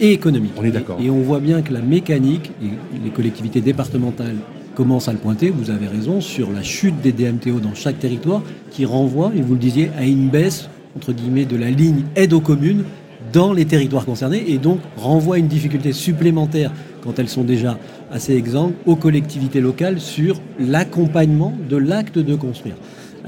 et 0.00 0.12
économique. 0.12 0.52
On 0.56 0.64
est 0.64 0.70
d'accord. 0.70 0.98
Et, 1.00 1.10
on 1.10 1.20
voit 1.20 1.40
bien 1.40 1.62
que 1.62 1.72
la 1.72 1.80
mécanique, 1.80 2.50
et 2.62 2.70
les 3.04 3.10
collectivités 3.10 3.60
départementales 3.60 4.36
commencent 4.74 5.08
à 5.08 5.12
le 5.12 5.18
pointer, 5.18 5.50
vous 5.50 5.70
avez 5.70 5.86
raison, 5.86 6.20
sur 6.20 6.50
la 6.50 6.62
chute 6.62 7.00
des 7.02 7.12
DMTO 7.12 7.60
dans 7.60 7.74
chaque 7.74 7.98
territoire, 7.98 8.42
qui 8.70 8.84
renvoie, 8.84 9.32
et 9.36 9.42
vous 9.42 9.54
le 9.54 9.60
disiez, 9.60 9.90
à 9.98 10.04
une 10.04 10.28
baisse 10.28 10.68
entre 10.96 11.12
guillemets, 11.12 11.44
de 11.44 11.56
la 11.56 11.70
ligne 11.70 12.04
aide 12.16 12.32
aux 12.32 12.40
communes 12.40 12.84
dans 13.32 13.52
les 13.52 13.64
territoires 13.64 14.04
concernés 14.04 14.44
et 14.48 14.58
donc 14.58 14.80
renvoie 14.96 15.38
une 15.38 15.48
difficulté 15.48 15.92
supplémentaire 15.92 16.72
quand 17.02 17.18
elles 17.18 17.28
sont 17.28 17.44
déjà 17.44 17.78
assez 18.10 18.34
exemples 18.34 18.74
aux 18.86 18.96
collectivités 18.96 19.60
locales 19.60 20.00
sur 20.00 20.40
l'accompagnement 20.58 21.54
de 21.68 21.76
l'acte 21.76 22.18
de 22.18 22.34
construire. 22.34 22.74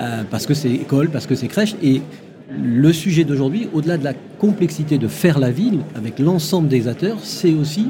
Euh, 0.01 0.23
parce 0.31 0.47
que 0.47 0.55
c'est 0.55 0.71
école, 0.71 1.11
parce 1.11 1.27
que 1.27 1.35
c'est 1.35 1.49
crèche. 1.49 1.75
Et 1.83 2.03
le 2.51 2.93
sujet 2.93 3.25
d'aujourd'hui, 3.25 3.69
au-delà 3.73 3.97
de 3.99 4.05
la 4.05 4.15
complexité 4.39 4.99
de 4.99 5.09
faire 5.09 5.39
la 5.39 5.51
ville 5.51 5.81
avec 5.95 6.19
l'ensemble 6.19 6.69
des 6.69 6.89
acteurs, 6.89 7.19
c'est 7.23 7.53
aussi, 7.53 7.87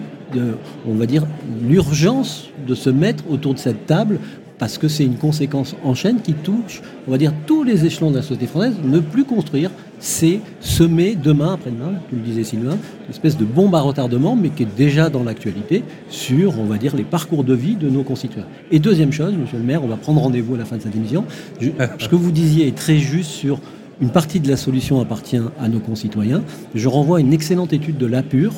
on 0.87 0.95
va 0.95 1.07
dire, 1.07 1.27
l'urgence 1.69 2.49
de 2.67 2.75
se 2.75 2.91
mettre 2.91 3.25
autour 3.31 3.55
de 3.55 3.59
cette 3.59 3.87
table 3.87 4.19
parce 4.63 4.79
que 4.79 4.87
c'est 4.87 5.03
une 5.03 5.17
conséquence 5.17 5.75
en 5.83 5.93
chaîne 5.93 6.21
qui 6.21 6.35
touche, 6.35 6.83
on 7.09 7.11
va 7.11 7.19
dire, 7.19 7.33
tous 7.49 7.65
les 7.65 7.85
échelons 7.85 8.13
de 8.13 8.15
la 8.15 8.23
société 8.23 8.47
française. 8.47 8.75
Ne 8.85 9.01
plus 9.01 9.25
construire, 9.25 9.73
c'est 9.99 10.39
semer 10.61 11.17
demain, 11.17 11.55
après-demain, 11.55 11.95
tu 12.09 12.15
le 12.15 12.21
disais 12.21 12.45
Sylvain, 12.45 12.79
une 13.07 13.11
espèce 13.11 13.37
de 13.37 13.45
bombe 13.45 13.75
à 13.75 13.81
retardement, 13.81 14.37
mais 14.37 14.51
qui 14.51 14.63
est 14.63 14.77
déjà 14.77 15.11
dans 15.11 15.25
l'actualité 15.25 15.83
sur, 16.11 16.61
on 16.61 16.67
va 16.67 16.79
dire, 16.79 16.95
les 16.95 17.03
parcours 17.03 17.43
de 17.43 17.55
vie 17.55 17.75
de 17.75 17.91
nos 17.91 18.05
concitoyens. 18.05 18.47
Et 18.71 18.79
deuxième 18.79 19.11
chose, 19.11 19.35
monsieur 19.35 19.59
le 19.59 19.65
maire, 19.65 19.83
on 19.83 19.89
va 19.89 19.97
prendre 19.97 20.21
rendez-vous 20.21 20.55
à 20.55 20.59
la 20.59 20.65
fin 20.65 20.77
de 20.77 20.83
cette 20.83 20.95
émission. 20.95 21.25
ce 21.61 22.07
que 22.07 22.15
vous 22.15 22.31
disiez 22.31 22.69
est 22.69 22.77
très 22.77 22.99
juste 22.99 23.31
sur 23.31 23.59
une 24.01 24.11
partie 24.11 24.39
de 24.39 24.49
la 24.49 24.57
solution 24.57 25.01
appartient 25.01 25.41
à 25.59 25.69
nos 25.69 25.81
concitoyens. 25.81 26.45
Je 26.77 26.87
renvoie 26.87 27.19
à 27.19 27.21
une 27.21 27.33
excellente 27.33 27.73
étude 27.73 27.99
de 27.99 28.07
l'APUR 28.07 28.53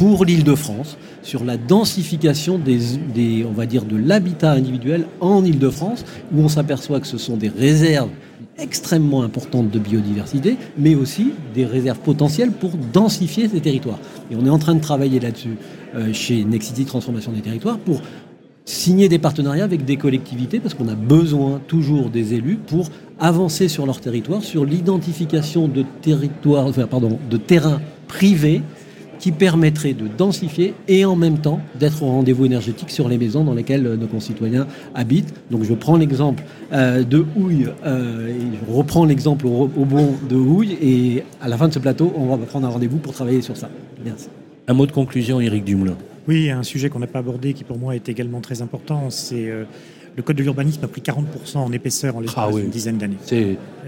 pour 0.00 0.24
l'Île-de-France 0.24 0.96
sur 1.22 1.44
la 1.44 1.58
densification 1.58 2.58
des, 2.58 3.44
on 3.44 3.52
va 3.52 3.66
dire, 3.66 3.84
de 3.84 3.98
l'habitat 3.98 4.52
individuel 4.52 5.04
en 5.20 5.44
Île-de-France, 5.44 6.06
où 6.34 6.40
on 6.40 6.48
s'aperçoit 6.48 7.00
que 7.00 7.06
ce 7.06 7.18
sont 7.18 7.36
des 7.36 7.50
réserves 7.50 8.08
extrêmement 8.58 9.22
importantes 9.22 9.70
de 9.70 9.78
biodiversité, 9.78 10.56
mais 10.78 10.94
aussi 10.94 11.34
des 11.54 11.66
réserves 11.66 11.98
potentielles 11.98 12.50
pour 12.50 12.70
densifier 12.94 13.46
ces 13.46 13.60
territoires. 13.60 13.98
Et 14.30 14.36
on 14.36 14.46
est 14.46 14.50
en 14.50 14.58
train 14.58 14.74
de 14.74 14.80
travailler 14.80 15.20
là-dessus 15.20 15.58
euh, 15.94 16.14
chez 16.14 16.44
Nexity 16.44 16.86
Transformation 16.86 17.32
des 17.32 17.42
Territoires 17.42 17.78
pour 17.78 18.00
signer 18.64 19.10
des 19.10 19.18
partenariats 19.18 19.64
avec 19.64 19.84
des 19.84 19.98
collectivités, 19.98 20.60
parce 20.60 20.72
qu'on 20.72 20.88
a 20.88 20.94
besoin 20.94 21.60
toujours 21.66 22.08
des 22.08 22.32
élus 22.32 22.56
pour 22.56 22.88
avancer 23.18 23.68
sur 23.68 23.84
leur 23.84 24.00
territoire, 24.00 24.42
sur 24.42 24.64
l'identification 24.64 25.68
de 25.68 25.84
territoires, 26.00 26.64
enfin, 26.64 26.86
pardon, 26.86 27.18
de 27.28 27.36
terrains 27.36 27.82
privés 28.08 28.62
qui 29.20 29.32
permettrait 29.32 29.92
de 29.92 30.08
densifier 30.08 30.74
et 30.88 31.04
en 31.04 31.14
même 31.14 31.38
temps 31.38 31.60
d'être 31.78 32.02
au 32.02 32.06
rendez-vous 32.06 32.46
énergétique 32.46 32.90
sur 32.90 33.08
les 33.08 33.18
maisons 33.18 33.44
dans 33.44 33.54
lesquelles 33.54 33.82
nos 33.82 34.06
concitoyens 34.06 34.66
habitent. 34.94 35.32
Donc 35.50 35.62
je 35.62 35.74
prends 35.74 35.96
l'exemple 35.96 36.42
euh, 36.72 37.04
de 37.04 37.24
Houille, 37.36 37.68
euh, 37.84 38.28
et 38.28 38.66
je 38.66 38.72
reprends 38.72 39.04
l'exemple 39.04 39.46
au, 39.46 39.68
bon 39.68 40.14
de 40.28 40.36
Houille, 40.36 40.76
et 40.80 41.22
à 41.40 41.48
la 41.48 41.56
fin 41.56 41.68
de 41.68 41.74
ce 41.74 41.78
plateau, 41.78 42.12
on 42.16 42.34
va 42.34 42.38
prendre 42.46 42.66
un 42.66 42.70
rendez-vous 42.70 42.96
pour 42.96 43.12
travailler 43.12 43.42
sur 43.42 43.56
ça. 43.56 43.68
Merci. 44.04 44.28
Un 44.66 44.72
mot 44.72 44.86
de 44.86 44.92
conclusion, 44.92 45.40
Éric 45.40 45.64
Dumoulin. 45.64 45.96
Oui, 46.26 46.50
un 46.50 46.62
sujet 46.62 46.88
qu'on 46.88 47.00
n'a 47.00 47.06
pas 47.06 47.18
abordé, 47.18 47.52
qui 47.52 47.64
pour 47.64 47.78
moi 47.78 47.94
est 47.94 48.08
également 48.08 48.40
très 48.40 48.62
important, 48.62 49.10
c'est... 49.10 49.48
Euh, 49.48 49.64
le 50.16 50.24
code 50.24 50.36
de 50.36 50.42
l'urbanisme 50.42 50.84
a 50.84 50.88
pris 50.88 51.00
40% 51.00 51.58
en 51.58 51.72
épaisseur 51.72 52.16
en 52.16 52.20
l'espace 52.20 52.52
ah 52.52 52.52
d'une 52.52 52.68
dizaine 52.68 52.98
d'années. 52.98 53.16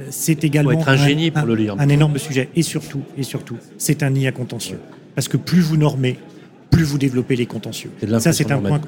C'est 0.09 0.45
également 0.45 0.71
être 0.71 0.89
un, 0.89 0.97
génie 0.97 1.33
pour 1.33 1.47
le 1.47 1.57
lire. 1.57 1.75
un 1.77 1.89
énorme 1.89 2.17
sujet. 2.17 2.49
Et 2.55 2.63
surtout, 2.63 3.03
et 3.19 3.25
surtout, 3.25 3.57
c'est 3.77 4.05
un 4.05 4.11
nid 4.11 4.29
à 4.29 4.33
contentieux. 4.33 4.79
Parce 5.15 5.29
que 5.29 5.37
plus 5.37 5.61
vous 5.61 5.77
normez, 5.77 6.19
plus 6.71 6.85
vous 6.85 6.99
développez 6.99 7.37
les 7.37 7.47
contentieux. 7.47 7.91
Ça, 8.19 8.33
c'est 8.33 8.51
un 8.51 8.59
point. 8.59 8.81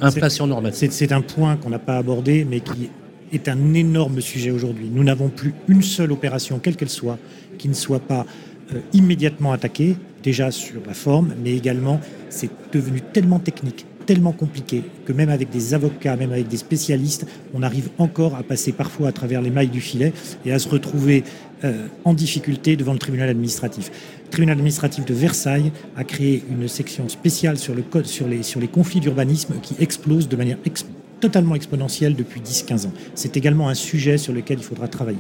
C'est 0.73 1.13
un 1.13 1.21
point 1.21 1.57
qu'on 1.57 1.71
n'a 1.71 1.79
pas 1.79 1.99
abordé, 1.99 2.47
mais 2.49 2.61
qui 2.61 2.91
est 3.33 3.49
un 3.49 3.75
énorme 3.75 4.21
sujet 4.21 4.51
aujourd'hui. 4.51 4.91
Nous 4.93 5.05
n'avons 5.05 5.29
plus 5.29 5.55
une 5.69 5.83
seule 5.83 6.13
opération, 6.13 6.59
quelle 6.59 6.77
qu'elle 6.77 6.89
soit, 6.89 7.19
qui 7.59 7.69
ne 7.69 7.75
soit 7.75 8.01
pas 8.01 8.27
euh, 8.73 8.81
immédiatement 8.93 9.53
attaquée, 9.53 9.97
déjà 10.23 10.51
sur 10.51 10.81
la 10.87 10.95
forme, 10.95 11.35
mais 11.43 11.55
également, 11.55 12.01
c'est 12.31 12.49
devenu 12.73 13.01
tellement 13.01 13.39
technique, 13.39 13.85
tellement 14.07 14.33
compliqué 14.33 14.83
que 15.05 15.13
même 15.13 15.29
avec 15.29 15.51
des 15.51 15.75
avocats, 15.75 16.17
même 16.17 16.33
avec 16.33 16.49
des 16.49 16.57
spécialistes, 16.57 17.27
on 17.53 17.63
arrive 17.63 17.91
encore 17.99 18.35
à 18.37 18.43
passer 18.43 18.73
parfois 18.73 19.09
à 19.09 19.13
travers 19.13 19.43
les 19.43 19.51
mailles 19.51 19.69
du 19.69 19.81
filet 19.81 20.13
et 20.47 20.53
à 20.53 20.59
se 20.59 20.69
retrouver 20.69 21.25
euh, 21.65 21.87
en 22.05 22.13
difficulté 22.15 22.77
devant 22.77 22.93
le 22.93 22.99
tribunal 22.99 23.29
administratif. 23.29 23.91
Le 24.25 24.31
tribunal 24.31 24.57
administratif 24.57 25.05
de 25.05 25.15
Versailles 25.15 25.73
a 25.97 26.05
créé 26.05 26.43
une 26.51 26.69
section 26.69 27.09
spéciale 27.09 27.57
sur 27.59 27.75
le 27.75 27.83
code 27.83 28.07
sur 28.07 28.29
les, 28.29 28.43
sur 28.43 28.61
les 28.61 28.69
conflits 28.69 29.01
d'urbanisme 29.01 29.55
qui 29.63 29.75
explose 29.81 30.29
de 30.29 30.37
manière 30.37 30.59
totalement 31.21 31.55
exponentielle 31.55 32.15
depuis 32.15 32.41
10-15 32.41 32.87
ans. 32.87 32.93
C'est 33.15 33.37
également 33.37 33.69
un 33.69 33.75
sujet 33.75 34.19
sur 34.19 34.33
lequel 34.33 34.59
il 34.59 34.65
faudra 34.65 34.89
travailler. 34.89 35.19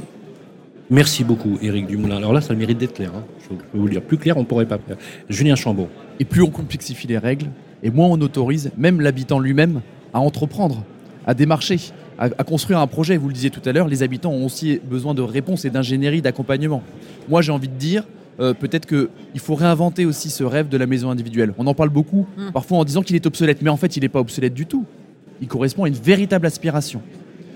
Merci 0.90 1.24
beaucoup, 1.24 1.58
Éric 1.62 1.86
Dumoulin. 1.86 2.18
Alors 2.18 2.34
là, 2.34 2.42
ça 2.42 2.54
mérite 2.54 2.76
d'être 2.76 2.94
clair. 2.94 3.12
Hein. 3.14 3.24
Je 3.42 3.56
peux 3.56 3.78
vous 3.78 3.86
le 3.86 3.92
dire. 3.92 4.02
Plus 4.02 4.18
clair, 4.18 4.36
on 4.36 4.40
ne 4.40 4.44
pourrait 4.44 4.66
pas 4.66 4.78
faire. 4.78 4.96
Julien 5.30 5.56
Chambon. 5.56 5.88
Et 6.20 6.26
plus 6.26 6.42
on 6.42 6.50
complexifie 6.50 7.06
les 7.06 7.16
règles, 7.16 7.46
et 7.82 7.90
moins 7.90 8.08
on 8.08 8.20
autorise 8.20 8.70
même 8.76 9.00
l'habitant 9.00 9.38
lui-même 9.38 9.80
à 10.12 10.20
entreprendre, 10.20 10.84
à 11.26 11.32
démarcher, 11.32 11.78
à, 12.18 12.28
construire 12.44 12.78
un 12.78 12.86
projet. 12.86 13.16
Vous 13.16 13.28
le 13.28 13.34
disiez 13.34 13.50
tout 13.50 13.62
à 13.64 13.72
l'heure, 13.72 13.88
les 13.88 14.02
habitants 14.02 14.30
ont 14.30 14.46
aussi 14.46 14.80
besoin 14.84 15.14
de 15.14 15.22
réponses 15.22 15.64
et 15.64 15.70
d'ingénierie, 15.70 16.22
d'accompagnement. 16.22 16.82
Moi, 17.28 17.42
j'ai 17.42 17.52
envie 17.52 17.68
de 17.68 17.74
dire, 17.74 18.04
euh, 18.40 18.54
peut-être 18.54 18.86
qu'il 18.86 19.40
faut 19.40 19.54
réinventer 19.54 20.06
aussi 20.06 20.30
ce 20.30 20.44
rêve 20.44 20.68
de 20.68 20.76
la 20.76 20.86
maison 20.86 21.10
individuelle. 21.10 21.54
On 21.58 21.66
en 21.66 21.74
parle 21.74 21.90
beaucoup, 21.90 22.26
mmh. 22.36 22.52
parfois 22.52 22.78
en 22.78 22.84
disant 22.84 23.02
qu'il 23.02 23.16
est 23.16 23.26
obsolète, 23.26 23.62
mais 23.62 23.70
en 23.70 23.76
fait, 23.76 23.96
il 23.96 24.00
n'est 24.00 24.08
pas 24.08 24.20
obsolète 24.20 24.54
du 24.54 24.66
tout. 24.66 24.84
Il 25.40 25.48
correspond 25.48 25.84
à 25.84 25.88
une 25.88 25.94
véritable 25.94 26.46
aspiration. 26.46 27.02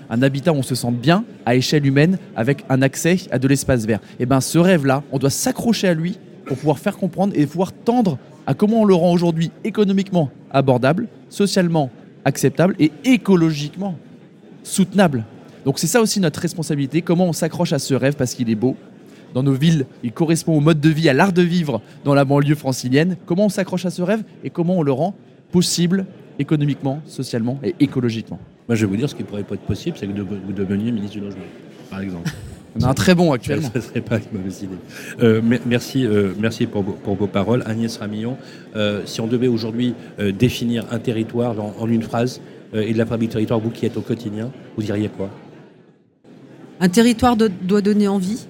Un 0.09 0.21
habitat 0.21 0.51
où 0.51 0.55
on 0.55 0.63
se 0.63 0.75
sent 0.75 0.91
bien, 0.91 1.23
à 1.45 1.55
échelle 1.55 1.85
humaine, 1.85 2.17
avec 2.35 2.65
un 2.69 2.81
accès 2.81 3.17
à 3.31 3.39
de 3.39 3.47
l'espace 3.47 3.85
vert. 3.85 3.99
Et 4.13 4.23
eh 4.23 4.25
bien, 4.25 4.41
ce 4.41 4.57
rêve-là, 4.57 5.03
on 5.11 5.19
doit 5.19 5.29
s'accrocher 5.29 5.87
à 5.87 5.93
lui 5.93 6.17
pour 6.45 6.57
pouvoir 6.57 6.79
faire 6.79 6.97
comprendre 6.97 7.33
et 7.35 7.45
pouvoir 7.45 7.71
tendre 7.71 8.17
à 8.47 8.55
comment 8.55 8.81
on 8.81 8.85
le 8.85 8.95
rend 8.95 9.11
aujourd'hui 9.11 9.51
économiquement 9.63 10.31
abordable, 10.51 11.07
socialement 11.29 11.91
acceptable 12.25 12.75
et 12.79 12.91
écologiquement 13.05 13.95
soutenable. 14.63 15.25
Donc 15.65 15.79
c'est 15.79 15.87
ça 15.87 16.01
aussi 16.01 16.19
notre 16.19 16.39
responsabilité, 16.39 17.01
comment 17.01 17.25
on 17.25 17.33
s'accroche 17.33 17.73
à 17.73 17.79
ce 17.79 17.93
rêve 17.93 18.15
parce 18.15 18.33
qu'il 18.33 18.49
est 18.49 18.55
beau. 18.55 18.75
Dans 19.33 19.43
nos 19.43 19.53
villes, 19.53 19.85
il 20.03 20.11
correspond 20.11 20.57
au 20.57 20.59
mode 20.59 20.79
de 20.79 20.89
vie, 20.89 21.07
à 21.07 21.13
l'art 21.13 21.33
de 21.33 21.43
vivre 21.43 21.81
dans 22.03 22.15
la 22.15 22.25
banlieue 22.25 22.55
francilienne. 22.55 23.15
Comment 23.27 23.45
on 23.45 23.49
s'accroche 23.49 23.85
à 23.85 23.91
ce 23.91 24.01
rêve 24.01 24.23
et 24.43 24.49
comment 24.49 24.77
on 24.77 24.83
le 24.83 24.91
rend 24.91 25.13
possible 25.51 26.05
économiquement, 26.39 27.01
socialement 27.05 27.59
et 27.63 27.75
écologiquement. 27.79 28.39
Moi 28.67 28.75
je 28.75 28.85
vais 28.85 28.89
vous 28.89 28.97
dire 28.97 29.09
ce 29.09 29.15
qui 29.15 29.23
pourrait 29.23 29.43
pas 29.43 29.55
être 29.55 29.61
possible, 29.61 29.97
c'est 29.99 30.07
que 30.07 30.19
vous 30.21 30.53
deveniez 30.53 30.91
ministre 30.91 31.17
du 31.17 31.21
logement, 31.21 31.43
par 31.89 31.99
exemple. 32.01 32.31
On 32.79 32.83
a 32.83 32.89
un 32.89 32.93
très 32.93 33.15
bon 33.15 33.31
actuellement. 33.31 33.69
Ça 33.73 33.79
ne 33.79 33.83
serait 33.83 34.01
pas 34.01 34.17
une 34.17 34.37
mauvaise 34.39 34.61
idée. 34.61 34.75
Euh, 35.21 35.41
merci, 35.65 36.05
euh, 36.05 36.33
merci 36.39 36.67
pour, 36.67 36.83
vos 36.83 37.27
paroles. 37.27 37.63
Agnès 37.65 37.97
Ramillon, 37.97 38.37
euh, 38.75 39.01
si 39.05 39.21
on 39.21 39.27
devait 39.27 39.47
aujourd'hui 39.47 39.95
définir 40.37 40.85
un 40.91 40.99
territoire 40.99 41.55
en, 41.59 41.87
une 41.87 42.03
phrase 42.03 42.41
et 42.73 42.93
de 42.93 42.97
la 42.97 43.05
fabrique 43.05 43.31
territoire, 43.31 43.59
vous 43.59 43.69
qui 43.69 43.85
êtes 43.85 43.97
au 43.97 44.01
quotidien, 44.01 44.51
vous 44.75 44.83
diriez 44.83 45.09
quoi? 45.09 45.29
Un 46.79 46.89
territoire 46.89 47.35
doit 47.35 47.81
donner 47.81 48.07
envie. 48.07 48.45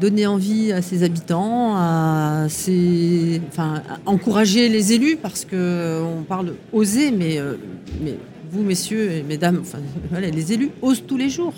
Donner 0.00 0.26
envie 0.26 0.72
à 0.72 0.82
ses 0.82 1.04
habitants, 1.04 1.76
à 1.76 2.46
ses, 2.48 3.40
enfin, 3.48 3.82
encourager 4.06 4.68
les 4.68 4.92
élus, 4.92 5.16
parce 5.16 5.44
qu'on 5.44 6.24
parle 6.28 6.54
oser, 6.72 7.12
mais, 7.12 7.38
mais 8.02 8.16
vous, 8.50 8.62
messieurs 8.62 9.12
et 9.12 9.22
mesdames, 9.22 9.62
les 10.20 10.52
élus 10.52 10.70
osent 10.82 11.04
tous 11.06 11.16
les 11.16 11.28
jours. 11.28 11.54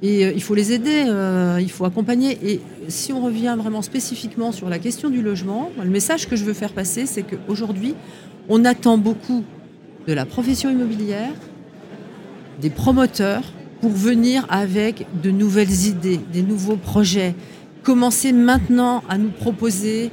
Et 0.00 0.24
euh, 0.24 0.32
il 0.34 0.42
faut 0.42 0.54
les 0.54 0.72
aider, 0.72 1.04
euh, 1.06 1.58
il 1.60 1.70
faut 1.70 1.84
accompagner. 1.84 2.38
Et 2.44 2.60
si 2.88 3.12
on 3.12 3.20
revient 3.20 3.56
vraiment 3.58 3.82
spécifiquement 3.82 4.52
sur 4.52 4.68
la 4.68 4.78
question 4.78 5.10
du 5.10 5.22
logement, 5.22 5.70
le 5.82 5.90
message 5.90 6.28
que 6.28 6.36
je 6.36 6.44
veux 6.44 6.52
faire 6.52 6.72
passer, 6.72 7.06
c'est 7.06 7.22
qu'aujourd'hui, 7.22 7.94
on 8.48 8.64
attend 8.64 8.96
beaucoup 8.96 9.44
de 10.08 10.14
la 10.14 10.24
profession 10.24 10.70
immobilière, 10.70 11.34
des 12.62 12.70
promoteurs, 12.70 13.42
pour 13.82 13.90
venir 13.90 14.46
avec 14.48 15.06
de 15.22 15.30
nouvelles 15.30 15.86
idées, 15.86 16.18
des 16.32 16.42
nouveaux 16.42 16.76
projets. 16.76 17.34
Commencer 17.82 18.32
maintenant 18.32 19.04
à 19.08 19.18
nous 19.18 19.28
proposer 19.28 20.10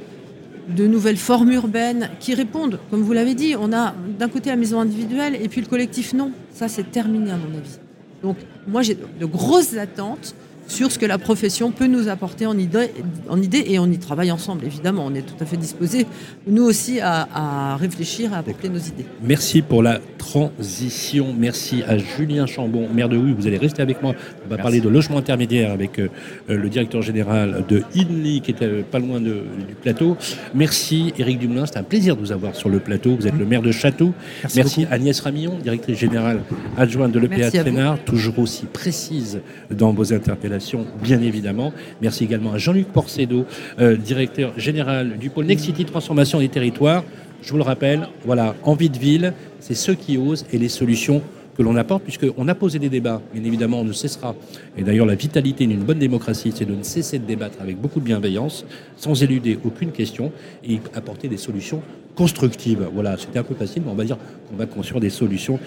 de 0.67 0.85
nouvelles 0.85 1.17
formes 1.17 1.51
urbaines 1.51 2.09
qui 2.19 2.33
répondent, 2.33 2.79
comme 2.91 3.01
vous 3.03 3.13
l'avez 3.13 3.35
dit, 3.35 3.55
on 3.57 3.71
a 3.71 3.95
d'un 4.19 4.27
côté 4.27 4.49
la 4.49 4.57
maison 4.57 4.81
individuelle 4.81 5.37
et 5.41 5.47
puis 5.47 5.61
le 5.61 5.67
collectif 5.67 6.13
non. 6.13 6.31
Ça, 6.51 6.67
c'est 6.67 6.91
terminé 6.91 7.31
à 7.31 7.37
mon 7.37 7.57
avis. 7.57 7.79
Donc 8.21 8.35
moi, 8.67 8.81
j'ai 8.81 8.95
de 8.95 9.25
grosses 9.25 9.77
attentes 9.77 10.35
sur 10.68 10.91
ce 10.91 10.99
que 10.99 11.05
la 11.05 11.18
profession 11.18 11.72
peut 11.72 11.88
nous 11.88 12.07
apporter 12.07 12.45
en 12.45 12.57
idée, 12.57 12.91
en 13.30 13.41
idée 13.41 13.63
et 13.68 13.80
on 13.80 13.86
y 13.88 13.97
travaille 13.97 14.32
ensemble, 14.32 14.66
évidemment. 14.66 15.05
On 15.05 15.13
est 15.13 15.22
tout 15.22 15.36
à 15.39 15.45
fait 15.45 15.57
disposés, 15.57 16.05
nous 16.47 16.63
aussi, 16.63 16.99
à, 17.01 17.78
réfléchir, 17.78 18.34
à 18.34 18.38
apporter 18.38 18.70
nos 18.70 18.80
idées. 18.80 19.05
Merci 19.22 19.61
pour 19.61 19.84
la 19.84 19.99
transition. 20.18 21.36
Merci 21.38 21.84
à 21.88 21.97
Julien 21.97 22.45
Chambon, 22.45 22.88
maire 22.93 23.09
de 23.09 23.18
Houille. 23.18 23.36
Vous 23.38 23.47
allez 23.47 23.57
rester 23.57 23.82
avec 23.82 24.01
moi. 24.01 24.13
On 24.45 24.49
va 24.49 24.57
parler 24.57 24.82
de 24.82 24.89
logement 24.89 25.18
intermédiaire 25.18 25.72
avec 25.72 25.99
euh, 25.99 26.09
le 26.47 26.70
directeur 26.70 27.01
général 27.01 27.63
de 27.68 27.84
INLI, 27.95 28.41
qui 28.41 28.51
était 28.51 28.66
euh, 28.66 28.82
pas 28.89 28.99
loin 28.99 29.20
du 29.20 29.34
plateau. 29.82 30.18
Merci 30.53 31.13
Éric 31.18 31.39
Dumoulin, 31.39 31.66
c'est 31.66 31.78
un 31.78 31.84
plaisir 31.84 32.16
de 32.16 32.22
vous 32.22 32.32
avoir 32.32 32.55
sur 32.55 32.70
le 32.70 32.80
plateau. 32.80 33.16
Vous 33.16 33.28
êtes 33.28 33.38
le 33.38 33.45
maire 33.45 33.61
de 33.61 33.72
Château. 33.72 34.13
Merci, 34.55 34.86
Agnès 34.89 35.20
Ramillon, 35.20 35.59
directrice 35.59 35.97
générale 35.97 36.41
adjointe 36.78 37.11
de 37.11 37.20
l'EPA 37.20 37.49
de 37.49 37.97
toujours 38.05 38.39
aussi 38.39 38.66
précise 38.66 39.41
dans 39.70 39.91
vos 39.91 40.13
interpellations 40.13 40.54
bien 41.01 41.21
évidemment. 41.21 41.73
Merci 42.01 42.23
également 42.23 42.53
à 42.53 42.57
Jean-Luc 42.57 42.87
Porcedo, 42.87 43.45
euh, 43.79 43.95
directeur 43.95 44.57
général 44.57 45.17
du 45.17 45.29
pôle 45.29 45.45
Nexity 45.45 45.85
Transformation 45.85 46.39
des 46.39 46.49
territoires. 46.49 47.03
Je 47.41 47.51
vous 47.51 47.57
le 47.57 47.63
rappelle, 47.63 48.07
voilà, 48.25 48.55
envie 48.63 48.89
de 48.89 48.97
ville, 48.97 49.33
c'est 49.59 49.75
ceux 49.75 49.93
qui 49.93 50.17
osent 50.17 50.45
et 50.51 50.57
les 50.57 50.69
solutions 50.69 51.21
que 51.55 51.63
l'on 51.63 51.75
apporte, 51.75 52.03
puisqu'on 52.03 52.47
a 52.47 52.55
posé 52.55 52.79
des 52.79 52.89
débats, 52.89 53.21
bien 53.33 53.43
évidemment, 53.43 53.79
on 53.79 53.85
ne 53.85 53.93
cessera. 53.93 54.35
Et 54.77 54.83
d'ailleurs, 54.83 55.05
la 55.05 55.15
vitalité 55.15 55.65
d'une 55.65 55.83
bonne 55.83 55.99
démocratie, 55.99 56.51
c'est 56.53 56.65
de 56.65 56.75
ne 56.75 56.83
cesser 56.83 57.17
de 57.19 57.25
débattre 57.25 57.61
avec 57.61 57.79
beaucoup 57.79 57.99
de 57.99 58.05
bienveillance, 58.05 58.65
sans 58.97 59.23
éluder 59.23 59.57
aucune 59.63 59.91
question, 59.91 60.31
et 60.67 60.79
apporter 60.93 61.27
des 61.27 61.37
solutions 61.37 61.81
constructives. 62.16 62.88
Voilà, 62.93 63.18
c'était 63.18 63.39
un 63.39 63.43
peu 63.43 63.55
facile, 63.55 63.84
mais 63.86 63.91
on 63.91 63.95
va 63.95 64.05
dire 64.05 64.18
qu'on 64.49 64.55
va 64.55 64.66
construire 64.66 65.01
des 65.01 65.09
solutions 65.09 65.59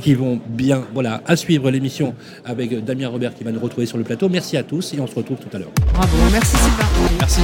qui 0.00 0.14
vont 0.14 0.40
bien. 0.46 0.84
Voilà, 0.92 1.22
à 1.26 1.36
suivre 1.36 1.70
l'émission 1.70 2.14
avec 2.44 2.84
Damien 2.84 3.08
Robert 3.08 3.34
qui 3.34 3.44
va 3.44 3.52
nous 3.52 3.60
retrouver 3.60 3.86
sur 3.86 3.98
le 3.98 4.04
plateau. 4.04 4.28
Merci 4.28 4.56
à 4.56 4.62
tous 4.62 4.94
et 4.94 5.00
on 5.00 5.06
se 5.06 5.14
retrouve 5.14 5.38
tout 5.38 5.54
à 5.54 5.58
l'heure. 5.58 5.72
Bravo, 5.94 6.16
merci 6.30 6.56
Sylvain. 6.56 7.16
Merci. 7.18 7.40